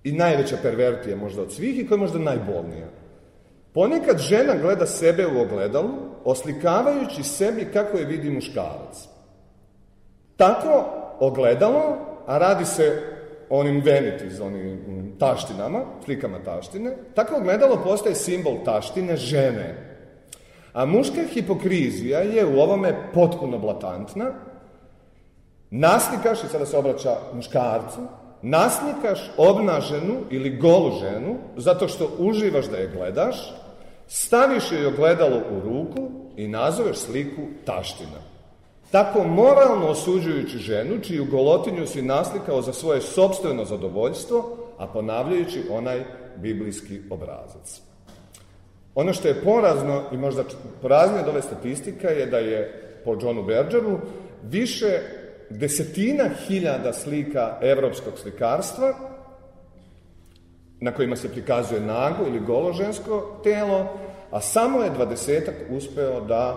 I 0.03 0.11
najveća 0.11 0.57
pervertija 0.61 1.17
možda 1.17 1.41
od 1.41 1.53
svih 1.53 1.79
i 1.79 1.87
koja 1.87 1.95
je 1.95 1.99
možda 1.99 2.19
najbolnija. 2.19 2.87
Ponekad 3.73 4.17
žena 4.17 4.55
gleda 4.61 4.85
sebe 4.85 5.27
u 5.27 5.41
ogledalu, 5.41 5.89
oslikavajući 6.23 7.23
sebi 7.23 7.67
kako 7.73 7.97
je 7.97 8.05
vidi 8.05 8.29
muškarac. 8.29 9.07
Tako 10.37 10.85
ogledalo, 11.19 11.97
a 12.27 12.37
radi 12.37 12.65
se 12.65 13.01
onim 13.49 13.81
venities, 13.85 14.39
onim 14.39 15.15
taštinama, 15.19 15.81
slikama 16.05 16.39
taštine, 16.43 16.95
tako 17.15 17.35
ogledalo 17.35 17.81
postaje 17.83 18.15
simbol 18.15 18.63
taštine 18.65 19.15
žene. 19.15 19.89
A 20.73 20.85
muška 20.85 21.21
hipokrizija 21.33 22.19
je 22.19 22.45
u 22.45 22.59
ovome 22.59 23.11
potpuno 23.13 23.59
blatantna. 23.59 24.31
Naslikaš, 25.71 26.43
i 26.43 26.47
sada 26.47 26.65
se 26.65 26.77
obraća 26.77 27.15
muškarcu, 27.33 27.99
naslikaš 28.41 29.31
obnaženu 29.37 30.15
ili 30.29 30.57
golu 30.57 30.99
ženu, 30.99 31.35
zato 31.57 31.87
što 31.87 32.09
uživaš 32.17 32.65
da 32.65 32.77
je 32.77 32.91
gledaš, 32.95 33.53
staviš 34.07 34.71
joj 34.71 34.85
ogledalo 34.85 35.37
u 35.37 35.59
ruku 35.59 36.11
i 36.35 36.47
nazoveš 36.47 36.97
sliku 36.97 37.41
taština. 37.65 38.19
Tako 38.91 39.23
moralno 39.23 39.87
osuđujući 39.87 40.57
ženu, 40.57 40.99
čiju 41.01 41.25
golotinju 41.31 41.87
si 41.87 42.01
naslikao 42.01 42.61
za 42.61 42.73
svoje 42.73 43.01
sobstveno 43.01 43.65
zadovoljstvo, 43.65 44.57
a 44.77 44.87
ponavljajući 44.87 45.63
onaj 45.71 46.05
biblijski 46.35 47.01
obrazac. 47.09 47.81
Ono 48.95 49.13
što 49.13 49.27
je 49.27 49.41
porazno 49.43 50.03
i 50.11 50.17
možda 50.17 50.43
poraznije 50.81 51.21
od 51.21 51.29
ove 51.29 51.41
statistika 51.41 52.07
je 52.07 52.25
da 52.25 52.37
je 52.37 52.83
po 53.05 53.17
Johnu 53.21 53.43
Bergeru 53.43 53.99
više 54.43 54.99
desetina 55.49 56.29
hiljada 56.47 56.93
slika 56.93 57.57
evropskog 57.61 58.13
slikarstva 58.17 58.93
na 60.79 60.91
kojima 60.91 61.15
se 61.15 61.31
prikazuje 61.31 61.81
nago 61.81 62.27
ili 62.27 62.39
golo 62.39 62.73
žensko 62.73 63.39
telo, 63.43 63.97
a 64.31 64.41
samo 64.41 64.81
je 64.83 64.89
dvadesetak 64.89 65.55
uspeo 65.69 66.21
da 66.21 66.55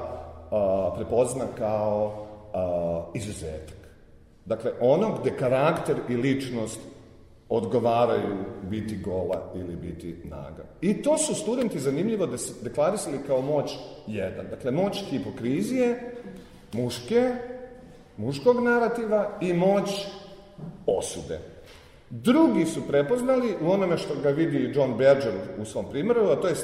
a, 0.50 0.92
prepozna 0.96 1.44
kao 1.58 2.26
a, 2.54 3.04
izuzetak. 3.14 3.76
Dakle, 4.44 4.72
ono 4.80 5.18
gde 5.20 5.36
karakter 5.36 5.96
i 6.08 6.16
ličnost 6.16 6.80
odgovaraju 7.48 8.36
biti 8.62 8.96
gola 8.96 9.52
ili 9.54 9.76
biti 9.76 10.16
naga. 10.24 10.64
I 10.80 11.02
to 11.02 11.18
su 11.18 11.34
studenti 11.34 11.78
zanimljivo 11.78 12.28
deklarisali 12.62 13.18
kao 13.26 13.40
moć 13.40 13.72
jedan. 14.06 14.46
Dakle, 14.50 14.70
moć 14.70 15.04
hipokrizije, 15.10 16.14
muške, 16.72 17.32
muškog 18.22 18.62
narativa 18.62 19.38
i 19.40 19.52
moć 19.52 19.90
osude. 20.86 21.38
Drugi 22.10 22.64
su 22.64 22.88
prepoznali 22.88 23.54
u 23.60 23.70
onome 23.70 23.98
što 23.98 24.14
ga 24.22 24.28
vidi 24.28 24.72
John 24.74 24.96
Berger 24.96 25.34
u 25.58 25.64
svom 25.64 25.90
primjeru, 25.90 26.26
a 26.26 26.36
to 26.36 26.48
je, 26.48 26.54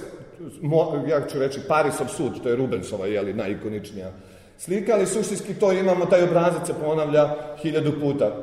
ja 1.08 1.26
ću 1.26 1.38
reći, 1.38 1.60
Parisov 1.68 2.06
sud, 2.06 2.42
to 2.42 2.48
je 2.48 2.56
Rubensova, 2.56 3.06
jeli, 3.06 3.34
najikoničnija 3.34 4.12
slika, 4.58 4.92
ali 4.94 5.06
suštinski 5.06 5.54
to 5.54 5.72
imamo, 5.72 6.06
taj 6.06 6.22
obrazac 6.22 6.66
se 6.66 6.74
ponavlja 6.80 7.34
hiljadu 7.62 7.92
puta. 8.00 8.36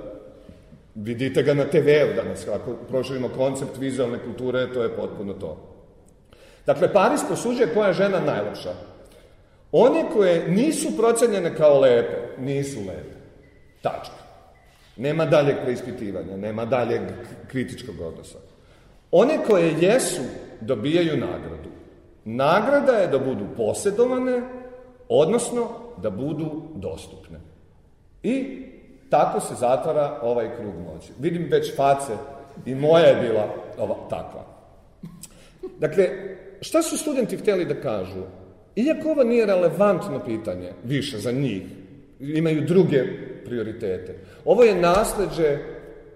Vidite 0.95 1.43
ga 1.43 1.53
na 1.53 1.63
TV-u 1.63 2.15
danas, 2.15 2.47
ako 2.47 2.73
proširimo 2.89 3.29
koncept 3.29 3.77
vizualne 3.77 4.19
kulture, 4.19 4.73
to 4.73 4.83
je 4.83 4.95
potpuno 4.95 5.33
to. 5.33 5.57
Dakle, 6.65 6.93
Paris 6.93 7.21
posuđuje 7.29 7.73
koja 7.73 7.87
je 7.87 7.93
žena 7.93 8.19
najlepša. 8.19 8.73
One 9.71 10.05
koje 10.13 10.47
nisu 10.47 10.97
procenjene 10.97 11.55
kao 11.55 11.79
lepe, 11.79 12.41
nisu 12.41 12.79
lepe. 12.79 13.15
Tačka. 13.81 14.25
Nema 14.97 15.25
daljeg 15.25 15.55
preispitivanja, 15.63 16.37
nema 16.37 16.65
daljeg 16.65 17.01
kritičkog 17.47 18.01
odnosa. 18.01 18.37
One 19.11 19.39
koje 19.47 19.75
jesu, 19.79 20.21
dobijaju 20.61 21.17
nagradu. 21.17 21.69
Nagrada 22.25 22.91
je 22.91 23.07
da 23.07 23.19
budu 23.19 23.45
posedovane, 23.57 24.41
odnosno 25.09 25.69
da 26.01 26.09
budu 26.09 26.63
dostupne. 26.75 27.39
I 28.23 28.65
tako 29.09 29.39
se 29.39 29.55
zatvara 29.55 30.19
ovaj 30.21 30.55
krug 30.57 30.73
moći. 30.75 31.11
Vidim 31.19 31.47
već 31.51 31.75
face 31.75 32.13
i 32.65 32.75
moja 32.75 33.05
je 33.05 33.29
bila 33.29 33.47
ova, 33.77 33.95
takva. 34.09 34.45
Dakle, 35.79 36.09
šta 36.61 36.81
su 36.81 36.97
studenti 36.97 37.37
hteli 37.37 37.65
da 37.65 37.81
kažu? 37.81 38.23
Iako 38.75 39.09
ovo 39.09 39.23
nije 39.23 39.45
relevantno 39.45 40.21
pitanje, 40.25 40.71
više 40.83 41.17
za 41.17 41.31
njih, 41.31 41.63
imaju 42.19 42.61
druge 42.61 43.03
prioritete. 43.45 44.15
Ovo 44.45 44.63
je 44.63 44.75
nasledđe 44.75 45.57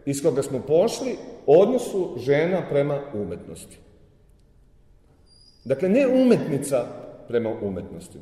iz 0.06 0.24
koga 0.24 0.42
smo 0.42 0.60
pošli 0.60 1.16
odnosu 1.46 2.16
žena 2.18 2.62
prema 2.70 3.00
umetnosti. 3.14 3.78
Dakle, 5.66 5.90
ne 5.90 6.08
umetnica 6.08 6.86
prema 7.28 7.50
umetnosti, 7.62 8.18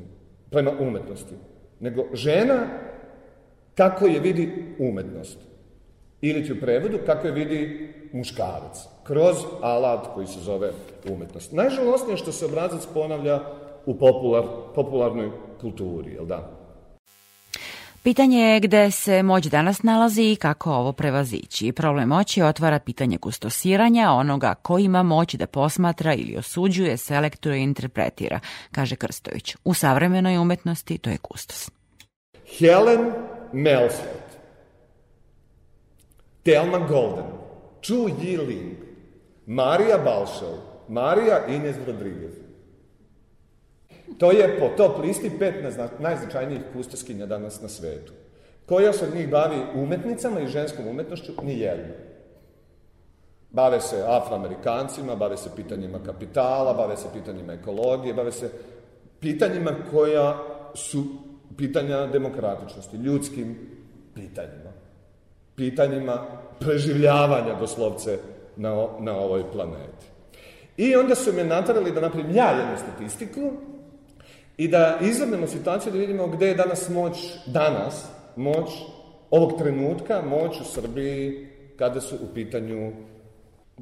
prema 0.49 0.71
umetnosti, 0.79 1.35
nego 1.79 2.05
žena 2.13 2.67
kako 3.75 4.05
je 4.05 4.19
vidi 4.19 4.75
umetnost. 4.79 5.37
Ili 6.21 6.45
ti 6.45 6.53
u 6.53 6.59
prevodu 6.59 6.97
kako 7.05 7.27
je 7.27 7.33
vidi 7.33 7.93
muškarac, 8.13 8.77
kroz 9.03 9.35
alat 9.61 10.07
koji 10.13 10.27
se 10.27 10.39
zove 10.39 10.71
umetnost. 11.09 11.51
Najžalostnije 11.51 12.13
je 12.13 12.17
što 12.17 12.31
se 12.31 12.45
obrazac 12.45 12.87
ponavlja 12.93 13.39
u 13.87 13.95
popular, 13.95 14.43
popularnoj 14.75 15.31
kulturi, 15.61 16.13
jel 16.13 16.25
da? 16.25 16.51
Pitanje 18.03 18.39
je 18.39 18.59
gde 18.59 18.91
se 18.91 19.23
moć 19.23 19.45
danas 19.45 19.83
nalazi 19.83 20.23
i 20.23 20.35
kako 20.35 20.71
ovo 20.71 20.91
prevazići. 20.91 21.71
Problem 21.71 22.09
moći 22.09 22.41
otvara 22.41 22.79
pitanje 22.79 23.17
kustosiranja 23.17 24.11
onoga 24.11 24.53
ko 24.53 24.79
ima 24.79 25.03
moć 25.03 25.35
da 25.35 25.47
posmatra 25.47 26.13
ili 26.13 26.37
osuđuje, 26.37 26.97
selektuje 26.97 27.59
i 27.59 27.63
interpretira, 27.63 28.39
kaže 28.71 28.95
Krstović. 28.95 29.55
U 29.63 29.73
savremenoj 29.73 30.37
umetnosti 30.37 30.97
to 30.97 31.09
je 31.09 31.17
kustos. 31.17 31.71
Helen 32.59 33.11
Melsford, 33.53 34.27
Thelma 36.43 36.87
Golden, 36.87 37.25
Chu 37.81 38.09
Yi-ling, 38.21 38.75
Marija 39.45 39.97
Balšov, 39.97 40.57
Marija 40.89 41.45
Inez 41.47 41.75
Rodriguez. 41.87 42.46
To 44.17 44.31
je 44.31 44.59
po 44.59 44.69
top 44.77 45.03
listi 45.03 45.31
pet 45.39 45.55
najznačajnijih 45.99 46.61
kustoskinja 46.73 47.25
danas 47.25 47.61
na 47.61 47.67
svetu. 47.67 48.13
Koja 48.65 48.93
se 48.93 49.05
od 49.05 49.15
njih 49.15 49.29
bavi 49.29 49.57
umetnicama 49.75 50.39
i 50.39 50.47
ženskom 50.47 50.87
umetnošću? 50.87 51.31
Ni 51.43 51.59
jedna. 51.59 51.93
Bave 53.49 53.81
se 53.81 54.03
afroamerikancima, 54.07 55.15
bave 55.15 55.37
se 55.37 55.49
pitanjima 55.55 55.99
kapitala, 56.05 56.73
bave 56.73 56.97
se 56.97 57.07
pitanjima 57.13 57.53
ekologije, 57.53 58.13
bave 58.13 58.31
se 58.31 58.51
pitanjima 59.19 59.71
koja 59.91 60.37
su 60.75 61.03
pitanja 61.57 62.07
demokratičnosti, 62.07 62.97
ljudskim 62.97 63.57
pitanjima. 64.15 64.71
Pitanjima 65.55 66.25
preživljavanja, 66.59 67.55
doslovce, 67.59 68.19
na, 68.55 68.87
na 68.99 69.17
ovoj 69.17 69.51
planeti. 69.51 70.05
I 70.77 70.95
onda 70.95 71.15
su 71.15 71.33
me 71.33 71.43
natarali 71.43 71.91
da 71.91 72.01
napravim 72.01 72.35
ja 72.35 72.51
jednu 72.51 72.77
statistiku 72.77 73.51
i 74.57 74.67
da 74.67 74.99
izvrnemo 75.01 75.47
situaciju 75.47 75.91
da 75.91 75.97
vidimo 75.97 76.27
gde 76.27 76.47
je 76.47 76.55
danas 76.55 76.89
moć, 76.89 77.17
danas, 77.45 78.05
moć 78.35 78.69
ovog 79.31 79.57
trenutka, 79.59 80.21
moć 80.21 80.61
u 80.61 80.63
Srbiji 80.63 81.47
kada 81.77 82.01
su 82.01 82.15
u 82.15 82.33
pitanju 82.33 82.91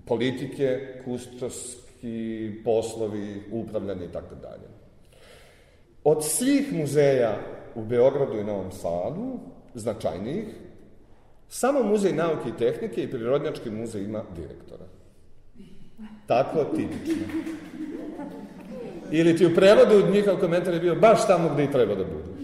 politike, 0.05 1.01
kustoski 1.05 2.51
poslovi, 2.63 3.43
upravljanje 3.51 4.05
i 4.05 4.11
tako 4.11 4.35
dalje. 4.35 4.67
Od 6.03 6.25
svih 6.25 6.73
muzeja 6.73 7.37
u 7.75 7.83
Beogradu 7.83 8.39
i 8.39 8.43
Novom 8.43 8.71
Sadu, 8.71 9.39
značajnijih, 9.73 10.45
samo 11.49 11.83
Muzej 11.83 12.13
nauke 12.13 12.49
i 12.49 12.57
tehnike 12.57 13.03
i 13.03 13.11
Prirodnjački 13.11 13.69
muzej 13.69 14.03
ima 14.03 14.23
direktora. 14.35 14.85
Tako 16.27 16.63
tipično. 16.63 17.25
Ili 19.11 19.37
ti 19.37 19.45
u 19.45 19.55
prevodu 19.55 20.11
njihov 20.11 20.37
komentar 20.37 20.73
je 20.73 20.79
bio 20.79 20.95
baš 20.95 21.27
tamo 21.27 21.49
gde 21.53 21.63
i 21.63 21.71
treba 21.71 21.95
da 21.95 22.03
budu. 22.03 22.35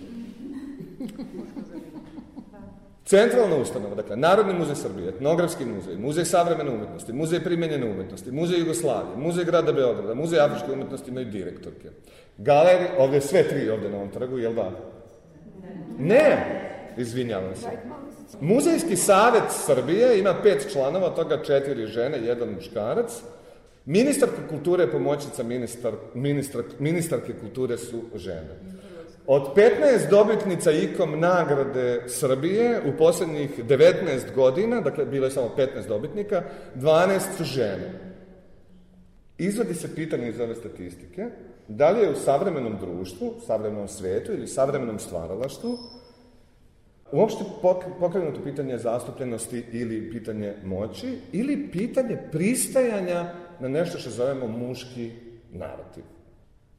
Centralna 3.12 3.56
ustanova, 3.56 3.96
dakle, 3.96 4.16
Narodni 4.16 4.54
muzej 4.54 4.76
Srbije, 4.76 5.10
Etnografski 5.10 5.66
muzej, 5.66 5.98
Muzej 5.98 6.26
savremene 6.26 6.72
umetnosti, 6.72 7.14
Muzej 7.14 7.40
primenjene 7.44 7.92
umetnosti, 7.92 8.32
Muzej 8.32 8.60
Jugoslavije, 8.60 9.18
Muzej 9.18 9.46
grada 9.46 9.72
Beograda, 9.72 10.14
Muzej 10.14 10.40
afričke 10.40 10.72
umetnosti 10.72 11.12
imaju 11.12 11.26
direktorke. 11.26 11.90
Galeri, 12.38 12.86
ovde 12.98 13.22
sve 13.22 13.44
tri 13.48 13.70
ovde 13.70 13.90
na 13.90 13.98
ovom 13.98 14.10
trgu, 14.10 14.38
jel 14.40 14.54
da? 14.54 14.72
Ne, 16.00 16.46
izvinjavam 16.98 17.56
se. 17.56 17.68
Muzejski 18.42 18.96
savet 18.96 19.44
Srbije 19.50 20.20
ima 20.20 20.36
pet 20.44 20.68
članova, 20.74 21.10
toga 21.10 21.44
četiri 21.44 21.88
žene, 21.88 22.18
jedan 22.18 22.50
muškarac. 22.50 23.22
Ministarka 23.86 24.48
kulture 24.50 24.84
je 24.84 24.92
pomoćnica 24.92 25.44
ministar, 25.44 25.94
ministar, 26.14 26.62
ministarke 26.80 27.34
kulture 27.42 27.78
su 27.78 28.02
žene. 28.16 28.60
Od 29.28 29.56
15 29.56 30.10
dobitnica 30.10 30.72
IKOM 30.72 31.20
nagrade 31.20 32.04
Srbije 32.08 32.82
u 32.88 32.98
poslednjih 32.98 33.66
19 33.66 34.36
godina, 34.36 34.82
dakle 34.82 35.06
bilo 35.06 35.26
je 35.26 35.32
samo 35.32 35.50
15 35.58 35.88
dobitnika, 35.88 36.44
12 36.76 37.20
su 37.38 37.44
žene. 37.44 37.92
Izvodi 39.38 39.74
se 39.74 39.96
pitanje 39.96 40.30
iz 40.30 40.40
ove 40.40 40.56
statistike, 40.56 41.26
da 41.68 41.90
li 41.90 42.02
je 42.02 42.12
u 42.12 42.16
savremenom 42.16 42.78
društvu, 42.80 43.34
savremenom 43.48 43.88
svetu 43.88 44.34
ili 44.34 44.48
savremenom 44.48 45.00
stvaralaštvu 45.00 45.78
uopšte 47.12 47.44
pokrenuto 48.00 48.44
pitanje 48.44 48.78
zastupljenosti 48.78 49.64
ili 49.72 50.12
pitanje 50.12 50.54
moći 50.64 51.18
ili 51.32 51.70
pitanje 51.72 52.18
pristajanja 52.32 53.34
na 53.62 53.68
nešto 53.68 53.98
što 53.98 54.10
zovemo 54.10 54.48
muški 54.48 55.12
narativ. 55.52 56.04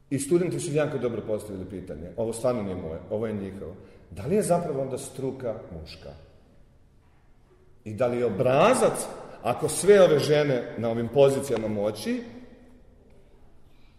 I 0.09 0.19
studenti 0.19 0.59
su 0.59 0.73
jako 0.73 0.97
dobro 0.97 1.21
postavili 1.27 1.65
pitanje, 1.65 2.09
ovo 2.17 2.33
stvarno 2.33 2.63
nije 2.63 2.75
moje, 2.75 2.99
ovo 3.09 3.27
je 3.27 3.33
njihovo. 3.33 3.75
Da 4.11 4.25
li 4.25 4.35
je 4.35 4.41
zapravo 4.41 4.81
onda 4.81 4.97
struka 4.97 5.55
muška? 5.79 6.09
I 7.83 7.93
da 7.93 8.07
li 8.07 8.17
je 8.17 8.25
obrazac, 8.25 9.05
ako 9.43 9.69
sve 9.69 10.01
ove 10.01 10.19
žene 10.19 10.75
na 10.77 10.89
ovim 10.89 11.07
pozicijama 11.07 11.67
moći 11.67 12.21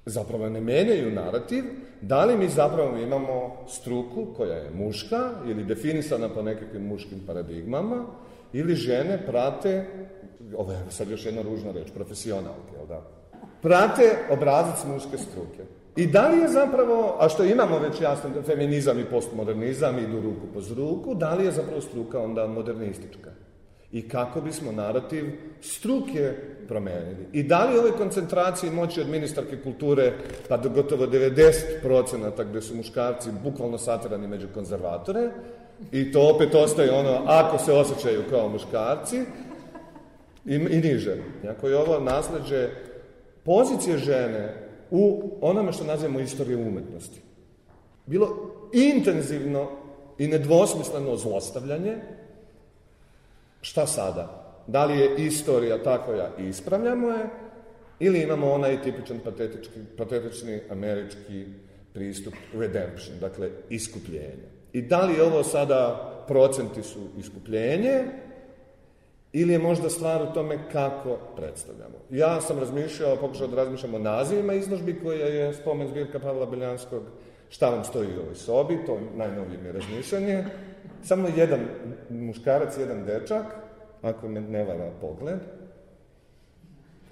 zapravo 0.07 0.49
ne 0.49 0.61
menjaju 0.61 1.11
narativ, 1.11 1.65
da 2.01 2.25
li 2.25 2.37
mi 2.37 2.49
zapravo 2.49 2.99
imamo 2.99 3.65
struku 3.69 4.27
koja 4.37 4.55
je 4.55 4.71
muška 4.71 5.31
ili 5.47 5.65
definisana 5.65 6.29
po 6.29 6.43
nekakvim 6.43 6.87
muškim 6.87 7.21
paradigmama, 7.27 8.05
ili 8.53 8.75
žene 8.75 9.27
prate, 9.27 9.87
ovo 10.59 10.73
je 10.73 10.79
sad 10.91 11.11
još 11.11 11.27
jedna 11.27 11.43
ružna 11.43 11.73
reč, 11.73 11.91
profesionalke, 11.95 12.75
jel 12.77 12.87
da? 12.87 13.03
Prate 13.63 14.17
obrazac 14.31 14.85
muške 14.85 15.19
struke. 15.19 15.63
I 15.97 16.07
da 16.07 16.29
li 16.29 16.39
je 16.39 16.49
zapravo, 16.49 17.17
a 17.21 17.29
što 17.29 17.45
imamo 17.45 17.79
već 17.79 18.01
jasno, 18.01 18.31
feminizam 18.47 18.99
i 18.99 19.05
postmodernizam 19.05 19.99
idu 19.99 20.21
ruku 20.21 20.47
poz 20.55 20.73
ruku, 20.73 21.15
da 21.15 21.35
li 21.35 21.45
je 21.45 21.53
zapravo 21.53 21.81
struka 21.81 22.21
onda 22.21 22.47
modernistička? 22.47 23.31
I 23.93 24.09
kako 24.09 24.41
bismo 24.41 24.73
narativ 24.73 25.25
struke 25.61 26.33
promenili? 26.69 27.27
I 27.33 27.43
da 27.43 27.65
li 27.65 27.79
ove 27.79 27.91
koncentracije 27.91 28.73
moći 28.73 29.01
od 29.01 29.09
ministarke 29.09 29.63
kulture, 29.63 30.13
pa 30.49 30.57
do 30.57 30.69
gotovo 30.69 31.07
90% 31.07 32.45
gde 32.51 32.63
su 32.63 32.77
muškarci 32.77 33.31
bukvalno 33.45 33.79
satirani 33.79 34.29
među 34.29 34.47
konzervatore, 34.55 35.31
i 35.93 36.13
to 36.13 36.31
opet 36.35 36.55
ostaje 36.55 36.93
ono, 36.93 37.23
ako 37.27 37.59
se 37.59 37.73
osjećaju 37.73 38.23
kao 38.31 38.49
muškarci, 38.49 39.21
i, 40.47 40.55
i 40.55 40.81
niže. 40.81 41.17
Ako 41.49 41.69
je 41.69 41.77
ovo 41.77 42.01
nasledđe 42.01 42.69
pozicije 43.45 43.99
žene 43.99 44.55
u 44.91 45.31
onome 45.41 45.73
što 45.73 45.85
nazivamo 45.85 46.21
istorije 46.21 46.57
umetnosti. 46.57 47.21
Bilo 48.07 48.29
intenzivno 48.73 49.71
i 50.19 50.29
nedvosmisleno 50.29 51.17
zlostavljanje, 51.17 51.97
šta 53.61 53.87
sada? 53.87 54.41
Da 54.67 54.85
li 54.85 54.99
je 54.99 55.27
istorija 55.27 55.83
ta 55.83 56.05
koja 56.05 56.31
ispravljamo 56.39 57.09
je, 57.09 57.27
ili 57.99 58.23
imamo 58.23 58.53
onaj 58.53 58.83
tipičan 58.83 59.19
patetički, 59.25 59.81
patetični 59.97 60.61
američki 60.71 61.45
pristup 61.93 62.35
redemption, 62.55 63.19
dakle 63.21 63.51
iskupljenje. 63.71 64.49
I 64.73 64.83
da 64.83 65.05
li 65.05 65.21
ovo 65.21 65.43
sada 65.43 66.11
procenti 66.29 66.83
su 66.83 66.99
iskupljenje, 67.19 68.05
ili 69.37 69.53
je 69.53 69.59
možda 69.59 69.91
stvar 69.91 70.23
u 70.23 70.33
tome 70.35 70.59
kako 70.73 71.19
predstavljamo. 71.37 71.95
Ja 72.11 72.41
sam 72.41 72.59
razmišljao, 72.59 73.17
pokušao 73.17 73.47
da 73.47 73.57
razmišljam 73.57 73.95
o 73.95 73.99
nazivima 73.99 74.55
izložbi 74.55 75.01
koja 75.03 75.27
je 75.27 75.55
spomen 75.55 75.89
zbirka 75.89 76.19
Pavla 76.19 76.47
Beljanskog, 76.47 77.03
šta 77.49 77.71
vam 77.71 77.85
stoji 77.85 78.09
u 78.17 78.21
ovoj 78.21 78.35
sobi, 78.35 78.79
to 78.87 78.99
najnovije 79.17 79.59
mi 79.59 79.67
je 79.67 79.73
razmišljanje. 79.73 80.45
Samo 81.03 81.29
jedan 81.37 81.61
muškarac, 82.11 82.79
jedan 82.79 83.05
dečak, 83.05 83.45
ako 84.03 84.29
me 84.29 84.41
ne 84.41 84.65
vara 84.65 84.91
pogled. 85.01 85.39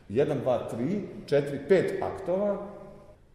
Jedan, 0.08 0.40
dva, 0.40 0.68
tri, 0.68 1.00
četiri, 1.26 1.58
pet 1.68 2.02
aktova. 2.02 2.66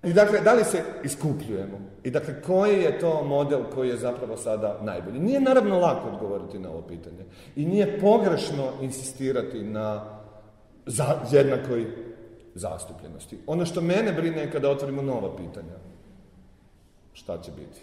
I 0.03 0.13
dakle, 0.13 0.39
da 0.39 0.53
li 0.53 0.63
se 0.63 0.83
iskupljujemo? 1.03 1.79
I 2.03 2.11
dakle, 2.11 2.41
koji 2.41 2.81
je 2.81 2.99
to 2.99 3.23
model 3.23 3.63
koji 3.73 3.89
je 3.89 3.97
zapravo 3.97 4.37
sada 4.37 4.79
najbolji? 4.81 5.19
Nije 5.19 5.41
naravno 5.41 5.79
lako 5.79 6.09
odgovoriti 6.09 6.59
na 6.59 6.69
ovo 6.69 6.81
pitanje. 6.81 7.25
I 7.55 7.65
nije 7.65 7.99
pogrešno 7.99 8.71
insistirati 8.81 9.63
na 9.63 10.05
za, 10.85 11.05
jednakoj 11.31 11.85
zastupljenosti. 12.55 13.37
Ono 13.47 13.65
što 13.65 13.81
mene 13.81 14.13
brine 14.13 14.41
je 14.41 14.51
kada 14.51 14.69
otvorimo 14.69 15.01
nova 15.01 15.35
pitanja. 15.35 15.77
Šta 17.13 17.41
će 17.41 17.51
biti? 17.51 17.79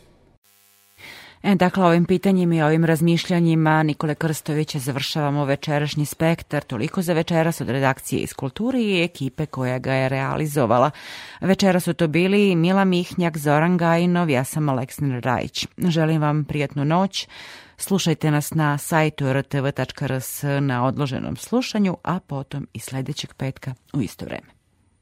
E, 1.45 1.55
dakle, 1.55 1.85
ovim 1.85 2.05
pitanjima 2.05 2.55
i 2.55 2.63
ovim 2.63 2.85
razmišljanjima 2.85 3.83
Nikole 3.83 4.15
Krstovića 4.15 4.79
završavamo 4.79 5.45
večerašnji 5.45 6.07
spektar. 6.07 6.63
Toliko 6.63 7.03
za 7.03 7.13
večeras 7.13 7.61
od 7.61 7.69
redakcije 7.69 8.21
iz 8.21 8.33
kulture 8.33 8.79
i 8.81 9.03
ekipe 9.03 9.47
koja 9.47 9.79
ga 9.79 9.93
je 9.93 10.09
realizovala. 10.09 10.91
Večera 11.41 11.81
su 11.81 11.95
to 11.95 12.09
bili 12.09 12.57
Mila 12.57 12.85
Mihnjak, 12.85 13.39
Zoran 13.39 13.77
Gajinov, 13.77 14.31
ja 14.31 14.45
sam 14.45 14.69
Aleksandar 14.69 15.23
Rajić. 15.23 15.67
Želim 15.79 16.23
vam 16.23 16.45
prijatnu 16.45 16.85
noć. 16.85 17.29
Slušajte 17.77 18.31
nas 18.31 18.55
na 18.55 18.79
sajtu 18.79 19.33
rtv.rs 19.33 20.43
na 20.61 20.87
odloženom 20.87 21.37
slušanju, 21.37 21.97
a 22.03 22.21
potom 22.21 22.67
i 22.73 22.79
sledećeg 22.79 23.35
petka 23.35 23.75
u 23.93 24.01
isto 24.01 24.25
vreme. 24.25 24.54